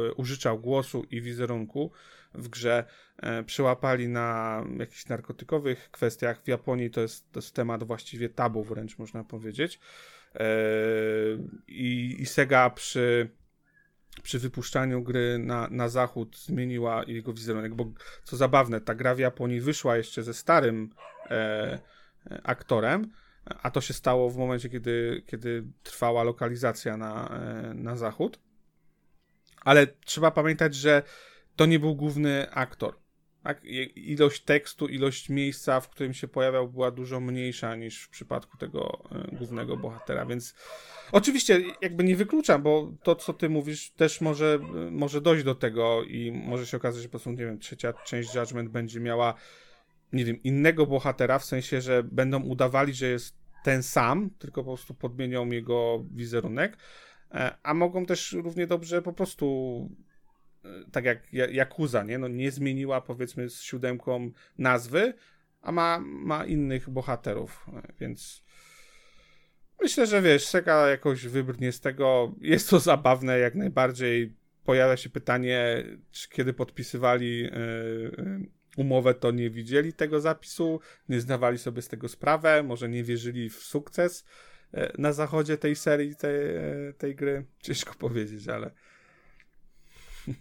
e, 0.07 0.13
użyczał 0.13 0.59
głosu 0.59 1.05
i 1.11 1.21
wizerunku 1.21 1.91
w 2.33 2.47
grze, 2.47 2.85
e, 3.17 3.43
przyłapali 3.43 4.07
na 4.07 4.63
jakichś 4.79 5.07
narkotykowych 5.07 5.91
kwestiach. 5.91 6.43
W 6.43 6.47
Japonii 6.47 6.89
to 6.91 7.01
jest, 7.01 7.31
to 7.31 7.39
jest 7.39 7.55
temat 7.55 7.83
właściwie 7.83 8.29
tabu 8.29 8.63
wręcz, 8.63 8.97
można 8.97 9.23
powiedzieć. 9.23 9.79
I, 11.67 12.15
i 12.19 12.25
Sega 12.25 12.69
przy 12.69 13.29
przy 14.23 14.39
wypuszczaniu 14.39 15.03
gry 15.03 15.39
na, 15.39 15.67
na 15.71 15.89
zachód 15.89 16.37
zmieniła 16.37 17.03
jego 17.07 17.33
wizerunek, 17.33 17.75
bo 17.75 17.85
co 18.23 18.37
zabawne, 18.37 18.81
ta 18.81 18.95
gra 18.95 19.15
w 19.15 19.19
Japonii 19.19 19.61
wyszła 19.61 19.97
jeszcze 19.97 20.23
ze 20.23 20.33
starym 20.33 20.89
e, 21.29 21.33
e, 22.31 22.41
aktorem, 22.43 23.11
a 23.45 23.71
to 23.71 23.81
się 23.81 23.93
stało 23.93 24.29
w 24.29 24.37
momencie, 24.37 24.69
kiedy, 24.69 25.23
kiedy 25.27 25.63
trwała 25.83 26.23
lokalizacja 26.23 26.97
na, 26.97 27.29
e, 27.29 27.73
na 27.73 27.95
zachód. 27.95 28.39
Ale 29.61 29.87
trzeba 29.87 30.31
pamiętać, 30.31 30.75
że 30.75 31.03
to 31.55 31.65
nie 31.65 31.79
był 31.79 31.95
główny 31.95 32.51
aktor. 32.51 33.02
Tak? 33.43 33.61
Ilość 33.95 34.43
tekstu, 34.43 34.87
ilość 34.87 35.29
miejsca, 35.29 35.79
w 35.79 35.89
którym 35.89 36.13
się 36.13 36.27
pojawiał, 36.27 36.69
była 36.69 36.91
dużo 36.91 37.19
mniejsza 37.19 37.75
niż 37.75 38.03
w 38.03 38.09
przypadku 38.09 38.57
tego 38.57 39.03
e, 39.11 39.35
głównego 39.35 39.77
bohatera, 39.77 40.25
więc 40.25 40.55
oczywiście 41.11 41.61
jakby 41.81 42.03
nie 42.03 42.15
wykluczam, 42.15 42.63
bo 42.63 42.91
to, 43.03 43.15
co 43.15 43.33
ty 43.33 43.49
mówisz, 43.49 43.91
też 43.91 44.21
może, 44.21 44.59
e, 44.87 44.91
może 44.91 45.21
dojść 45.21 45.43
do 45.43 45.55
tego 45.55 46.03
i 46.03 46.31
może 46.31 46.65
się 46.65 46.77
okazać, 46.77 47.01
że 47.01 47.07
po 47.07 47.11
prostu, 47.11 47.31
nie 47.31 47.45
wiem, 47.45 47.59
trzecia 47.59 47.93
część 47.93 48.35
Judgment 48.35 48.69
będzie 48.69 48.99
miała, 48.99 49.33
nie 50.13 50.25
wiem, 50.25 50.43
innego 50.43 50.85
bohatera, 50.85 51.39
w 51.39 51.45
sensie, 51.45 51.81
że 51.81 52.03
będą 52.03 52.43
udawali, 52.43 52.93
że 52.93 53.07
jest 53.07 53.35
ten 53.63 53.83
sam, 53.83 54.29
tylko 54.39 54.63
po 54.63 54.69
prostu 54.69 54.93
podmienią 54.93 55.51
jego 55.51 56.05
wizerunek, 56.11 56.77
e, 57.31 57.57
a 57.63 57.73
mogą 57.73 58.05
też 58.05 58.31
równie 58.31 58.67
dobrze 58.67 59.01
po 59.01 59.13
prostu 59.13 59.89
tak 60.91 61.05
jak 61.05 61.33
Yakuza, 61.33 62.03
nie? 62.03 62.17
No 62.17 62.27
nie 62.27 62.51
zmieniła 62.51 63.01
powiedzmy 63.01 63.49
z 63.49 63.61
siódemką 63.61 64.31
nazwy, 64.57 65.13
a 65.61 65.71
ma, 65.71 65.99
ma 65.99 66.45
innych 66.45 66.89
bohaterów, 66.89 67.65
więc 67.99 68.43
myślę, 69.81 70.07
że 70.07 70.21
wiesz, 70.21 70.47
Sega 70.47 70.89
jakoś 70.89 71.27
wybrnie 71.27 71.71
z 71.71 71.79
tego. 71.79 72.35
Jest 72.41 72.69
to 72.69 72.79
zabawne 72.79 73.39
jak 73.39 73.55
najbardziej. 73.55 74.35
Pojawia 74.63 74.97
się 74.97 75.09
pytanie, 75.09 75.83
czy 76.11 76.29
kiedy 76.29 76.53
podpisywali 76.53 77.39
yy, 77.39 78.47
umowę, 78.77 79.13
to 79.13 79.31
nie 79.31 79.49
widzieli 79.49 79.93
tego 79.93 80.21
zapisu, 80.21 80.79
nie 81.09 81.19
zdawali 81.19 81.57
sobie 81.57 81.81
z 81.81 81.87
tego 81.87 82.07
sprawę, 82.07 82.63
może 82.63 82.89
nie 82.89 83.03
wierzyli 83.03 83.49
w 83.49 83.55
sukces 83.55 84.25
e, 84.73 84.91
na 84.97 85.13
zachodzie 85.13 85.57
tej 85.57 85.75
serii, 85.75 86.15
tej, 86.15 86.39
tej 86.97 87.15
gry. 87.15 87.45
Ciężko 87.59 87.93
powiedzieć, 87.93 88.47
ale 88.47 88.71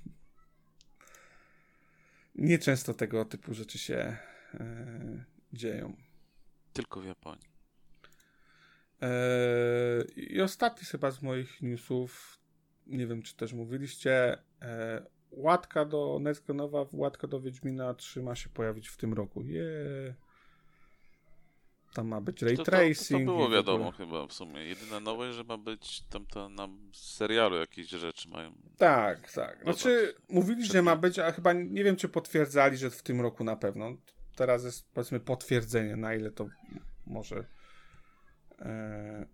nieczęsto 2.35 2.95
tego 2.95 3.25
typu 3.25 3.55
rzeczy 3.55 3.79
się 3.79 4.17
e, 4.55 5.25
dzieją. 5.53 5.97
Tylko 6.73 7.01
w 7.01 7.05
Japonii. 7.05 7.53
E, 9.03 9.09
I 10.17 10.41
ostatni 10.41 10.87
chyba 10.87 11.11
z 11.11 11.23
moich 11.23 11.63
newsów, 11.63 12.39
nie 12.87 13.07
wiem 13.07 13.23
czy 13.23 13.37
też 13.37 13.53
mówiliście, 13.53 14.39
e, 14.63 15.07
łatka 15.31 15.85
do 15.85 16.19
Nesgenowa, 16.21 16.87
łatka 16.93 17.27
do 17.27 17.41
Wiedźmina 17.41 17.95
3 17.95 18.23
ma 18.23 18.35
się 18.35 18.49
pojawić 18.49 18.89
w 18.89 18.97
tym 18.97 19.15
roku. 19.15 19.43
Yeah. 19.43 20.15
Tam 21.93 22.09
ma 22.09 22.21
być 22.21 22.43
ray 22.43 22.57
to, 22.57 22.65
tracing. 22.65 23.21
To, 23.21 23.33
to, 23.33 23.37
było 23.37 23.51
wiadomo 23.51 23.93
chyba 23.93 24.27
w 24.27 24.33
sumie. 24.33 24.65
Jedyna 24.65 25.01
nowość, 25.01 25.37
że 25.37 25.45
ma 25.45 25.59
być 25.59 26.01
tam 26.01 26.27
to 26.27 26.49
na 26.49 26.69
serialu 26.93 27.57
jakieś 27.57 27.89
rzeczy 27.89 28.29
mają. 28.29 28.53
Tak, 28.79 29.33
tak. 29.33 29.63
Znaczy 29.63 30.15
mówili, 30.29 30.67
że 30.67 30.83
ma 30.83 30.97
być, 30.97 31.19
a 31.19 31.33
chyba 31.33 31.53
nie 31.53 31.85
wiem 31.85 31.97
czy 31.97 32.09
potwierdzali, 32.09 32.77
że 32.77 32.91
w 32.91 33.03
tym 33.03 33.21
roku 33.21 33.45
na 33.45 33.57
pewno. 33.57 33.97
Teraz 34.37 34.65
jest 34.65 34.93
powiedzmy 34.93 35.21
potwierdzenie, 35.21 35.97
na 35.97 36.15
ile 36.15 36.31
to 36.31 36.49
może 37.07 37.47
e, 38.59 39.27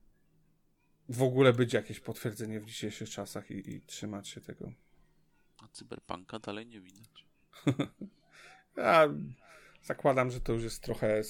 w 1.08 1.22
ogóle 1.22 1.52
być 1.52 1.72
jakieś 1.72 2.00
potwierdzenie 2.00 2.60
w 2.60 2.66
dzisiejszych 2.66 3.10
czasach 3.10 3.50
i, 3.50 3.70
i 3.70 3.80
trzymać 3.80 4.28
się 4.28 4.40
tego. 4.40 4.72
A 5.62 5.68
cyberpunka 5.68 6.38
dalej 6.38 6.66
nie 6.66 6.80
widać. 6.80 7.26
ja 8.76 9.08
zakładam, 9.82 10.30
że 10.30 10.40
to 10.40 10.52
już 10.52 10.62
jest 10.62 10.82
trochę 10.82 11.22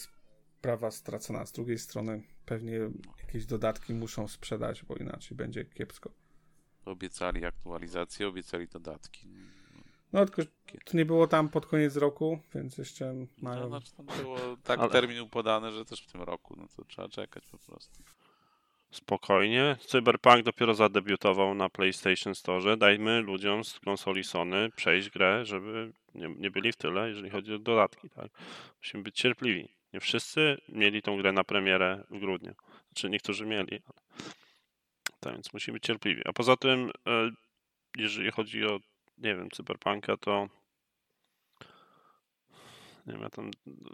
sprawa 0.59 0.91
stracona. 0.91 1.47
Z 1.47 1.53
drugiej 1.53 1.79
strony 1.79 2.23
pewnie 2.47 2.81
jakieś 3.27 3.47
dodatki 3.47 3.95
muszą 3.95 4.29
sprzedać, 4.29 4.85
bo 4.85 4.97
inaczej 4.97 5.37
będzie 5.37 5.65
kiepsko. 5.65 6.11
Obiecali 6.85 7.45
aktualizację, 7.45 8.29
obiecali 8.29 8.69
dodatki. 8.69 9.29
No 10.13 10.27
tylko 10.27 10.43
to 10.85 10.97
nie 10.97 11.05
było 11.05 11.27
tam 11.27 11.49
pod 11.49 11.67
koniec 11.67 11.97
roku, 11.97 12.39
więc 12.55 12.79
jeszcze 12.79 13.15
mają... 13.43 13.61
No, 13.61 13.69
znaczy 13.69 13.93
tam 13.93 14.07
było 14.07 14.39
tak 14.65 14.81
Ale... 14.81 14.91
termin 14.91 15.29
podany, 15.29 15.73
że 15.73 15.85
też 15.85 16.03
w 16.03 16.13
tym 16.13 16.23
roku, 16.23 16.57
no 16.57 16.67
to 16.77 16.85
trzeba 16.85 17.09
czekać 17.09 17.47
po 17.47 17.59
prostu. 17.59 18.03
Spokojnie. 18.91 19.77
Cyberpunk 19.81 20.43
dopiero 20.43 20.75
zadebiutował 20.75 21.55
na 21.55 21.69
PlayStation 21.69 22.35
Store. 22.35 22.77
Dajmy 22.77 23.21
ludziom 23.21 23.65
z 23.65 23.81
konsoli 23.81 24.25
Sony 24.25 24.71
przejść 24.77 25.11
grę, 25.11 25.45
żeby 25.45 25.93
nie, 26.15 26.29
nie 26.29 26.51
byli 26.51 26.73
w 26.73 26.77
tyle, 26.77 27.09
jeżeli 27.09 27.31
chodzi 27.31 27.55
o 27.55 27.59
dodatki. 27.59 28.11
Tak? 28.11 28.31
Musimy 28.79 29.03
być 29.03 29.17
cierpliwi. 29.17 29.78
Nie 29.93 30.01
wszyscy 30.01 30.57
mieli 30.69 31.03
tą 31.03 31.17
grę 31.17 31.33
na 31.33 31.45
premierę 31.45 32.05
w 32.11 32.19
grudniu. 32.19 32.55
Znaczy 32.89 33.11
niektórzy 33.11 33.47
mieli. 33.47 33.83
Tak 35.21 35.33
więc 35.33 35.53
musimy 35.53 35.73
być 35.73 35.83
cierpliwi. 35.83 36.23
A 36.25 36.33
poza 36.33 36.57
tym, 36.57 36.91
e, 37.07 37.31
jeżeli 37.97 38.31
chodzi 38.31 38.65
o, 38.65 38.79
nie 39.19 39.37
wiem, 39.37 39.51
Cyberpunka, 39.51 40.17
to 40.17 40.49
nie 43.09 43.15
wiem, 43.15 43.23
ja 43.23 43.31
tam, 43.31 43.51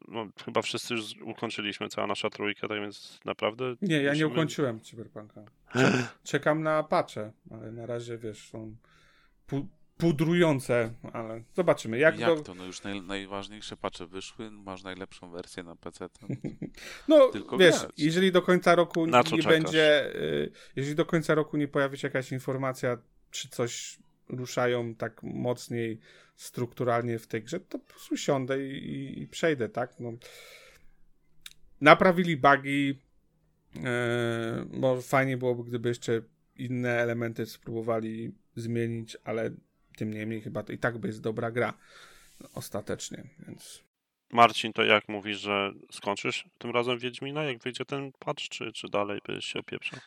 no, 0.08 0.26
chyba 0.44 0.62
wszyscy 0.62 0.94
już 0.94 1.14
ukończyliśmy, 1.22 1.88
cała 1.88 2.06
nasza 2.06 2.30
trójka, 2.30 2.68
tak 2.68 2.80
więc 2.80 3.20
naprawdę... 3.24 3.64
Nie, 3.82 3.96
ja 3.96 4.10
musimy... 4.10 4.16
nie 4.16 4.32
ukończyłem 4.32 4.80
Cyberpunka. 4.80 5.44
Czekam 6.24 6.62
na 6.62 6.82
pacze, 6.82 7.32
ale 7.50 7.72
na 7.72 7.86
razie, 7.86 8.18
wiesz, 8.18 8.50
są 8.50 8.76
pudrujące, 10.04 10.90
ale 11.12 11.42
zobaczymy. 11.54 11.98
Jak, 11.98 12.18
jak 12.18 12.36
do... 12.36 12.42
to? 12.42 12.54
No 12.54 12.64
już 12.64 12.82
naj, 12.82 13.02
najważniejsze 13.02 13.76
pacze 13.76 14.06
wyszły, 14.06 14.50
masz 14.50 14.82
najlepszą 14.82 15.30
wersję 15.30 15.62
na 15.62 15.76
PC. 15.76 16.08
To... 16.08 16.26
no 17.08 17.28
Tylko 17.28 17.58
wiesz, 17.58 17.78
grać. 17.80 17.92
jeżeli 17.96 18.32
do 18.32 18.42
końca 18.42 18.74
roku 18.74 19.06
nie 19.06 19.24
czekasz? 19.24 19.46
będzie, 19.46 20.14
y, 20.16 20.50
jeżeli 20.76 20.96
do 20.96 21.06
końca 21.06 21.34
roku 21.34 21.56
nie 21.56 21.68
pojawi 21.68 21.98
się 21.98 22.08
jakaś 22.08 22.32
informacja, 22.32 22.98
czy 23.30 23.48
coś 23.48 23.98
ruszają 24.28 24.94
tak 24.94 25.22
mocniej 25.22 26.00
strukturalnie 26.36 27.18
w 27.18 27.26
tej 27.26 27.42
grze, 27.42 27.60
to 27.60 27.78
po 27.78 27.84
prostu 27.84 28.16
siądę 28.16 28.66
i, 28.66 28.70
i, 28.70 29.22
i 29.22 29.26
przejdę, 29.26 29.68
tak? 29.68 30.00
No. 30.00 30.12
Naprawili 31.80 32.36
bugi, 32.36 32.98
e, 33.84 34.66
bo 34.66 35.02
fajnie 35.02 35.36
byłoby, 35.36 35.64
gdyby 35.64 35.88
jeszcze 35.88 36.22
inne 36.56 36.90
elementy 36.90 37.46
spróbowali 37.46 38.34
zmienić, 38.56 39.16
ale 39.24 39.50
tym 39.96 40.14
niemniej 40.14 40.40
chyba 40.40 40.62
to 40.62 40.72
i 40.72 40.78
tak 40.78 40.98
by 40.98 41.08
jest 41.08 41.20
dobra 41.20 41.50
gra 41.50 41.74
ostatecznie, 42.54 43.24
więc... 43.38 43.84
Marcin, 44.32 44.72
to 44.72 44.82
jak 44.82 45.08
mówisz, 45.08 45.38
że 45.38 45.72
skończysz 45.92 46.44
tym 46.58 46.70
razem 46.70 46.98
Wiedźmina, 46.98 47.44
jak 47.44 47.62
wyjdzie 47.62 47.84
ten 47.84 48.12
patch, 48.18 48.48
czy, 48.48 48.72
czy 48.72 48.88
dalej 48.88 49.20
byś 49.26 49.44
się 49.44 49.58
opieprzał? 49.58 50.00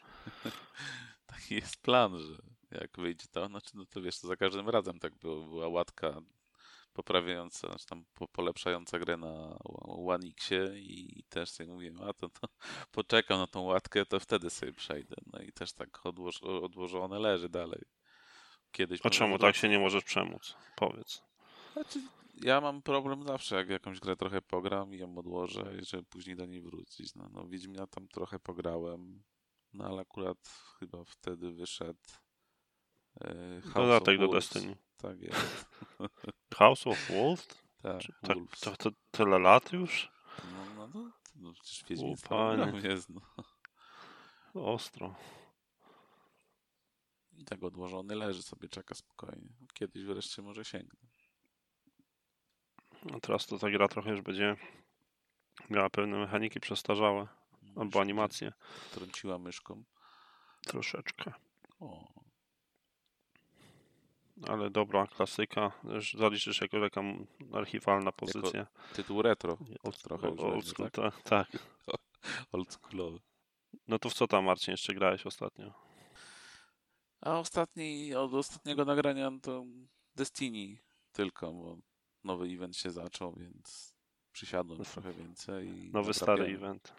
Taki 1.28 1.56
jest 1.56 1.78
plan, 1.78 2.20
że 2.20 2.38
jak 2.82 2.90
wyjdzie 2.98 3.26
to, 3.32 3.48
znaczy, 3.48 3.72
no 3.74 3.86
to 3.86 4.02
wiesz, 4.02 4.20
to 4.20 4.28
za 4.28 4.36
każdym 4.36 4.70
razem 4.70 5.00
tak 5.00 5.16
było, 5.16 5.44
była 5.44 5.68
łatka 5.68 6.22
poprawiająca, 6.94 7.68
znaczy 7.68 7.86
tam 7.86 8.06
polepszająca 8.32 9.00
grę 9.00 9.18
na 9.18 9.58
One 10.08 10.28
Xie 10.28 10.80
i 10.80 11.24
też 11.30 11.50
sobie 11.50 11.70
mówiłem, 11.70 12.02
a 12.02 12.14
to, 12.14 12.30
to 12.30 12.48
poczekam 12.92 13.40
na 13.40 13.48
tą 13.48 13.62
łatkę, 13.62 14.06
to 14.06 14.20
wtedy 14.20 14.50
sobie 14.50 14.74
przejdę. 14.74 15.16
No 15.34 15.40
i 15.40 15.52
też 15.52 15.74
tak 15.74 16.06
odłoż, 16.06 16.44
odłożone 16.44 17.20
leży 17.20 17.50
dalej. 17.50 17.82
Kiedyś 18.72 19.00
a 19.04 19.10
czemu 19.10 19.40
tak 19.40 19.56
się 19.56 19.70
nie 19.70 19.80
możesz 19.80 20.04
przemóc? 20.04 20.56
Powiedz. 20.76 21.24
Znaczy, 21.74 22.02
ja 22.42 22.62
mam 22.62 22.82
problem 22.82 23.24
zawsze, 23.24 23.56
jak 23.56 23.70
jakąś 23.70 24.00
grę 24.00 24.16
trochę 24.16 24.42
pogram 24.42 24.94
i 24.94 24.98
ją 24.98 25.18
odłożę, 25.18 25.74
żeby 25.82 26.04
później 26.04 26.36
do 26.36 26.46
niej 26.46 26.62
wrócić. 26.62 27.16
No, 27.16 27.30
no 27.32 27.48
Wiedźmina 27.48 27.88
tam 27.88 28.08
trochę 28.08 28.40
pograłem, 28.40 29.24
no 29.74 29.86
ale 29.86 30.02
akurat 30.02 30.38
chyba 30.80 31.04
wtedy 31.04 31.52
wyszedł 31.52 32.00
e, 33.22 33.62
Dodatek 33.76 34.20
do 34.20 34.28
Destiny. 34.28 34.78
Tak 34.98 35.22
jest. 35.22 35.70
House 36.58 36.88
of 36.88 37.10
Wolves? 37.10 37.48
Tak, 37.82 38.02
tak 38.22 38.38
to, 38.60 38.76
to, 38.76 38.90
tyle 39.12 39.40
lat 39.40 39.74
już? 39.74 40.12
No, 40.44 40.66
no, 40.76 40.88
no, 40.94 41.12
no 41.36 41.54
przecież 41.54 41.90
Wiedźmin 41.90 42.16
jest, 42.84 43.10
no. 43.10 43.22
Ostro. 44.54 45.16
I 47.38 47.46
tak 47.46 47.64
odłożony 47.64 48.16
leży 48.16 48.44
sobie, 48.44 48.70
czeka 48.70 48.96
spokojnie. 48.96 49.50
Kiedyś 49.74 50.04
wreszcie 50.04 50.42
może 50.42 50.66
sięgnę. 50.66 51.00
No 53.06 53.20
teraz 53.20 53.46
to 53.46 53.60
ta 53.60 53.70
gra 53.70 53.88
trochę 53.88 54.12
już 54.12 54.22
będzie 54.22 54.56
miała 55.70 55.90
pewne 55.90 56.18
mechaniki 56.18 56.60
przestarzałe. 56.60 57.28
Albo 57.76 58.02
animacje. 58.02 58.54
Trąciła 58.92 59.38
myszką. 59.40 59.84
Troszeczkę. 60.62 61.34
O. 61.80 62.08
Ale 64.48 64.70
dobra, 64.70 65.08
klasyka. 65.08 65.72
Zaliczysz 66.18 66.62
jako 66.62 66.82
taka 66.82 67.02
archiwalna 67.54 68.12
pozycja. 68.12 68.60
Jako 68.60 68.96
tytuł 68.96 69.22
retro. 69.22 69.58
Old, 69.84 70.02
trochę 70.02 70.28
old 70.28 70.68
school, 70.68 70.92
tak? 70.92 71.22
tak. 71.22 71.48
Oldschoolowy. 72.52 73.20
No 73.88 74.00
to 74.00 74.10
w 74.10 74.14
co 74.14 74.28
tam, 74.28 74.46
Marcin, 74.46 74.72
jeszcze 74.72 74.94
grałeś 74.94 75.26
ostatnio? 75.26 75.87
A 77.22 77.40
ostatni, 77.40 78.16
od 78.16 78.34
ostatniego 78.34 78.86
nagrania 78.86 79.32
to 79.42 79.66
Destiny 80.16 80.78
tylko, 81.12 81.54
bo 81.54 81.78
nowy 82.24 82.46
event 82.46 82.78
się 82.78 82.92
zaczął, 82.92 83.34
więc 83.34 83.94
przysiadłem 84.32 84.84
trochę 84.84 85.14
więcej. 85.14 85.90
Nowy 85.94 86.14
stary 86.14 86.46
event. 86.46 86.94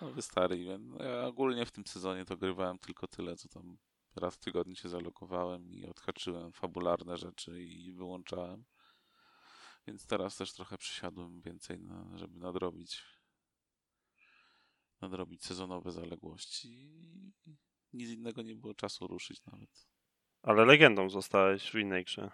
Nowy 0.00 0.22
stary 0.22 0.56
event. 0.56 0.86
No 0.86 1.04
ja 1.04 1.26
ogólnie 1.26 1.66
w 1.66 1.70
tym 1.70 1.86
sezonie 1.86 2.24
to 2.24 2.36
grywałem 2.36 2.78
tylko 2.78 3.06
tyle, 3.06 3.36
co 3.36 3.48
tam 3.48 3.78
raz 4.16 4.34
w 4.34 4.38
tygodniu 4.38 4.76
się 4.76 4.88
zalogowałem 4.88 5.70
i 5.70 5.86
odhaczyłem 5.86 6.52
fabularne 6.52 7.16
rzeczy 7.16 7.62
i 7.62 7.92
wyłączałem. 7.92 8.64
Więc 9.86 10.06
teraz 10.06 10.36
też 10.36 10.52
trochę 10.52 10.78
przysiadłem 10.78 11.40
więcej, 11.40 11.80
na, 11.80 12.18
żeby 12.18 12.38
nadrobić 12.38 13.04
nadrobić 15.00 15.44
sezonowe 15.44 15.92
zaległości 15.92 16.88
nic 17.92 18.10
innego 18.10 18.42
nie 18.42 18.56
było 18.56 18.74
czasu 18.74 19.06
ruszyć 19.06 19.44
nawet. 19.52 19.88
Ale 20.42 20.64
legendą 20.64 21.10
zostałeś 21.10 21.70
w 21.70 21.74
innej 21.74 22.04
grze. 22.04 22.30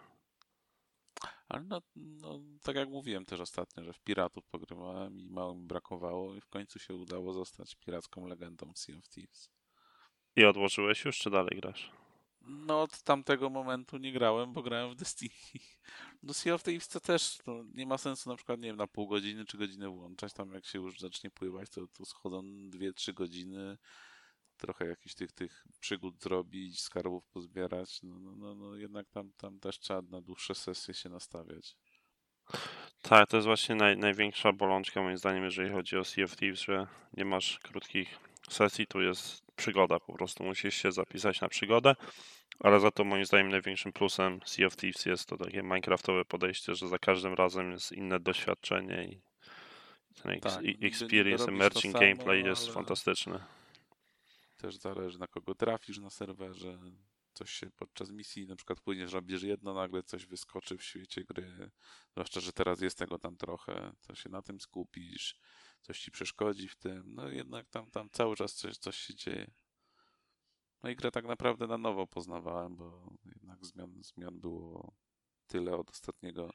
Ale 1.49 1.65
no, 1.65 1.83
no, 1.97 2.41
tak 2.63 2.77
jak 2.77 2.89
mówiłem 2.89 3.25
też 3.25 3.41
ostatnio, 3.41 3.85
że 3.85 3.93
w 3.93 4.01
Piratów 4.01 4.47
pogrywałem 4.47 5.21
i 5.21 5.29
mało 5.29 5.55
mi 5.55 5.67
brakowało 5.67 6.35
i 6.35 6.41
w 6.41 6.49
końcu 6.49 6.79
się 6.79 6.95
udało 6.95 7.33
zostać 7.33 7.75
piracką 7.75 8.27
legendą 8.27 8.73
w 8.73 8.79
Sea 8.79 8.99
of 8.99 9.09
Thieves. 9.09 9.51
I 10.37 10.45
odłożyłeś 10.45 11.05
już, 11.05 11.19
czy 11.19 11.31
dalej 11.31 11.61
grasz? 11.61 11.91
No 12.41 12.83
od 12.83 13.03
tamtego 13.03 13.51
momentu 13.51 13.97
nie 13.97 14.13
grałem, 14.13 14.53
bo 14.53 14.63
grałem 14.63 14.91
w 14.91 14.97
Destiny. 14.97 15.35
Do 16.23 16.35
Sea 16.35 16.55
of 16.55 16.63
Thieves 16.63 16.89
to 16.89 17.01
też 17.01 17.39
to 17.45 17.65
nie 17.75 17.87
ma 17.87 17.99
sensu 17.99 18.31
na 18.31 18.37
przykład, 18.37 18.61
nie 18.61 18.69
wiem, 18.69 18.77
na 18.77 18.87
pół 18.87 19.09
godziny 19.09 19.45
czy 19.45 19.59
godzinę 19.59 19.89
włączać. 19.89 20.33
Tam 20.33 20.53
jak 20.53 20.67
się 20.67 20.79
już 20.79 21.01
zacznie 21.01 21.31
pływać, 21.31 21.71
to, 21.71 21.87
to 21.87 22.05
schodzą 22.05 22.43
dwie, 22.71 22.93
trzy 22.93 23.13
godziny 23.13 23.79
trochę 24.57 24.87
jakichś 24.87 25.15
tych, 25.15 25.33
tych 25.33 25.65
przygód 25.81 26.23
zrobić, 26.23 26.81
skarbów 26.81 27.27
pozbierać, 27.27 28.03
no, 28.03 28.19
no, 28.19 28.37
no, 28.37 28.55
no 28.55 28.77
jednak 28.77 29.09
tam, 29.09 29.33
tam 29.37 29.61
też 29.61 29.79
trzeba 29.79 30.03
na 30.03 30.21
dłuższe 30.21 30.55
sesje 30.55 30.95
się 30.95 31.09
nastawiać. 31.09 31.77
Tak, 33.03 33.29
to 33.29 33.37
jest 33.37 33.47
właśnie 33.47 33.75
naj, 33.75 33.97
największa 33.97 34.53
bolączka 34.53 35.03
moim 35.03 35.19
zdaniem, 35.19 35.45
jeżeli 35.45 35.71
chodzi 35.71 35.97
o 35.97 36.05
Sea 36.05 36.25
of 36.25 36.37
Thieves, 36.37 36.61
że 36.61 36.87
nie 37.17 37.25
masz 37.25 37.59
krótkich 37.59 38.19
sesji, 38.51 38.87
tu 38.87 39.01
jest 39.01 39.43
przygoda, 39.57 40.01
po 40.01 40.13
prostu 40.13 40.45
musisz 40.45 40.75
się 40.75 40.93
zapisać 40.93 41.41
na 41.41 41.49
przygodę, 41.49 41.95
ale 42.61 42.81
za 42.81 42.91
to 42.91 43.05
moim 43.05 43.27
zdaniem 43.27 43.49
największym 43.49 43.93
plusem 43.93 44.41
Sea 44.45 44.67
of 44.67 44.77
Thieves 44.77 45.07
jest 45.07 45.29
to 45.29 45.37
takie 45.37 45.63
minecraftowe 45.63 46.25
podejście, 46.25 46.75
że 46.75 46.89
za 46.89 46.99
każdym 46.99 47.35
razem 47.35 47.73
jest 47.73 47.93
inne 47.93 48.21
doświadczenie 48.21 49.05
i 49.05 49.21
ten 50.23 50.41
tak, 50.41 50.63
experience, 50.83 51.49
emerging 51.49 51.95
gameplay 51.95 52.45
jest 52.45 52.73
fantastyczny. 52.73 53.39
Też 54.57 54.77
zależy 54.77 55.19
na 55.19 55.27
kogo 55.27 55.55
trafisz 55.55 55.99
na 55.99 56.11
serwerze, 56.11 56.79
coś 57.35 57.51
się 57.51 57.71
podczas 57.71 58.11
misji, 58.11 58.47
na 58.47 58.57
przykład 58.57 58.81
płyniesz, 58.81 59.13
robisz 59.13 59.43
jedno, 59.43 59.75
nagle 59.75 60.03
coś 60.03 60.27
wyskoczy 60.27 60.77
w 60.79 60.83
świecie 60.83 61.25
gry, 61.25 61.71
zwłaszcza, 62.13 62.41
że 62.41 62.53
teraz 62.53 62.81
jest 62.81 62.99
tego 62.99 63.19
tam 63.19 63.37
trochę, 63.37 63.93
to 64.01 64.15
się 64.15 64.29
na 64.29 64.43
tym 64.43 64.61
skupisz, 64.61 65.39
coś 65.83 66.01
ci 66.01 66.11
przeszkodzi 66.11 66.69
w 66.69 66.77
tym, 66.77 67.15
no 67.15 67.29
jednak 67.29 67.69
tam, 67.69 67.91
tam 67.91 68.11
cały 68.11 68.37
czas 68.37 68.55
coś, 68.55 68.79
coś 68.79 68.97
się 68.97 69.15
dzieje. 69.15 69.51
No 70.83 70.91
i 70.91 70.97
grę 70.97 71.11
tak 71.11 71.25
naprawdę 71.25 71.67
na 71.67 71.79
nowo 71.79 72.07
poznawałem, 72.07 72.77
bo 72.77 73.17
jednak 73.25 73.65
zmian, 73.65 74.03
zmian 74.03 74.41
było 74.41 74.95
tyle 75.47 75.77
od 75.77 75.91
ostatniego 75.91 76.51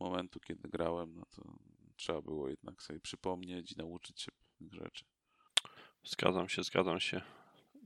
momentu, 0.00 0.40
kiedy 0.40 0.68
grałem, 0.68 1.14
no 1.14 1.26
to 1.36 1.58
trzeba 1.96 2.22
było 2.22 2.48
jednak 2.48 2.82
sobie 2.82 3.00
przypomnieć 3.00 3.72
i 3.72 3.76
nauczyć 3.76 4.20
się 4.20 4.32
pewnych 4.32 4.74
rzeczy. 4.74 5.04
Zgadzam 6.06 6.48
się, 6.48 6.62
zgadzam 6.62 7.00
się. 7.00 7.20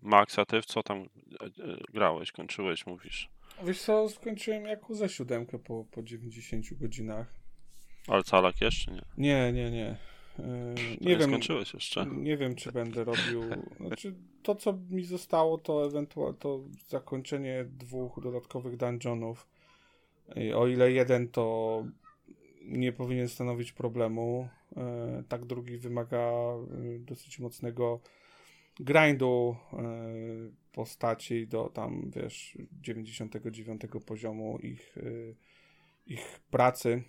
Max, 0.03 0.39
a 0.39 0.45
ty 0.45 0.62
w 0.62 0.66
co 0.66 0.83
tam 0.83 0.99
e, 0.99 1.05
e, 1.05 1.49
grałeś, 1.93 2.33
kończyłeś, 2.33 2.87
mówisz? 2.87 3.31
Wiesz 3.64 3.83
co, 3.83 4.09
skończyłem 4.09 4.66
jako 4.66 4.95
za 4.95 5.09
siódemkę 5.09 5.59
po, 5.59 5.85
po 5.91 6.03
90 6.03 6.75
godzinach. 6.75 7.35
Ale 8.09 8.23
calak 8.23 8.61
jeszcze 8.61 8.93
nie? 8.93 9.03
Nie, 9.18 9.53
nie, 9.53 9.71
nie. 9.71 9.97
Yy, 10.39 10.97
nie 11.01 11.16
wiem, 11.16 11.31
skończyłeś 11.31 11.75
jeszcze. 11.75 12.07
Nie 12.07 12.37
wiem, 12.37 12.55
czy 12.55 12.73
będę 12.73 13.05
robił. 13.05 13.43
Znaczy, 13.87 14.14
to, 14.43 14.55
co 14.55 14.79
mi 14.91 15.05
zostało, 15.05 15.59
to 15.59 15.87
ewentualnie 15.87 16.39
to 16.39 16.61
zakończenie 16.87 17.64
dwóch 17.64 18.21
dodatkowych 18.23 18.77
dungeonów. 18.77 19.47
O 20.55 20.66
ile 20.66 20.93
jeden 20.93 21.29
to 21.29 21.85
nie 22.62 22.92
powinien 22.92 23.28
stanowić 23.28 23.72
problemu, 23.72 24.48
yy, 24.76 24.82
tak 25.28 25.44
drugi 25.44 25.78
wymaga 25.78 26.32
yy, 26.82 26.98
dosyć 26.98 27.38
mocnego 27.38 28.00
grindu 28.80 29.56
postaci 30.72 31.46
do 31.46 31.68
tam, 31.68 32.11
wiesz, 32.16 32.58
99 32.72 33.82
poziomu 34.06 34.58
ich, 34.62 34.96
ich 36.06 36.40
pracy 36.50 37.02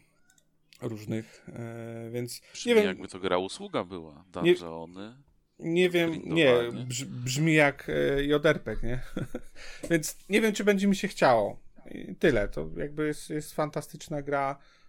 różnych, 0.82 1.46
e, 1.48 2.10
więc 2.12 2.42
brzmi 2.54 2.70
nie 2.70 2.76
wiem. 2.76 2.86
jakby 2.86 3.08
to 3.08 3.20
gra 3.20 3.38
usługa 3.38 3.84
była, 3.84 4.26
dungeony. 4.32 5.16
Nie, 5.60 5.72
nie 5.74 5.90
wiem, 5.90 6.22
nie, 6.26 6.56
brz, 6.88 7.06
brzmi 7.06 7.54
jak 7.54 7.90
e, 7.90 8.24
joderpek, 8.26 8.84
nie? 8.84 9.02
więc 9.90 10.18
nie 10.30 10.42
wiem, 10.42 10.54
czy 10.54 10.64
będzie 10.64 10.88
mi 10.88 10.96
się 10.96 11.08
chciało. 11.08 11.60
I 11.92 12.16
tyle, 12.16 12.48
to 12.48 12.70
jakby 12.78 13.08
jest, 13.08 13.30
jest 13.30 13.54
fantastyczna 13.54 14.22
gra, 14.22 14.58
e, 14.60 14.81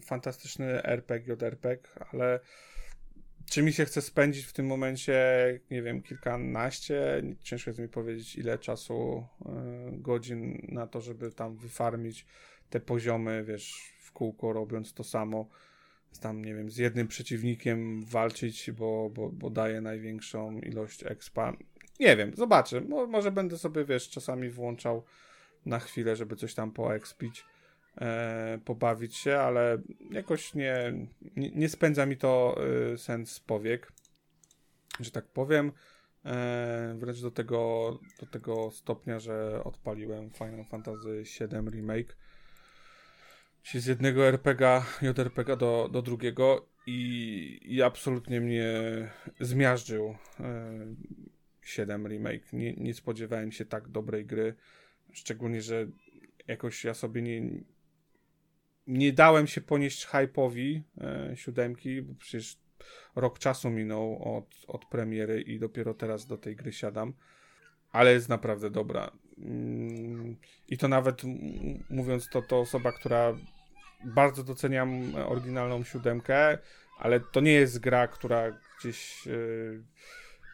fantastyczny 0.00 0.82
RPG, 0.82 1.28
joderpek, 1.28 1.88
ale 2.12 2.40
czy 3.50 3.62
mi 3.62 3.72
się 3.72 3.84
chce 3.84 4.02
spędzić 4.02 4.44
w 4.44 4.52
tym 4.52 4.66
momencie, 4.66 5.20
nie 5.70 5.82
wiem, 5.82 6.02
kilkanaście, 6.02 7.22
ciężko 7.40 7.70
jest 7.70 7.80
mi 7.80 7.88
powiedzieć 7.88 8.36
ile 8.36 8.58
czasu, 8.58 9.26
e, 9.46 9.90
godzin 9.92 10.66
na 10.68 10.86
to, 10.86 11.00
żeby 11.00 11.30
tam 11.30 11.56
wyfarmić 11.56 12.26
te 12.70 12.80
poziomy, 12.80 13.44
wiesz, 13.44 13.96
kółko, 14.16 14.52
robiąc 14.52 14.92
to 14.92 15.04
samo. 15.04 15.48
Tam, 16.20 16.44
nie 16.44 16.54
wiem, 16.54 16.70
z 16.70 16.76
jednym 16.76 17.08
przeciwnikiem 17.08 18.04
walczyć, 18.04 18.70
bo, 18.70 19.10
bo, 19.10 19.28
bo 19.28 19.50
daje 19.50 19.80
największą 19.80 20.60
ilość 20.60 21.04
expa. 21.06 21.56
Nie 22.00 22.16
wiem, 22.16 22.32
zobaczę. 22.36 22.80
Mo, 22.80 23.06
może 23.06 23.30
będę 23.30 23.58
sobie, 23.58 23.84
wiesz, 23.84 24.10
czasami 24.10 24.50
włączał 24.50 25.04
na 25.66 25.78
chwilę, 25.78 26.16
żeby 26.16 26.36
coś 26.36 26.54
tam 26.54 26.72
poekspić, 26.72 27.44
e, 28.00 28.58
pobawić 28.64 29.16
się, 29.16 29.36
ale 29.36 29.82
jakoś 30.10 30.54
nie, 30.54 30.92
nie, 31.36 31.50
nie 31.50 31.68
spędza 31.68 32.06
mi 32.06 32.16
to 32.16 32.56
e, 32.92 32.98
sens 32.98 33.40
powiek, 33.40 33.92
że 35.00 35.10
tak 35.10 35.26
powiem. 35.26 35.72
E, 36.24 36.96
wręcz 36.98 37.20
do 37.20 37.30
tego, 37.30 37.90
do 38.20 38.26
tego 38.26 38.70
stopnia, 38.70 39.18
że 39.18 39.64
odpaliłem 39.64 40.30
Final 40.30 40.64
Fantasy 40.64 41.22
VII 41.40 41.70
Remake 41.70 42.16
się 43.62 43.80
z 43.80 43.86
jednego 43.86 44.28
RPGa, 44.28 44.86
JRPGa 45.02 45.56
do, 45.56 45.88
do 45.92 46.02
drugiego 46.02 46.68
i, 46.86 47.60
i 47.62 47.82
absolutnie 47.82 48.40
mnie 48.40 48.74
zmiażdżył 49.40 50.16
e, 50.40 50.86
7 51.62 52.06
remake. 52.06 52.52
Nie, 52.52 52.74
nie 52.74 52.94
spodziewałem 52.94 53.52
się 53.52 53.64
tak 53.64 53.88
dobrej 53.88 54.26
gry, 54.26 54.54
szczególnie, 55.12 55.62
że 55.62 55.86
jakoś 56.46 56.84
ja 56.84 56.94
sobie 56.94 57.22
nie 57.22 57.42
nie 58.86 59.12
dałem 59.12 59.46
się 59.46 59.60
ponieść 59.60 60.06
hype'owi 60.06 60.80
e, 61.00 61.36
siódemki, 61.36 62.02
bo 62.02 62.14
przecież 62.14 62.58
rok 63.16 63.38
czasu 63.38 63.70
minął 63.70 64.36
od, 64.36 64.56
od 64.66 64.84
premiery 64.84 65.40
i 65.40 65.58
dopiero 65.58 65.94
teraz 65.94 66.26
do 66.26 66.38
tej 66.38 66.56
gry 66.56 66.72
siadam, 66.72 67.12
ale 67.92 68.12
jest 68.12 68.28
naprawdę 68.28 68.70
dobra. 68.70 69.10
Mm, 69.38 70.36
I 70.68 70.78
to 70.78 70.88
nawet 70.88 71.22
mówiąc 71.90 72.28
to, 72.28 72.42
to 72.42 72.60
osoba, 72.60 72.92
która 72.92 73.36
bardzo 74.04 74.44
doceniam 74.44 75.14
oryginalną 75.14 75.84
siódemkę, 75.84 76.58
ale 76.98 77.20
to 77.20 77.40
nie 77.40 77.52
jest 77.52 77.78
gra, 77.78 78.08
która 78.08 78.60
gdzieś 78.80 79.26
yy, 79.26 79.84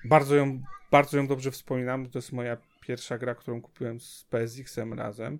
bardzo, 0.05 0.37
ją, 0.37 0.62
bardzo 0.91 1.16
ją 1.16 1.26
dobrze 1.26 1.51
wspominam. 1.51 2.11
To 2.11 2.18
jest 2.18 2.33
moja 2.33 2.57
pierwsza 2.80 3.18
gra, 3.18 3.35
którą 3.35 3.62
kupiłem 3.62 4.01
z 4.01 4.26
PSX-em 4.30 4.93
razem. 4.93 5.39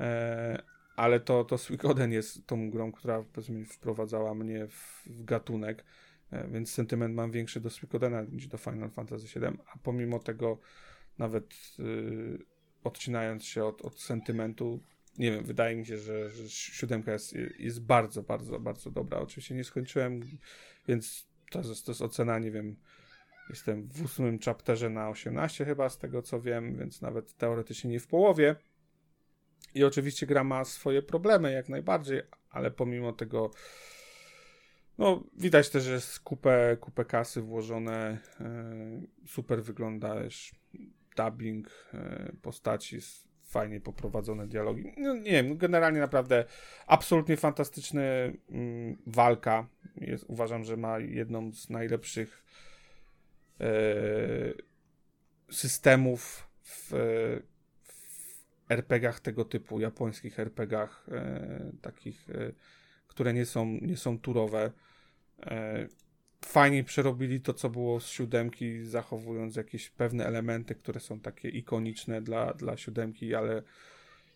E, 0.00 0.62
ale 0.96 1.20
to, 1.20 1.44
to 1.44 1.58
Suikoden 1.58 2.12
jest 2.12 2.46
tą 2.46 2.70
grą, 2.70 2.92
która 2.92 3.24
powiedzmy 3.32 3.64
wprowadzała 3.64 4.34
mnie 4.34 4.66
w, 4.66 5.02
w 5.06 5.24
gatunek, 5.24 5.84
e, 6.30 6.48
więc 6.48 6.72
sentyment 6.72 7.14
mam 7.14 7.30
większy 7.30 7.60
do 7.60 7.70
Suikodena 7.70 8.22
niż 8.22 8.46
do 8.46 8.58
Final 8.58 8.90
Fantasy 8.90 9.40
VII, 9.40 9.58
a 9.74 9.78
pomimo 9.82 10.18
tego 10.18 10.58
nawet 11.18 11.54
y, 11.78 12.38
odcinając 12.84 13.44
się 13.44 13.64
od, 13.64 13.82
od 13.82 14.00
sentymentu, 14.00 14.80
nie 15.18 15.32
wiem, 15.32 15.44
wydaje 15.44 15.76
mi 15.76 15.86
się, 15.86 15.98
że, 15.98 16.30
że 16.30 16.48
siódemka 16.50 17.12
jest, 17.12 17.34
jest 17.58 17.82
bardzo, 17.82 18.22
bardzo, 18.22 18.60
bardzo 18.60 18.90
dobra. 18.90 19.18
Oczywiście 19.18 19.54
nie 19.54 19.64
skończyłem, 19.64 20.20
więc 20.88 21.28
to 21.50 21.58
jest, 21.58 21.86
to 21.86 21.90
jest 21.92 22.02
ocena, 22.02 22.38
nie 22.38 22.50
wiem, 22.50 22.76
jestem 23.50 23.88
w 23.88 24.02
ósmym 24.02 24.38
chapterze 24.38 24.90
na 24.90 25.08
18 25.08 25.64
chyba, 25.64 25.88
z 25.88 25.98
tego 25.98 26.22
co 26.22 26.40
wiem, 26.40 26.76
więc 26.76 27.02
nawet 27.02 27.36
teoretycznie 27.36 27.90
nie 27.90 28.00
w 28.00 28.06
połowie. 28.06 28.56
I 29.74 29.84
oczywiście 29.84 30.26
gra 30.26 30.44
ma 30.44 30.64
swoje 30.64 31.02
problemy, 31.02 31.52
jak 31.52 31.68
najbardziej, 31.68 32.22
ale 32.50 32.70
pomimo 32.70 33.12
tego 33.12 33.50
no, 34.98 35.24
widać 35.36 35.70
też, 35.70 35.84
że 35.84 35.92
jest 35.92 36.20
kupę, 36.20 36.76
kupę 36.80 37.04
kasy 37.04 37.42
włożone, 37.42 38.18
e, 38.40 39.00
super 39.26 39.62
wygląda, 39.62 40.14
też 40.14 40.54
dubbing 41.16 41.90
e, 41.94 42.32
postaci, 42.42 42.98
fajnie 43.44 43.80
poprowadzone 43.80 44.46
dialogi. 44.46 44.92
No, 44.96 45.14
nie 45.14 45.30
wiem, 45.30 45.56
generalnie 45.56 46.00
naprawdę 46.00 46.44
absolutnie 46.86 47.36
fantastyczny 47.36 48.36
mm, 48.50 48.96
walka. 49.06 49.66
Jest, 49.96 50.24
uważam, 50.28 50.64
że 50.64 50.76
ma 50.76 50.98
jedną 50.98 51.52
z 51.52 51.70
najlepszych 51.70 52.44
e, 53.60 53.66
systemów 55.50 56.48
w 56.62 56.92
RPGach 58.68 59.20
tego 59.20 59.44
typu, 59.44 59.80
japońskich 59.80 60.40
RPGach, 60.40 61.06
e, 61.12 61.72
takich, 61.82 62.30
e, 62.30 62.52
które 63.06 63.34
nie 63.34 63.46
są, 63.46 63.66
nie 63.66 63.96
są 63.96 64.18
turowe. 64.18 64.72
E, 65.42 65.88
fajnie 66.44 66.84
przerobili 66.84 67.40
to, 67.40 67.52
co 67.52 67.70
było 67.70 68.00
z 68.00 68.06
siódemki, 68.06 68.84
zachowując 68.84 69.56
jakieś 69.56 69.90
pewne 69.90 70.26
elementy, 70.26 70.74
które 70.74 71.00
są 71.00 71.20
takie 71.20 71.48
ikoniczne 71.48 72.22
dla, 72.22 72.54
dla 72.54 72.76
siódemki, 72.76 73.34
ale 73.34 73.62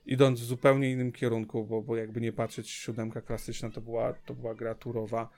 idąc 0.07 0.41
w 0.41 0.45
zupełnie 0.45 0.93
innym 0.93 1.13
kierunku, 1.13 1.65
bo, 1.65 1.83
bo 1.83 1.97
jakby 1.97 2.21
nie 2.21 2.33
patrzeć, 2.33 2.71
siódemka 2.71 3.21
klasyczna 3.21 3.71
to 3.71 3.81
była, 3.81 4.13
to 4.13 4.35
była 4.35 4.55
gra 4.55 4.75
turowa, 4.75 5.29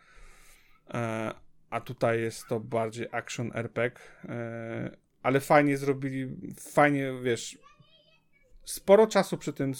e, 0.95 1.33
a 1.71 1.81
tutaj 1.81 2.21
jest 2.21 2.47
to 2.47 2.61
bardziej 2.61 3.07
action 3.13 3.51
RPG, 3.55 4.01
e, 4.25 4.97
ale 5.23 5.41
fajnie 5.41 5.77
zrobili, 5.77 6.37
fajnie, 6.59 7.13
wiesz, 7.23 7.59
sporo 8.71 9.07
czasu 9.07 9.39
przy 9.39 9.53
tym 9.53 9.73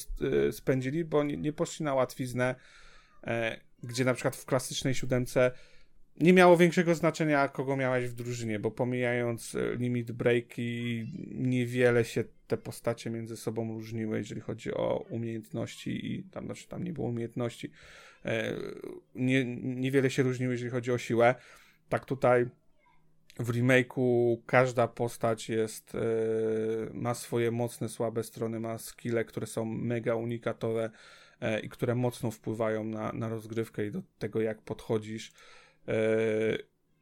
e, 0.49 0.53
spędzili, 0.53 1.05
bo 1.05 1.25
nie, 1.25 1.37
nie 1.37 1.53
poszli 1.53 1.85
na 1.85 1.95
łatwiznę, 1.95 2.55
e, 3.25 3.61
gdzie 3.83 4.05
na 4.05 4.15
przykład 4.15 4.37
w 4.37 4.45
klasycznej 4.45 4.95
siódemce 4.95 5.51
nie 6.21 6.33
miało 6.33 6.57
większego 6.57 6.95
znaczenia, 6.95 7.49
kogo 7.49 7.77
miałeś 7.77 8.07
w 8.07 8.15
drużynie, 8.15 8.59
bo 8.59 8.71
pomijając 8.71 9.55
e, 9.55 9.77
limit 9.77 10.13
breaki, 10.13 11.07
niewiele 11.31 12.05
się 12.05 12.25
te 12.47 12.57
postacie 12.57 13.11
między 13.11 13.37
sobą 13.37 13.73
różniły, 13.73 14.19
jeżeli 14.19 14.41
chodzi 14.41 14.75
o 14.75 15.07
umiejętności 15.11 16.13
i 16.13 16.23
tam, 16.23 16.45
znaczy 16.45 16.69
tam 16.69 16.85
nie 16.85 16.93
było 16.93 17.09
umiejętności, 17.09 17.71
e, 18.25 18.57
nie, 19.15 19.45
niewiele 19.57 20.11
się 20.11 20.23
różniły, 20.23 20.53
jeżeli 20.53 20.71
chodzi 20.71 20.93
o 20.93 20.99
siłę. 20.99 21.35
Tak 21.89 22.05
tutaj 22.05 22.47
w 23.39 23.51
remake'u 23.51 24.37
każda 24.47 24.89
postać 24.89 25.49
jest, 25.49 25.95
e, 25.95 25.99
ma 26.93 27.15
swoje 27.15 27.51
mocne, 27.51 27.89
słabe 27.89 28.25
strony, 28.25 28.61
ma 28.61 28.79
skille, 28.79 29.25
które 29.25 29.47
są 29.47 29.65
mega 29.65 30.15
unikatowe 30.15 30.91
e, 31.41 31.61
i 31.61 31.69
które 31.69 31.95
mocno 31.95 32.31
wpływają 32.31 32.85
na, 32.85 33.13
na 33.13 33.29
rozgrywkę 33.29 33.87
i 33.87 33.91
do 33.91 34.03
tego, 34.19 34.41
jak 34.41 34.63
podchodzisz. 34.63 35.33
E, 35.89 35.93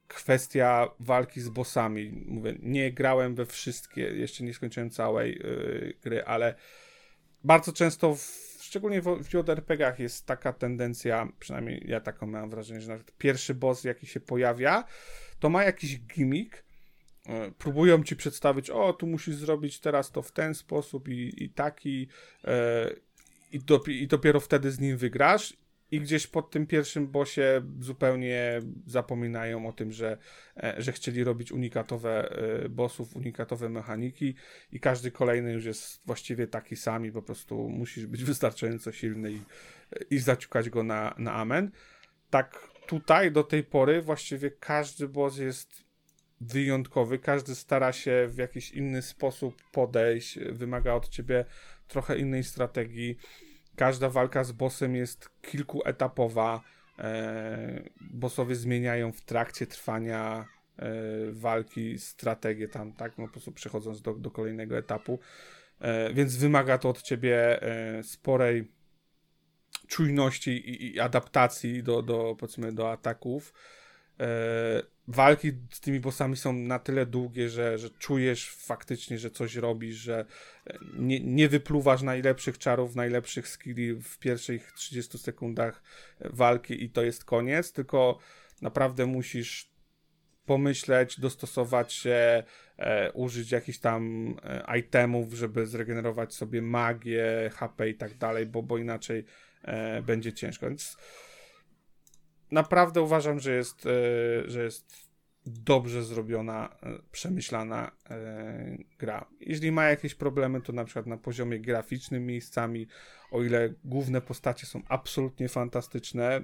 kwestia 0.09 0.89
walki 1.01 1.41
z 1.41 1.49
bossami. 1.49 2.25
Mówię, 2.27 2.55
nie 2.63 2.93
grałem 2.93 3.35
we 3.35 3.47
wszystkie, 3.47 4.03
jeszcze 4.03 4.45
nie 4.45 4.55
skończyłem 4.55 4.91
całej 4.91 5.41
gry, 6.03 6.25
ale 6.25 6.55
bardzo 7.45 7.73
często, 7.73 8.15
w, 8.15 8.59
szczególnie 8.61 9.03
w, 9.03 9.25
w 9.25 9.35
JRPG-ach 9.35 9.99
jest 9.99 10.27
taka 10.27 10.53
tendencja, 10.53 11.29
przynajmniej 11.39 11.85
ja 11.87 12.01
taką 12.01 12.27
mam 12.27 12.51
wrażenie, 12.51 12.81
że 12.81 12.89
nawet 12.89 13.13
pierwszy 13.19 13.55
boss, 13.55 13.85
jaki 13.85 14.07
się 14.07 14.21
pojawia, 14.21 14.85
to 15.39 15.51
ma 15.51 15.65
jakiś 15.65 16.01
gimmick, 16.01 16.65
e, 17.27 17.51
próbują 17.51 18.05
ci 18.05 18.17
przedstawić, 18.17 18.71
o, 18.71 18.93
tu 18.93 19.07
musisz 19.07 19.35
zrobić 19.35 19.81
teraz 19.81 20.11
to 20.11 20.23
w 20.23 20.33
ten 20.33 20.55
sposób 20.55 21.09
i, 21.09 21.45
i 21.45 21.51
taki, 21.51 22.09
e, 22.45 22.91
i, 23.53 23.61
i 23.89 24.07
dopiero 24.07 24.41
wtedy 24.41 24.71
z 24.71 24.81
nim 24.81 24.97
wygrasz. 24.97 25.57
I 25.91 26.01
gdzieś 26.01 26.27
pod 26.27 26.51
tym 26.51 26.67
pierwszym 26.67 27.09
bosie 27.09 27.63
zupełnie 27.81 28.61
zapominają 28.87 29.69
o 29.69 29.73
tym, 29.73 29.93
że, 29.93 30.19
e, 30.57 30.75
że 30.79 30.93
chcieli 30.93 31.25
robić 31.25 31.53
unikatowe 31.53 32.31
e, 32.31 32.69
bossów, 32.69 33.17
unikatowe 33.17 33.69
mechaniki 33.69 34.35
i 34.73 34.81
każdy 34.81 35.11
kolejny 35.11 35.53
już 35.53 35.65
jest 35.65 36.01
właściwie 36.07 36.47
taki 36.47 36.77
sam 36.77 37.07
i 37.07 37.13
po 37.13 37.23
prostu 37.23 37.69
musisz 37.69 38.07
być 38.07 38.25
wystarczająco 38.25 38.93
silny 38.93 39.33
i, 39.33 39.41
i 40.11 40.19
zaciukać 40.19 40.71
go 40.71 40.83
na, 40.83 41.15
na 41.19 41.33
amen. 41.33 41.71
Tak 42.31 42.69
tutaj 42.89 43.33
do 43.33 43.45
tej 43.45 43.65
pory 43.65 44.03
właściwie 44.03 44.51
każdy 44.51 45.09
boss 45.09 45.39
jest 45.39 45.85
wyjątkowy, 46.41 47.19
każdy 47.19 47.55
stara 47.55 47.93
się 47.93 48.29
w 48.29 48.39
jakiś 48.39 48.71
inny 48.71 49.03
sposób 49.03 49.63
podejść, 49.73 50.39
wymaga 50.39 50.93
od 50.95 51.09
ciebie 51.09 51.45
trochę 51.89 52.19
innej 52.19 52.45
strategii. 52.45 53.19
Każda 53.77 54.11
walka 54.11 54.45
z 54.45 54.53
bossem 54.53 54.97
jest 54.97 55.31
kilkuetapowa. 55.43 56.61
E, 56.99 57.83
bossowie 58.01 58.55
zmieniają 58.55 59.13
w 59.13 59.21
trakcie 59.21 59.67
trwania 59.67 60.47
e, 60.77 60.93
walki 61.33 61.99
strategię 61.99 62.69
tam, 62.69 62.93
tak? 62.93 63.19
No 63.19 63.27
po 63.27 63.33
prostu 63.33 63.53
przechodząc 63.53 64.03
do, 64.03 64.15
do 64.15 64.31
kolejnego 64.31 64.79
etapu. 64.79 65.19
E, 65.81 66.15
więc 66.15 66.37
wymaga 66.37 66.79
to 66.79 66.89
od 66.89 67.03
ciebie 67.03 67.63
e, 67.63 68.03
sporej 68.03 68.78
czujności 69.89 70.51
i, 70.51 70.95
i 70.95 71.01
adaptacji 71.01 71.83
do, 71.83 72.03
do, 72.03 72.37
powiedzmy, 72.39 72.73
do 72.73 72.93
ataków. 72.93 73.53
E, 74.21 74.83
walki 75.09 75.53
z 75.71 75.81
tymi 75.81 76.01
bossami 76.01 76.37
są 76.37 76.53
na 76.53 76.79
tyle 76.79 77.07
długie, 77.07 77.49
że, 77.49 77.79
że 77.79 77.91
czujesz 77.91 78.51
faktycznie, 78.51 79.19
że 79.19 79.31
coś 79.31 79.57
robisz, 79.57 79.97
że 79.97 80.25
e, 80.67 80.79
nie, 80.99 81.21
nie 81.21 81.49
wypluwasz 81.49 82.03
najlepszych 82.03 82.59
czarów, 82.59 82.97
najlepszych 82.97 83.49
skilli 83.49 83.95
w 83.95 84.19
pierwszych 84.19 84.73
30 84.73 85.19
sekundach 85.19 85.83
walki 86.21 86.85
i 86.85 86.91
to 86.91 87.03
jest 87.03 87.25
koniec, 87.25 87.73
tylko 87.73 88.19
naprawdę 88.63 89.07
musisz 89.07 89.79
pomyśleć, 90.49 91.21
dostosować 91.21 91.93
się, 91.93 92.43
e, 92.77 93.13
użyć 93.13 93.53
jakichś 93.53 93.79
tam 93.79 94.35
e, 94.43 94.79
itemów, 94.79 95.33
żeby 95.33 95.67
zregenerować 95.67 96.35
sobie 96.35 96.63
magię, 96.63 97.51
HP 97.55 97.89
i 97.89 97.95
tak 97.95 98.15
dalej, 98.15 98.47
bo, 98.47 98.63
bo 98.63 98.79
inaczej 98.79 99.25
e, 99.63 100.03
będzie 100.03 100.33
ciężko. 100.33 100.69
Więc 100.69 100.97
naprawdę 102.51 103.03
uważam, 103.03 103.41
że 103.41 103.53
jest, 103.55 103.87
e, 103.87 103.91
że 104.51 104.65
jest 104.65 105.09
dobrze 105.47 106.05
zrobiona, 106.05 106.77
e, 106.83 106.99
przemyślana 107.13 107.91
e, 108.11 108.79
gra. 108.99 109.29
Jeśli 109.41 109.73
ma 109.73 109.85
jakieś 109.85 110.15
problemy, 110.15 110.61
to 110.61 110.73
na 110.73 110.85
przykład 110.85 111.07
na 111.07 111.17
poziomie 111.17 111.61
graficznym 111.61 112.27
miejscami, 112.27 112.87
o 113.31 113.43
ile 113.43 113.75
główne 113.85 114.21
postacie 114.21 114.67
są 114.67 114.83
absolutnie 114.89 115.49
fantastyczne, 115.49 116.41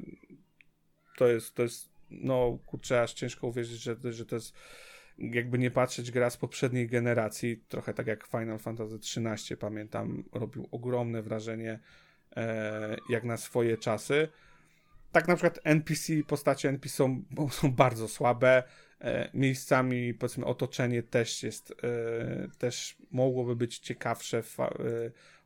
to 1.16 1.28
jest, 1.28 1.54
to 1.54 1.62
jest 1.62 1.88
no 2.10 2.58
kurczę, 2.66 3.02
aż 3.02 3.14
ciężko 3.14 3.46
uwierzyć, 3.46 3.82
że, 3.82 3.96
że 4.12 4.26
to 4.26 4.34
jest 4.34 4.54
jakby 5.18 5.58
nie 5.58 5.70
patrzeć 5.70 6.10
gra 6.10 6.30
z 6.30 6.36
poprzedniej 6.36 6.88
generacji, 6.88 7.64
trochę 7.68 7.94
tak 7.94 8.06
jak 8.06 8.26
Final 8.26 8.58
Fantasy 8.58 8.94
XIII, 8.94 9.56
pamiętam, 9.56 10.24
robił 10.32 10.68
ogromne 10.70 11.22
wrażenie 11.22 11.80
jak 13.08 13.24
na 13.24 13.36
swoje 13.36 13.76
czasy. 13.76 14.28
Tak 15.12 15.28
na 15.28 15.36
przykład 15.36 15.60
NPC, 15.64 16.12
postacie 16.26 16.68
NPC 16.68 16.94
są, 16.94 17.24
są 17.50 17.72
bardzo 17.72 18.08
słabe, 18.08 18.62
e, 19.00 19.30
miejscami 19.34 20.14
powiedzmy 20.14 20.44
otoczenie 20.44 21.02
też 21.02 21.42
jest, 21.42 21.70
e, 21.70 22.48
też 22.58 22.96
mogłoby 23.10 23.56
być 23.56 23.78
ciekawsze, 23.78 24.38
e, 24.38 24.72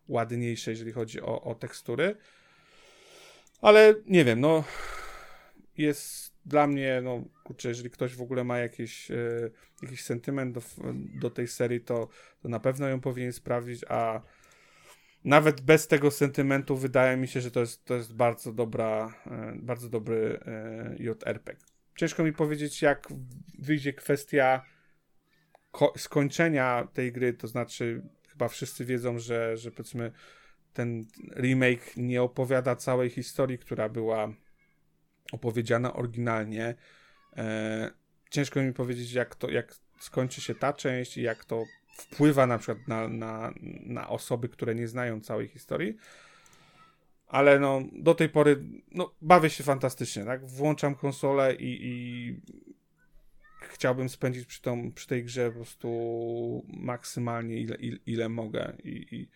ładniejsze, 0.08 0.70
jeżeli 0.70 0.92
chodzi 0.92 1.20
o, 1.22 1.42
o 1.42 1.54
tekstury. 1.54 2.16
Ale 3.60 3.94
nie 4.06 4.24
wiem, 4.24 4.40
no 4.40 4.64
jest 5.78 6.34
dla 6.46 6.66
mnie, 6.66 7.00
no 7.04 7.24
kurczę, 7.44 7.68
jeżeli 7.68 7.90
ktoś 7.90 8.14
w 8.14 8.22
ogóle 8.22 8.44
ma 8.44 8.58
jakiś, 8.58 9.10
e, 9.10 9.50
jakiś 9.82 10.04
sentyment 10.04 10.54
do, 10.54 10.60
do 11.20 11.30
tej 11.30 11.48
serii, 11.48 11.80
to, 11.80 12.08
to 12.42 12.48
na 12.48 12.60
pewno 12.60 12.88
ją 12.88 13.00
powinien 13.00 13.32
sprawdzić, 13.32 13.84
a 13.88 14.22
nawet 15.24 15.60
bez 15.60 15.88
tego 15.88 16.10
sentymentu 16.10 16.76
wydaje 16.76 17.16
mi 17.16 17.28
się, 17.28 17.40
że 17.40 17.50
to 17.50 17.60
jest, 17.60 17.84
to 17.84 17.94
jest 17.94 18.14
bardzo 18.14 18.52
dobra, 18.52 19.14
e, 19.26 19.52
bardzo 19.56 19.88
dobry 19.88 20.40
e, 20.46 20.96
JRPG. 20.98 21.56
Ciężko 21.96 22.24
mi 22.24 22.32
powiedzieć, 22.32 22.82
jak 22.82 23.08
wyjdzie 23.58 23.92
kwestia 23.92 24.64
skończenia 25.96 26.88
tej 26.92 27.12
gry, 27.12 27.32
to 27.32 27.48
znaczy 27.48 28.02
chyba 28.28 28.48
wszyscy 28.48 28.84
wiedzą, 28.84 29.18
że, 29.18 29.56
że 29.56 29.70
powiedzmy 29.70 30.12
ten 30.72 31.04
remake 31.36 31.96
nie 31.96 32.22
opowiada 32.22 32.76
całej 32.76 33.10
historii, 33.10 33.58
która 33.58 33.88
była 33.88 34.32
opowiedziana 35.32 35.92
oryginalnie. 35.92 36.74
E, 37.36 37.90
ciężko 38.30 38.62
mi 38.62 38.72
powiedzieć, 38.72 39.12
jak 39.12 39.34
to, 39.34 39.50
jak 39.50 39.74
skończy 40.00 40.40
się 40.40 40.54
ta 40.54 40.72
część 40.72 41.16
i 41.16 41.22
jak 41.22 41.44
to 41.44 41.64
wpływa 41.98 42.46
na 42.46 42.58
przykład 42.58 42.88
na, 42.88 43.08
na, 43.08 43.52
na 43.86 44.08
osoby, 44.08 44.48
które 44.48 44.74
nie 44.74 44.88
znają 44.88 45.20
całej 45.20 45.48
historii. 45.48 45.96
Ale 47.26 47.58
no, 47.58 47.82
do 47.92 48.14
tej 48.14 48.28
pory 48.28 48.64
no, 48.90 49.14
bawię 49.22 49.50
się 49.50 49.64
fantastycznie, 49.64 50.24
tak? 50.24 50.46
Włączam 50.46 50.94
konsolę 50.94 51.54
i, 51.54 51.78
i 51.82 52.40
chciałbym 53.60 54.08
spędzić 54.08 54.46
przy, 54.46 54.62
tą, 54.62 54.92
przy 54.92 55.06
tej 55.06 55.24
grze 55.24 55.48
po 55.50 55.56
prostu 55.56 56.66
maksymalnie 56.68 57.60
ile, 57.60 57.76
ile, 57.76 57.98
ile 58.06 58.28
mogę. 58.28 58.72
I, 58.84 59.06
i 59.10 59.28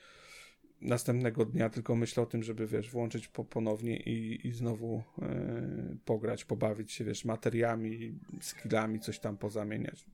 następnego 0.80 1.44
dnia 1.44 1.70
tylko 1.70 1.96
myślę 1.96 2.22
o 2.22 2.26
tym, 2.26 2.42
żeby, 2.42 2.66
wiesz, 2.66 2.90
włączyć 2.90 3.28
po, 3.28 3.44
ponownie 3.44 3.96
i, 3.96 4.46
i 4.46 4.52
znowu 4.52 5.02
yy, 5.18 5.96
pograć, 6.04 6.44
pobawić 6.44 6.92
się, 6.92 7.04
wiesz, 7.04 7.24
materiami, 7.24 8.18
skillami, 8.40 9.00
coś 9.00 9.18
tam 9.18 9.36
pozamieniać. 9.36 10.04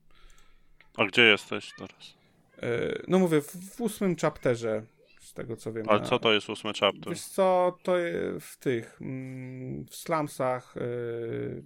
A 0.97 1.07
gdzie 1.07 1.23
jesteś 1.23 1.73
teraz? 1.79 2.18
Yy, 2.63 3.03
no 3.09 3.19
mówię, 3.19 3.41
w, 3.41 3.81
ósmym 3.81 4.17
chapterze, 4.17 4.83
z 5.21 5.35
tego 5.35 5.57
co 5.57 5.73
wiem. 5.73 5.89
Ale 5.89 6.01
na, 6.01 6.07
co 6.07 6.19
to 6.19 6.33
jest 6.33 6.51
ósmy 6.51 6.73
chapter? 6.81 7.13
Wiesz 7.13 7.25
co, 7.25 7.79
to 7.83 7.93
w 8.41 8.57
tych, 8.57 8.99
mm, 9.03 9.87
w 9.87 9.97
slumsach 9.97 10.75
yy, 10.77 11.63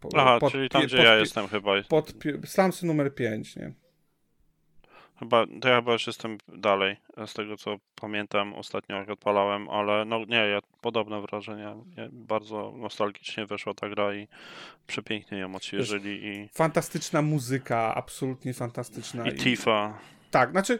po, 0.00 0.08
Aha, 0.16 0.38
pod, 0.38 0.52
czyli 0.52 0.68
tam, 0.68 0.82
gdzie 0.82 0.96
pod, 0.96 1.06
ja 1.06 1.16
jestem 1.16 1.48
chyba. 1.48 1.82
Pod, 1.88 2.12
slumsy 2.44 2.86
numer 2.86 3.14
5, 3.14 3.56
nie? 3.56 3.72
Chyba, 5.18 5.46
to 5.60 5.68
ja 5.68 5.76
chyba 5.76 5.92
już 5.92 6.06
jestem 6.06 6.38
dalej, 6.48 6.96
z 7.26 7.34
tego 7.34 7.56
co 7.56 7.78
pamiętam 7.94 8.54
ostatnio 8.54 8.96
jak 8.96 9.10
odpalałem, 9.10 9.68
ale 9.68 10.04
no 10.04 10.24
nie, 10.24 10.36
ja, 10.36 10.60
podobne 10.80 11.20
wrażenia. 11.20 11.76
Bardzo 12.12 12.72
nostalgicznie 12.76 13.46
weszła 13.46 13.74
ta 13.74 13.88
gra 13.88 14.14
i 14.14 14.28
przepięknie 14.86 15.38
ją 15.38 15.54
odświeżyli. 15.54 16.26
I... 16.26 16.48
Fantastyczna 16.54 17.22
muzyka, 17.22 17.94
absolutnie 17.94 18.54
fantastyczna. 18.54 19.28
I, 19.28 19.34
i... 19.34 19.36
Tifa. 19.36 19.98
Tak, 20.30 20.50
znaczy 20.50 20.78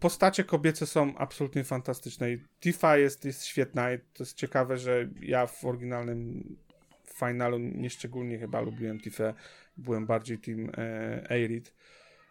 postacie 0.00 0.44
kobiece 0.44 0.86
są 0.86 1.16
absolutnie 1.18 1.64
fantastyczne 1.64 2.32
i 2.32 2.38
Tifa 2.60 2.96
jest, 2.96 3.24
jest 3.24 3.44
świetna 3.44 3.92
i 3.92 3.98
to 3.98 4.22
jest 4.22 4.36
ciekawe, 4.36 4.78
że 4.78 5.08
ja 5.20 5.46
w 5.46 5.64
oryginalnym 5.64 6.56
finalu 7.14 7.58
nieszczególnie 7.58 8.38
chyba 8.38 8.60
lubiłem 8.60 9.00
Tifę, 9.00 9.34
byłem 9.76 10.06
bardziej 10.06 10.38
team 10.38 10.70
e, 10.76 11.26
Aerith 11.30 11.72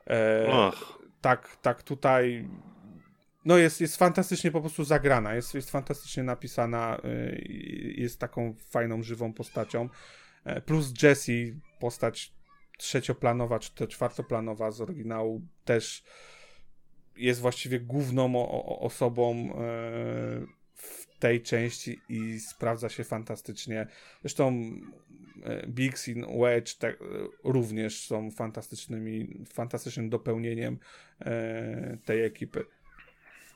E, 0.07 0.71
tak, 1.21 1.57
tak, 1.61 1.83
tutaj 1.83 2.47
no 3.45 3.57
jest, 3.57 3.81
jest 3.81 3.97
fantastycznie 3.97 4.51
po 4.51 4.61
prostu 4.61 4.83
zagrana, 4.83 5.35
jest, 5.35 5.53
jest 5.53 5.71
fantastycznie 5.71 6.23
napisana, 6.23 6.97
e, 7.03 7.35
jest 8.01 8.19
taką 8.19 8.55
fajną, 8.69 9.03
żywą 9.03 9.33
postacią. 9.33 9.89
E, 10.45 10.61
plus 10.61 10.93
Jessie, 11.03 11.53
postać 11.79 12.33
trzecioplanowa, 12.81 13.59
czy 13.59 13.75
to 13.75 13.87
czwartoplanowa 13.87 14.71
z 14.71 14.81
oryginału, 14.81 15.41
też 15.65 16.03
jest 17.15 17.41
właściwie 17.41 17.79
główną 17.79 18.35
o, 18.35 18.65
o, 18.65 18.79
osobą 18.79 19.35
e, 19.35 19.57
w 20.73 21.07
tej 21.19 21.41
części 21.41 21.99
i 22.09 22.39
sprawdza 22.39 22.89
się 22.89 23.03
fantastycznie. 23.03 23.87
Zresztą 24.21 24.71
e, 25.43 25.67
Biggs 25.67 26.07
i 26.07 26.15
Wedge 26.39 26.73
te, 26.73 26.93
również 27.43 28.05
są 28.05 28.31
fantastycznymi, 28.31 29.45
fantastycznym 29.53 30.09
dopełnieniem 30.09 30.79
e, 31.19 31.97
tej 32.05 32.23
ekipy. 32.23 32.65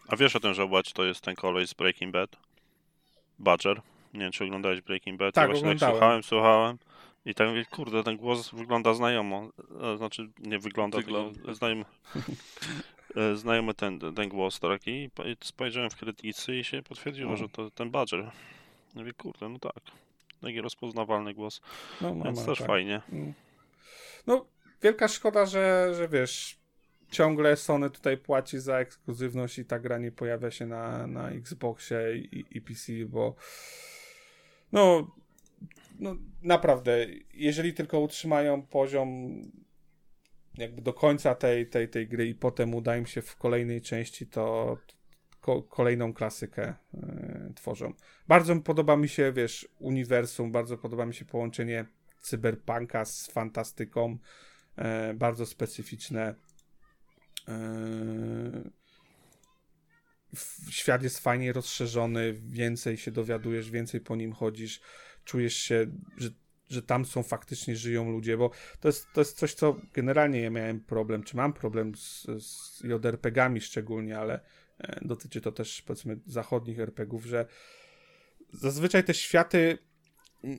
A 0.07 0.15
wiesz 0.15 0.35
o 0.35 0.39
tym, 0.39 0.53
że 0.53 0.67
Wedge 0.67 0.93
to 0.93 1.05
jest 1.05 1.21
ten 1.21 1.35
koleś 1.35 1.69
z 1.69 1.73
Breaking 1.73 2.13
Bad? 2.13 2.29
Badger? 3.39 3.81
Nie 4.13 4.19
wiem, 4.19 4.31
czy 4.31 4.43
oglądałeś 4.43 4.81
Breaking 4.81 5.19
Bad? 5.19 5.35
Tak, 5.35 5.41
ja 5.41 5.47
właśnie 5.47 5.67
oglądałem. 5.67 5.93
tak 5.93 5.99
słuchałem, 5.99 6.23
słuchałem 6.23 6.77
i 7.25 7.33
tak 7.33 7.47
mówię, 7.47 7.65
kurde, 7.65 8.03
ten 8.03 8.17
głos 8.17 8.51
wygląda 8.51 8.93
znajomo. 8.93 9.49
E, 9.81 9.97
znaczy, 9.97 10.29
nie 10.39 10.59
wygląda, 10.59 10.97
wygląda. 10.97 11.35
tylko 11.35 11.55
znajomy, 11.55 11.85
e, 13.15 13.35
znajomy 13.35 13.73
ten, 13.73 13.99
ten 13.99 14.29
głos 14.29 14.59
taki. 14.59 14.91
I 14.91 15.37
spojrzałem 15.43 15.89
w 15.89 15.95
krytycy 15.95 16.55
i 16.55 16.63
się 16.63 16.81
potwierdziło, 16.83 17.31
no. 17.31 17.37
że 17.37 17.49
to 17.49 17.71
ten 17.71 17.91
Badger. 17.91 18.31
Mówię, 18.95 19.13
kurde, 19.13 19.49
no 19.49 19.59
tak. 19.59 19.83
Taki 20.41 20.61
rozpoznawalny 20.61 21.33
głos. 21.33 21.61
No, 22.01 22.15
Więc 22.15 22.39
ma, 22.39 22.45
też 22.45 22.57
tak. 22.57 22.67
fajnie. 22.67 23.01
Mm. 23.11 23.33
No, 24.27 24.45
wielka 24.81 25.07
szkoda, 25.07 25.45
że, 25.45 25.93
że 25.97 26.07
wiesz, 26.07 26.57
ciągle 27.11 27.55
Sony 27.55 27.89
tutaj 27.89 28.17
płaci 28.17 28.59
za 28.59 28.77
ekskluzywność 28.77 29.59
i 29.59 29.65
ta 29.65 29.79
gra 29.79 29.97
nie 29.97 30.11
pojawia 30.11 30.51
się 30.51 30.65
na, 30.65 31.07
na 31.07 31.29
Xboxie 31.29 32.17
i, 32.17 32.45
i 32.51 32.61
PC, 32.61 32.93
bo 33.07 33.35
no, 34.71 35.11
no 35.99 36.15
naprawdę, 36.41 37.05
jeżeli 37.33 37.73
tylko 37.73 37.99
utrzymają 37.99 38.61
poziom 38.61 39.41
jakby 40.57 40.81
do 40.81 40.93
końca 40.93 41.35
tej, 41.35 41.69
tej, 41.69 41.89
tej 41.89 42.07
gry 42.07 42.27
i 42.27 42.35
potem 42.35 42.75
uda 42.75 42.97
im 42.97 43.05
się 43.05 43.21
w 43.21 43.35
kolejnej 43.35 43.81
części, 43.81 44.27
to 44.27 44.77
ko 45.41 45.63
kolejną 45.63 46.13
klasykę 46.13 46.73
y, 46.93 47.53
tworzą. 47.55 47.93
Bardzo 48.27 48.55
podoba 48.55 48.97
mi 48.97 49.09
się, 49.09 49.33
wiesz, 49.33 49.67
uniwersum, 49.79 50.51
bardzo 50.51 50.77
podoba 50.77 51.05
mi 51.05 51.13
się 51.13 51.25
połączenie 51.25 51.85
cyberpunka 52.19 53.05
z 53.05 53.27
fantastyką, 53.27 54.17
y, 55.11 55.13
bardzo 55.13 55.45
specyficzne. 55.45 56.35
Y, 57.49 58.71
świat 60.69 61.03
jest 61.03 61.19
fajnie 61.19 61.53
rozszerzony, 61.53 62.33
więcej 62.33 62.97
się 62.97 63.11
dowiadujesz, 63.11 63.71
więcej 63.71 64.01
po 64.01 64.15
nim 64.15 64.33
chodzisz, 64.33 64.81
czujesz 65.25 65.57
się, 65.57 65.85
że, 66.17 66.29
że 66.69 66.81
tam 66.81 67.05
są 67.05 67.23
faktycznie 67.23 67.75
żyją 67.75 68.11
ludzie, 68.11 68.37
bo 68.37 68.51
to 68.79 68.87
jest, 68.87 69.07
to 69.13 69.21
jest 69.21 69.37
coś, 69.37 69.53
co 69.53 69.75
generalnie 69.93 70.41
ja 70.41 70.49
miałem 70.49 70.79
problem, 70.79 71.23
czy 71.23 71.37
mam 71.37 71.53
problem 71.53 71.95
z, 71.95 72.27
z 72.39 72.83
JRPG-ami 72.83 73.61
szczególnie, 73.61 74.17
ale 74.17 74.39
e, 74.79 74.99
dotyczy 75.01 75.41
to 75.41 75.51
też 75.51 75.81
powiedzmy 75.81 76.19
zachodnich 76.25 76.79
RPGów, 76.79 77.25
że 77.25 77.45
zazwyczaj 78.51 79.03
te 79.03 79.13
światy 79.13 79.77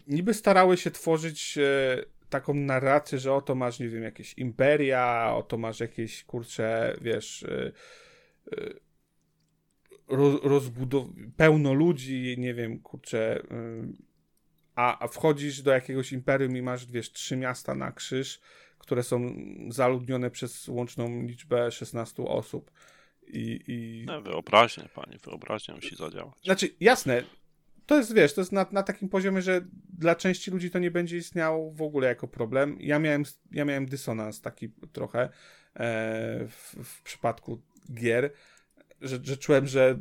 niby 0.06 0.34
starały 0.34 0.76
się 0.76 0.90
tworzyć 0.90 1.58
e, 1.58 2.04
taką 2.30 2.54
narrację, 2.54 3.18
że 3.18 3.32
oto 3.32 3.54
masz, 3.54 3.80
nie 3.80 3.88
wiem, 3.88 4.02
jakieś 4.02 4.34
imperia, 4.38 5.34
oto 5.36 5.58
masz 5.58 5.80
jakieś, 5.80 6.24
kurcze, 6.24 6.96
wiesz, 7.00 7.42
e, 7.42 7.72
roz, 10.08 10.70
pełno 11.36 11.74
ludzi, 11.74 12.36
nie 12.38 12.54
wiem, 12.54 12.78
kurczę, 12.78 13.42
a, 14.76 15.04
a 15.04 15.08
wchodzisz 15.08 15.62
do 15.62 15.70
jakiegoś 15.70 16.12
imperium 16.12 16.56
i 16.56 16.62
masz, 16.62 16.86
wiesz, 16.86 17.12
trzy 17.12 17.36
miasta 17.36 17.74
na 17.74 17.92
krzyż, 17.92 18.40
które 18.78 19.02
są 19.02 19.36
zaludnione 19.68 20.30
przez 20.30 20.68
łączną 20.68 21.22
liczbę 21.22 21.70
16 21.70 22.22
osób. 22.22 22.70
I, 23.26 23.60
i... 23.66 24.04
No, 24.06 24.22
wyobraźnia, 24.22 24.88
pani, 24.94 25.18
wyobraźnia 25.18 25.74
musi 25.74 25.96
zadziałać. 25.96 26.34
Znaczy, 26.44 26.68
jasne, 26.80 27.22
to 27.86 27.96
jest, 27.96 28.14
wiesz, 28.14 28.34
to 28.34 28.40
jest 28.40 28.52
na, 28.52 28.66
na 28.72 28.82
takim 28.82 29.08
poziomie, 29.08 29.42
że 29.42 29.64
dla 29.98 30.14
części 30.14 30.50
ludzi 30.50 30.70
to 30.70 30.78
nie 30.78 30.90
będzie 30.90 31.16
istniało 31.16 31.70
w 31.70 31.82
ogóle 31.82 32.08
jako 32.08 32.28
problem. 32.28 32.76
Ja 32.80 32.98
miałem, 32.98 33.22
ja 33.52 33.64
miałem 33.64 33.86
dysonans 33.86 34.40
taki 34.40 34.68
trochę 34.92 35.20
e, 35.20 35.28
w, 36.48 36.76
w 36.84 37.02
przypadku 37.02 37.62
gier, 37.94 38.32
że, 39.00 39.18
że 39.22 39.36
czułem, 39.36 39.66
że 39.66 39.98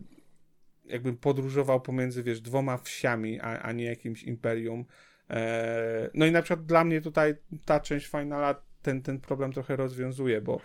jakbym 0.87 1.17
podróżował 1.17 1.81
pomiędzy, 1.81 2.23
wiesz, 2.23 2.41
dwoma 2.41 2.77
wsiami, 2.77 3.39
a, 3.39 3.59
a 3.59 3.71
nie 3.71 3.85
jakimś 3.85 4.23
imperium. 4.23 4.85
E, 5.29 6.09
no 6.13 6.25
i 6.25 6.31
na 6.31 6.41
przykład 6.41 6.65
dla 6.65 6.83
mnie 6.83 7.01
tutaj 7.01 7.35
ta 7.65 7.79
część 7.79 8.07
Finala 8.07 8.61
ten, 8.81 9.01
ten 9.01 9.19
problem 9.19 9.53
trochę 9.53 9.75
rozwiązuje, 9.75 10.41
bo 10.41 10.61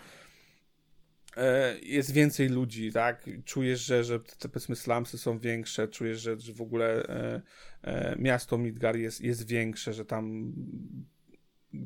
e, 1.37 1.79
jest 1.83 2.12
więcej 2.12 2.49
ludzi, 2.49 2.93
tak? 2.93 3.31
Czujesz, 3.45 3.81
że, 3.81 4.05
że 4.05 4.21
te 4.21 4.49
powiedzmy 4.49 4.77
slumsy 4.77 5.18
są 5.18 5.39
większe, 5.39 5.89
czujesz, 5.89 6.21
że, 6.21 6.41
że 6.41 6.53
w 6.53 6.61
ogóle 6.61 7.03
e, 7.09 7.43
e, 7.83 8.16
miasto 8.18 8.59
Midgar 8.59 8.97
jest, 8.97 9.21
jest 9.21 9.49
większe, 9.49 9.93
że 9.93 10.05
tam 10.05 10.53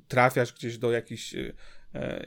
trafiasz 0.09 0.53
gdzieś 0.53 0.79
do 0.79 0.93
jakichś 0.93 1.35
e, 1.35 2.27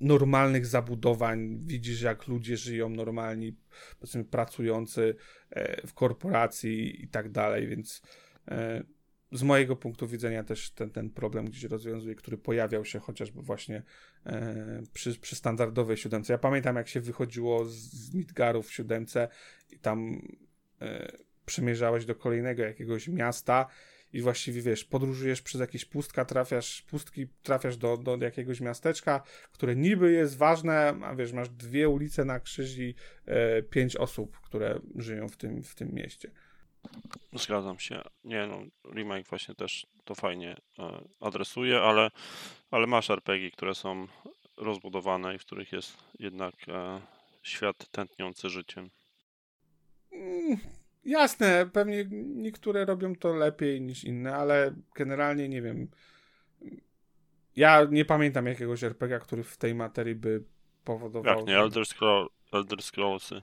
normalnych 0.00 0.66
zabudowań, 0.66 1.58
widzisz 1.66 2.02
jak 2.02 2.26
ludzie 2.26 2.56
żyją 2.56 2.88
normalni, 2.88 3.56
powiedzmy 4.00 4.24
pracujący 4.24 5.14
e, 5.50 5.86
w 5.86 5.94
korporacji 5.94 7.04
i 7.04 7.08
tak 7.08 7.30
dalej, 7.30 7.66
więc 7.66 8.02
e, 8.48 8.84
z 9.32 9.42
mojego 9.42 9.76
punktu 9.76 10.08
widzenia 10.08 10.44
też 10.44 10.70
ten, 10.70 10.90
ten 10.90 11.10
problem 11.10 11.44
gdzieś 11.44 11.64
rozwiązuje, 11.64 12.14
który 12.14 12.38
pojawiał 12.38 12.84
się 12.84 12.98
chociażby 12.98 13.42
właśnie 13.42 13.82
e, 14.26 14.82
przy, 14.92 15.20
przy 15.20 15.36
standardowej 15.36 15.96
siódemce. 15.96 16.32
Ja 16.32 16.38
pamiętam 16.38 16.76
jak 16.76 16.88
się 16.88 17.00
wychodziło 17.00 17.64
z, 17.64 17.74
z 17.74 18.14
Midgarów 18.14 18.66
w 18.66 18.72
siódemce 18.72 19.28
i 19.70 19.78
tam 19.78 20.28
przemierzałeś 21.46 22.04
do 22.04 22.14
kolejnego 22.14 22.62
jakiegoś 22.62 23.08
miasta 23.08 23.66
i 24.14 24.20
właściwie 24.20 24.62
wiesz, 24.62 24.84
podróżujesz 24.84 25.42
przez 25.42 25.60
jakieś 25.60 25.84
pustka, 25.84 26.24
trafiasz, 26.24 26.82
pustki, 26.82 27.26
trafiasz 27.42 27.76
do, 27.76 27.96
do 27.96 28.16
jakiegoś 28.16 28.60
miasteczka, 28.60 29.22
które 29.52 29.76
niby 29.76 30.12
jest 30.12 30.36
ważne, 30.36 30.94
a 31.02 31.14
wiesz, 31.14 31.32
masz 31.32 31.48
dwie 31.48 31.88
ulice 31.88 32.24
na 32.24 32.40
krzyż 32.40 32.78
i 32.78 32.94
e, 33.26 33.62
pięć 33.62 33.96
osób, 33.96 34.40
które 34.40 34.80
żyją 34.96 35.28
w 35.28 35.36
tym, 35.36 35.62
w 35.62 35.74
tym 35.74 35.94
mieście. 35.94 36.30
Zgadzam 37.32 37.78
się. 37.78 38.02
Nie 38.24 38.46
no, 38.46 38.62
remake 38.94 39.26
właśnie 39.28 39.54
też 39.54 39.86
to 40.04 40.14
fajnie 40.14 40.56
e, 40.78 41.04
adresuje, 41.20 41.80
ale, 41.80 42.10
ale 42.70 42.86
masz 42.86 43.10
RPG, 43.10 43.50
które 43.50 43.74
są 43.74 44.06
rozbudowane 44.56 45.34
i 45.34 45.38
w 45.38 45.44
których 45.44 45.72
jest 45.72 45.96
jednak 46.18 46.54
e, 46.68 47.00
świat 47.42 47.88
tętniący 47.90 48.48
życiem. 48.48 48.90
Jasne, 51.04 51.66
pewnie 51.72 52.04
niektóre 52.34 52.84
robią 52.84 53.16
to 53.16 53.34
lepiej 53.34 53.80
niż 53.80 54.04
inne, 54.04 54.36
ale 54.36 54.74
generalnie 54.94 55.48
nie 55.48 55.62
wiem. 55.62 55.88
Ja 57.56 57.84
nie 57.90 58.04
pamiętam 58.04 58.46
jakiegoś 58.46 58.84
RPG, 58.84 59.18
który 59.18 59.42
w 59.42 59.56
tej 59.56 59.74
materii 59.74 60.14
by 60.14 60.44
powodował. 60.84 61.38
Jak 61.38 61.46
nie, 61.46 61.58
Elder, 61.58 61.86
Scroll, 61.86 62.28
Elder 62.52 62.82
Scrollsy. 62.82 63.42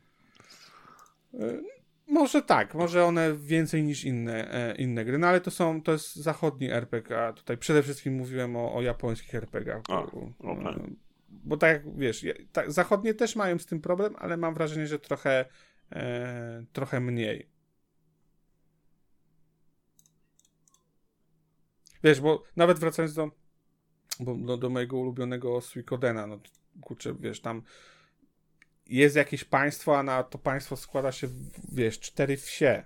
E, 1.34 1.62
może 2.08 2.42
tak, 2.42 2.76
może 2.76 3.06
one 3.06 3.34
więcej 3.34 3.84
niż 3.84 4.06
inne, 4.06 4.54
e, 4.54 4.76
inne 4.76 5.06
gry, 5.06 5.18
no 5.18 5.28
ale 5.28 5.42
to 5.42 5.52
są, 5.52 5.82
to 5.82 5.92
jest 5.92 6.16
zachodni 6.16 6.72
RPG, 6.72 7.26
a 7.28 7.34
tutaj 7.34 7.58
przede 7.58 7.84
wszystkim 7.84 8.14
mówiłem 8.14 8.56
o, 8.56 8.74
o 8.74 8.82
japońskich 8.82 9.36
RPG. 9.36 9.82
A, 9.90 10.00
okay. 10.00 10.96
Bo 11.30 11.58
tak 11.58 11.72
jak 11.72 11.98
wiesz, 11.98 12.26
tak, 12.52 12.72
zachodnie 12.72 13.14
też 13.14 13.36
mają 13.36 13.60
z 13.60 13.66
tym 13.66 13.82
problem, 13.82 14.16
ale 14.20 14.38
mam 14.38 14.54
wrażenie, 14.54 14.88
że 14.88 15.00
trochę, 15.00 15.46
e, 15.92 16.66
trochę 16.74 17.00
mniej. 17.00 17.50
Wiesz, 22.04 22.22
bo 22.22 22.44
nawet 22.56 22.80
wracając 22.80 23.14
do, 23.14 23.32
bo, 24.20 24.36
do, 24.36 24.58
do 24.58 24.70
mojego 24.70 24.98
ulubionego 24.98 25.62
Suikodena, 25.62 26.28
no 26.28 26.40
kurczę, 26.82 27.16
wiesz, 27.20 27.42
tam 27.42 27.62
jest 28.88 29.16
jakieś 29.16 29.44
państwo, 29.44 30.00
a 30.00 30.04
na 30.04 30.24
to 30.24 30.38
państwo 30.38 30.76
składa 30.76 31.12
się, 31.12 31.28
wiesz, 31.72 32.00
cztery 32.00 32.38
wsie. 32.38 32.86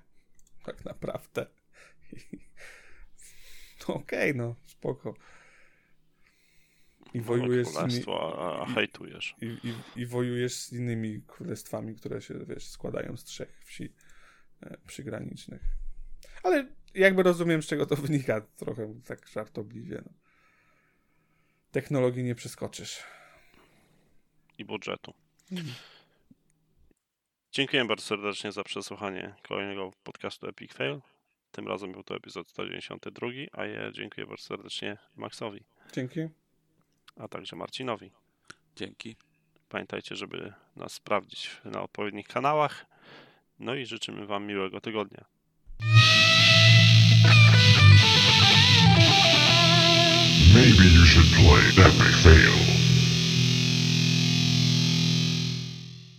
Tak 0.63 0.85
naprawdę. 0.85 1.45
No 3.87 3.95
okej, 3.95 4.31
okay, 4.31 4.33
no, 4.33 4.55
spoko. 4.65 5.13
I 7.15 7.21
wojujesz 7.21 7.67
z 7.67 7.75
innymi, 7.75 8.05
a, 8.07 8.61
a 8.61 8.65
hejtujesz. 8.65 9.35
I, 9.41 9.45
i, 9.45 10.01
I 10.01 10.05
wojujesz 10.05 10.53
z 10.53 10.73
innymi 10.73 11.21
królestwami, 11.27 11.95
które 11.95 12.21
się, 12.21 12.33
wiesz, 12.45 12.67
składają 12.67 13.17
z 13.17 13.23
trzech 13.23 13.61
wsi 13.65 13.93
e, 14.61 14.77
przygranicznych. 14.87 15.61
Ale 16.43 16.67
jakby 16.93 17.23
rozumiem, 17.23 17.63
z 17.63 17.67
czego 17.67 17.85
to 17.85 17.95
wynika, 18.05 18.41
trochę 18.41 18.93
tak 19.05 19.27
żartobliwie. 19.27 20.01
No. 20.05 20.11
Technologii 21.71 22.23
nie 22.23 22.35
przeskoczysz. 22.35 23.03
I 24.57 24.65
budżetu. 24.65 25.13
Mhm. 25.51 25.75
Dziękuję 27.51 27.85
bardzo 27.85 28.05
serdecznie 28.05 28.51
za 28.51 28.63
przesłuchanie 28.63 29.35
kolejnego 29.47 29.91
podcastu 30.03 30.47
Epic 30.47 30.73
Fail. 30.73 31.01
Tym 31.51 31.67
razem 31.67 31.91
był 31.91 32.03
to 32.03 32.15
epizod 32.15 32.49
192, 32.49 33.27
a 33.51 33.65
ja 33.65 33.91
dziękuję 33.91 34.27
bardzo 34.27 34.43
serdecznie 34.43 34.97
Maxowi. 35.15 35.63
Dzięki. 35.93 36.19
A 37.15 37.27
także 37.27 37.55
Marcinowi. 37.55 38.11
Dzięki. 38.75 39.15
Pamiętajcie, 39.69 40.15
żeby 40.15 40.53
nas 40.75 40.93
sprawdzić 40.93 41.51
na 41.65 41.81
odpowiednich 41.81 42.27
kanałach 42.27 42.85
No 43.59 43.75
i 43.75 43.85
życzymy 43.85 44.25
Wam 44.25 44.47
miłego 44.47 44.81
tygodnia. 44.81 45.25
Maybe 50.53 50.83
you 50.83 51.05
should 51.05 51.27
play. 51.35 51.75
That 51.75 51.97
makes 51.97 52.84